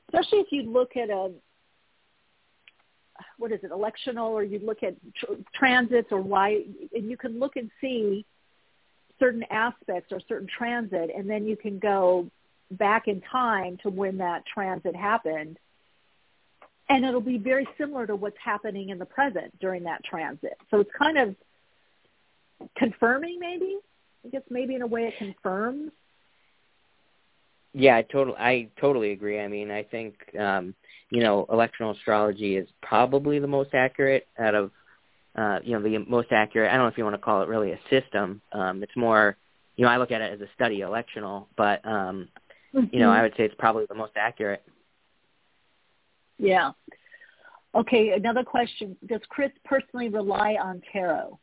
[0.08, 1.32] especially if you look at a
[3.38, 6.64] what is it, electional, or you look at tr- transits or why,
[6.94, 8.26] and you can look and see
[9.20, 12.30] certain aspects or certain transit, and then you can go
[12.72, 15.58] back in time to when that transit happened.
[16.90, 20.58] And it'll be very similar to what's happening in the present during that transit.
[20.70, 21.36] So it's kind of
[22.78, 23.78] confirming maybe.
[24.26, 25.92] I guess maybe in a way it confirms.
[27.78, 29.40] Yeah, I totally I totally agree.
[29.40, 30.74] I mean, I think um
[31.12, 34.72] you know, electional astrology is probably the most accurate out of,
[35.36, 36.72] uh, you know, the most accurate.
[36.72, 38.42] I don't know if you want to call it really a system.
[38.54, 39.38] Um, it's more,
[39.76, 42.30] you know, I look at it as a study electional, but um,
[42.92, 44.64] you know, I would say it's probably the most accurate.
[46.38, 46.72] Yeah.
[47.76, 48.96] Okay, another question.
[49.06, 51.38] Does Chris personally rely on tarot?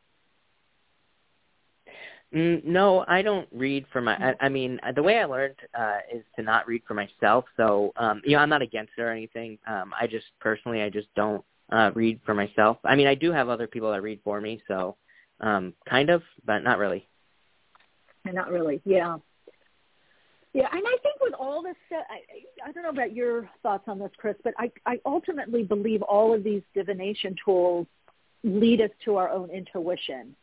[2.34, 4.14] Mm, no, I don't read for my.
[4.14, 7.44] I, I mean, the way I learned uh, is to not read for myself.
[7.56, 9.58] So, um, you know, I'm not against it or anything.
[9.66, 12.78] Um, I just personally, I just don't uh, read for myself.
[12.84, 14.96] I mean, I do have other people that read for me, so
[15.40, 17.06] um, kind of, but not really.
[18.24, 18.80] Not really.
[18.84, 19.18] Yeah.
[20.54, 23.98] Yeah, and I think with all this, I, I don't know about your thoughts on
[23.98, 27.86] this, Chris, but I, I ultimately believe all of these divination tools
[28.44, 30.36] lead us to our own intuition,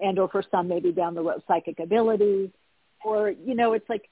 [0.00, 2.50] and or for some maybe down the road psychic abilities,
[3.04, 4.08] or you know, it's like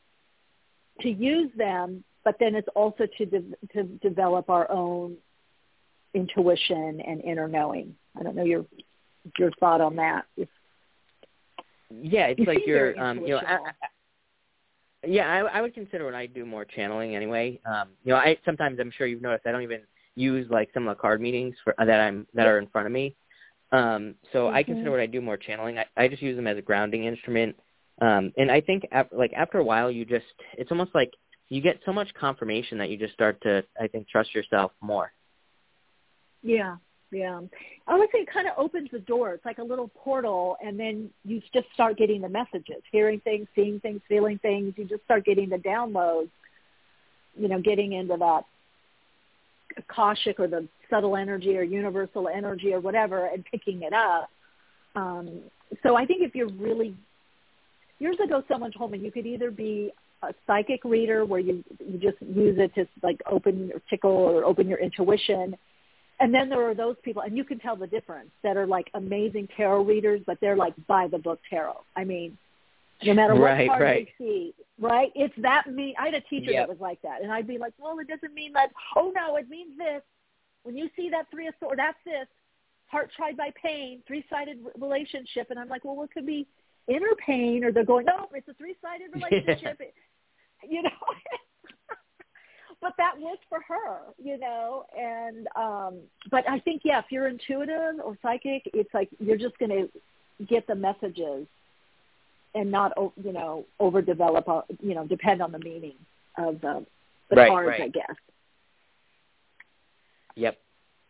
[1.01, 5.17] to use them, but then it's also to de- to develop our own
[6.15, 7.95] intuition and inner knowing.
[8.19, 8.65] I don't know your
[9.39, 10.25] your thought on that.
[10.37, 10.49] If,
[11.91, 13.55] yeah, it's you like you're, um, you know, I.
[13.55, 13.89] I,
[15.07, 17.61] yeah, I, I would consider when I do more channeling anyway.
[17.65, 19.83] Um, you know, I sometimes I'm sure you've noticed I don't even
[20.17, 22.93] use like some of the card meetings for that I'm that are in front of
[22.93, 23.15] me.
[23.77, 24.65] Um, so I Mm-hmm.
[24.65, 27.57] consider when I do more channeling, I, I just use them as a grounding instrument.
[28.01, 30.25] Um, and I think after, like after a while, you just
[30.55, 31.13] it's almost like
[31.49, 35.13] you get so much confirmation that you just start to I think trust yourself more.
[36.43, 36.77] Yeah,
[37.11, 37.41] yeah.
[37.87, 39.33] I would say it kind of opens the door.
[39.35, 43.49] It's like a little portal, and then you just start getting the messages, hearing things,
[43.55, 44.75] seeing things, feeling things.
[44.77, 46.31] You just start getting the downloads.
[47.39, 48.45] You know, getting into that
[49.77, 54.31] akashic or the subtle energy or universal energy or whatever, and picking it up.
[54.95, 55.43] Um,
[55.83, 56.95] so I think if you're really
[57.99, 59.93] years ago, someone told me you could either be
[60.23, 64.45] a psychic reader where you you just use it to like open or tickle or
[64.45, 65.57] open your intuition
[66.19, 68.91] and then there are those people, and you can tell the difference, that are like
[68.95, 71.83] amazing tarot readers, but they're like by the book tarot.
[71.95, 72.39] I mean,
[73.05, 74.09] no matter what Right, card right.
[74.19, 75.13] they see, right?
[75.15, 75.95] It's that me.
[75.99, 76.67] I had a teacher Yep.
[76.67, 78.71] that was like that, and I'd be like, well, it doesn't mean that.
[78.95, 80.03] Oh no, it means this.
[80.63, 82.27] When you see that three of swords, that's this.
[82.87, 86.47] Heart tried by pain, three-sided relationship, and I'm like, well, what could be
[86.89, 87.65] inner pain?
[87.65, 89.81] Or they're going, no, it's a three-sided relationship.
[90.69, 90.91] you know.
[92.81, 95.99] but that worked for her, you know, and um
[96.31, 100.45] but I think yeah, if you're intuitive or psychic, it's like you're just going to
[100.47, 101.47] get the messages
[102.57, 102.93] and not
[103.23, 105.95] you know overdevelop uh, you know depend on the meaning
[106.39, 106.85] of the
[107.31, 107.83] the Right, cards, right.
[107.83, 108.17] I guess.
[110.37, 110.59] Yep.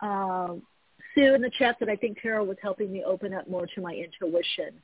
[0.00, 0.62] Um,
[1.14, 3.80] Sue in the chat said I think tarot was helping me open up more to
[3.80, 4.74] my intuition.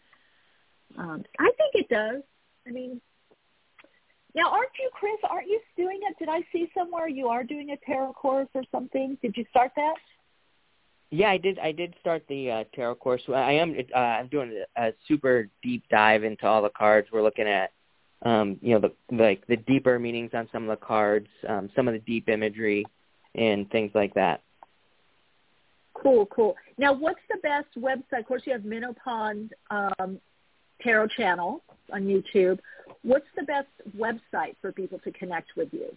[0.99, 2.23] Um, I think it does.
[2.67, 3.01] I mean,
[4.35, 5.17] now aren't you, Chris?
[5.29, 6.19] Aren't you doing it?
[6.19, 9.17] Did I see somewhere you are doing a tarot course or something?
[9.23, 9.95] Did you start that?
[11.15, 11.59] Yeah, I did.
[11.59, 13.21] I did start the uh, tarot course.
[13.29, 13.77] I am.
[13.95, 17.09] Uh, I'm doing a, super deep dive into all the cards.
[17.13, 17.71] We're looking at,
[18.23, 21.87] um, you know, the like the deeper meanings on some of the cards, um, some
[21.87, 22.87] of the deep imagery,
[23.35, 24.41] and things like that.
[25.93, 26.57] Cool, cool.
[26.79, 28.21] Now, what's the best website?
[28.21, 30.19] Of course, you have Minnow Pond um,
[30.81, 31.63] Tarot Channel
[31.93, 32.59] on YouTube.
[33.03, 33.69] What's the best
[33.99, 35.95] website for people to connect with you?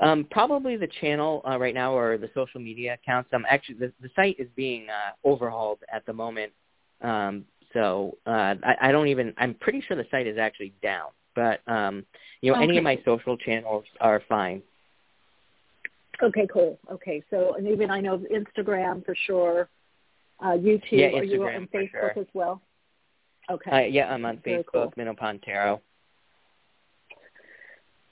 [0.00, 3.30] Um, probably the channel uh, right now or the social media accounts.
[3.32, 6.52] Um, actually, the, the site is being uh, overhauled at the moment.
[7.00, 9.34] Um, so uh, I, I don't even.
[9.38, 11.08] I'm pretty sure the site is actually down.
[11.34, 12.04] But um,
[12.40, 14.62] you know, any of my social channels are fine.
[16.22, 16.78] Okay, cool.
[16.90, 19.68] Okay, so and even I know Instagram for sure,
[20.40, 20.92] uh, YouTube.
[20.92, 22.18] Yeah, Are you on Facebook sure.
[22.18, 22.62] as well?
[23.50, 23.70] Okay.
[23.70, 25.38] Uh, yeah, I'm on Very Facebook, cool.
[25.44, 25.80] Tarot.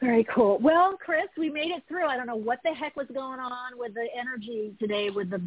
[0.04, 0.58] Very cool.
[0.58, 2.04] Well, Chris, we made it through.
[2.04, 5.40] I don't know what the heck was going on with the energy today with the,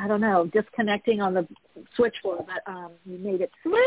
[0.00, 1.46] I don't know, disconnecting on the
[1.94, 3.78] switchboard, but um, we made it through.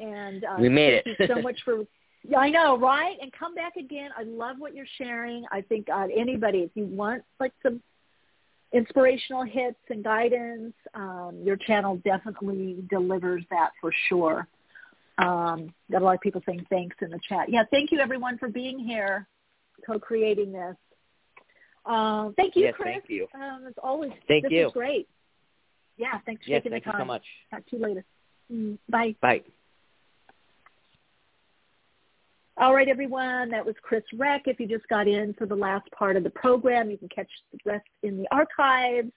[0.00, 1.04] And uh, We made it.
[1.04, 1.84] thank you so much for.
[2.26, 3.18] Yeah, I know, right?
[3.20, 4.08] And come back again.
[4.16, 5.44] I love what you're sharing.
[5.52, 7.82] I think uh, anybody, if you want like some
[8.72, 14.48] inspirational hits and guidance, um, your channel definitely delivers that for sure.
[15.18, 17.48] Um, got a lot of people saying thanks in the chat.
[17.48, 19.28] Yeah, thank you everyone for being here,
[19.86, 20.76] co-creating this.
[21.84, 22.88] Um, thank you, Yes, Chris.
[22.92, 23.26] thank you.
[23.34, 24.66] Um, as always, Thank this you.
[24.66, 25.08] is great.
[25.96, 27.00] Yeah, thanks for Yes, taking thank the you time.
[27.02, 27.24] so much.
[27.50, 28.04] Talk to you later.
[28.50, 29.14] Mm, Bye.
[29.20, 29.42] Bye.
[32.58, 33.50] All right, everyone.
[33.50, 34.42] That was Chris Reck.
[34.46, 37.28] If you just got in for the last part of the program, you can catch
[37.52, 39.10] the rest in the archives.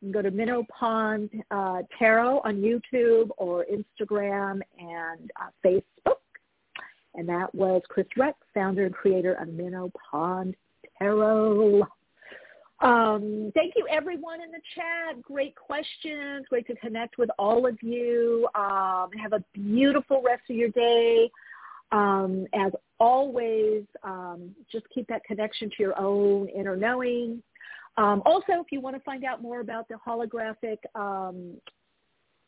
[0.00, 6.16] You can go to Minnow Pond uh, Tarot on YouTube or Instagram and uh, Facebook.
[7.14, 10.54] And that was Chris Rex, founder and creator of Minnow Pond
[10.98, 11.82] Tarot.
[12.80, 15.22] Um, thank you, everyone in the chat.
[15.22, 16.44] Great questions.
[16.50, 18.46] Great to connect with all of you.
[18.54, 21.30] Um, have a beautiful rest of your day.
[21.92, 27.42] Um, as always, um, just keep that connection to your own inner knowing.
[27.98, 31.54] Um, also, if you want to find out more about the holographic um,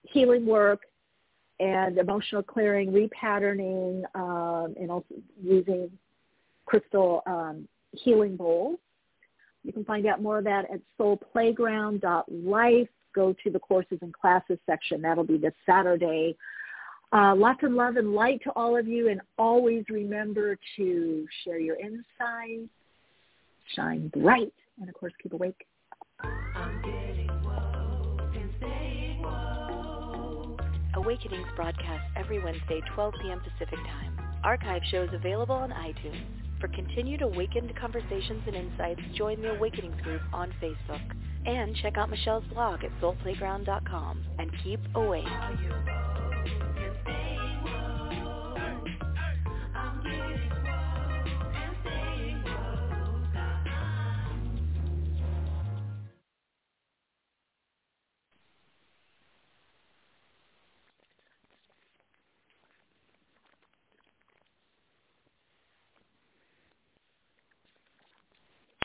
[0.03, 0.83] healing work
[1.61, 5.91] and emotional clearing, repatterning, um, and also using
[6.67, 8.79] crystal um, healing bowls,
[9.65, 12.89] you can find out more of that at soulplayground.life.
[13.15, 15.03] Go to the courses and classes section.
[15.03, 16.37] That'll be this Saturday.
[17.11, 21.59] Uh, lots of love and light to all of you, and always remember to share
[21.59, 22.71] your insights,
[23.75, 25.67] shine bright, and of course keep awake.
[30.95, 33.41] Awakenings broadcast every Wednesday, 12 p.m.
[33.41, 34.19] Pacific Time.
[34.43, 36.39] Archive shows available on iTunes.
[36.61, 41.01] For continued awakened conversations and insights, join the Awakenings group on Facebook.
[41.47, 44.25] And check out Michele's blog at soulplayground.com.
[44.39, 45.25] And keep awake.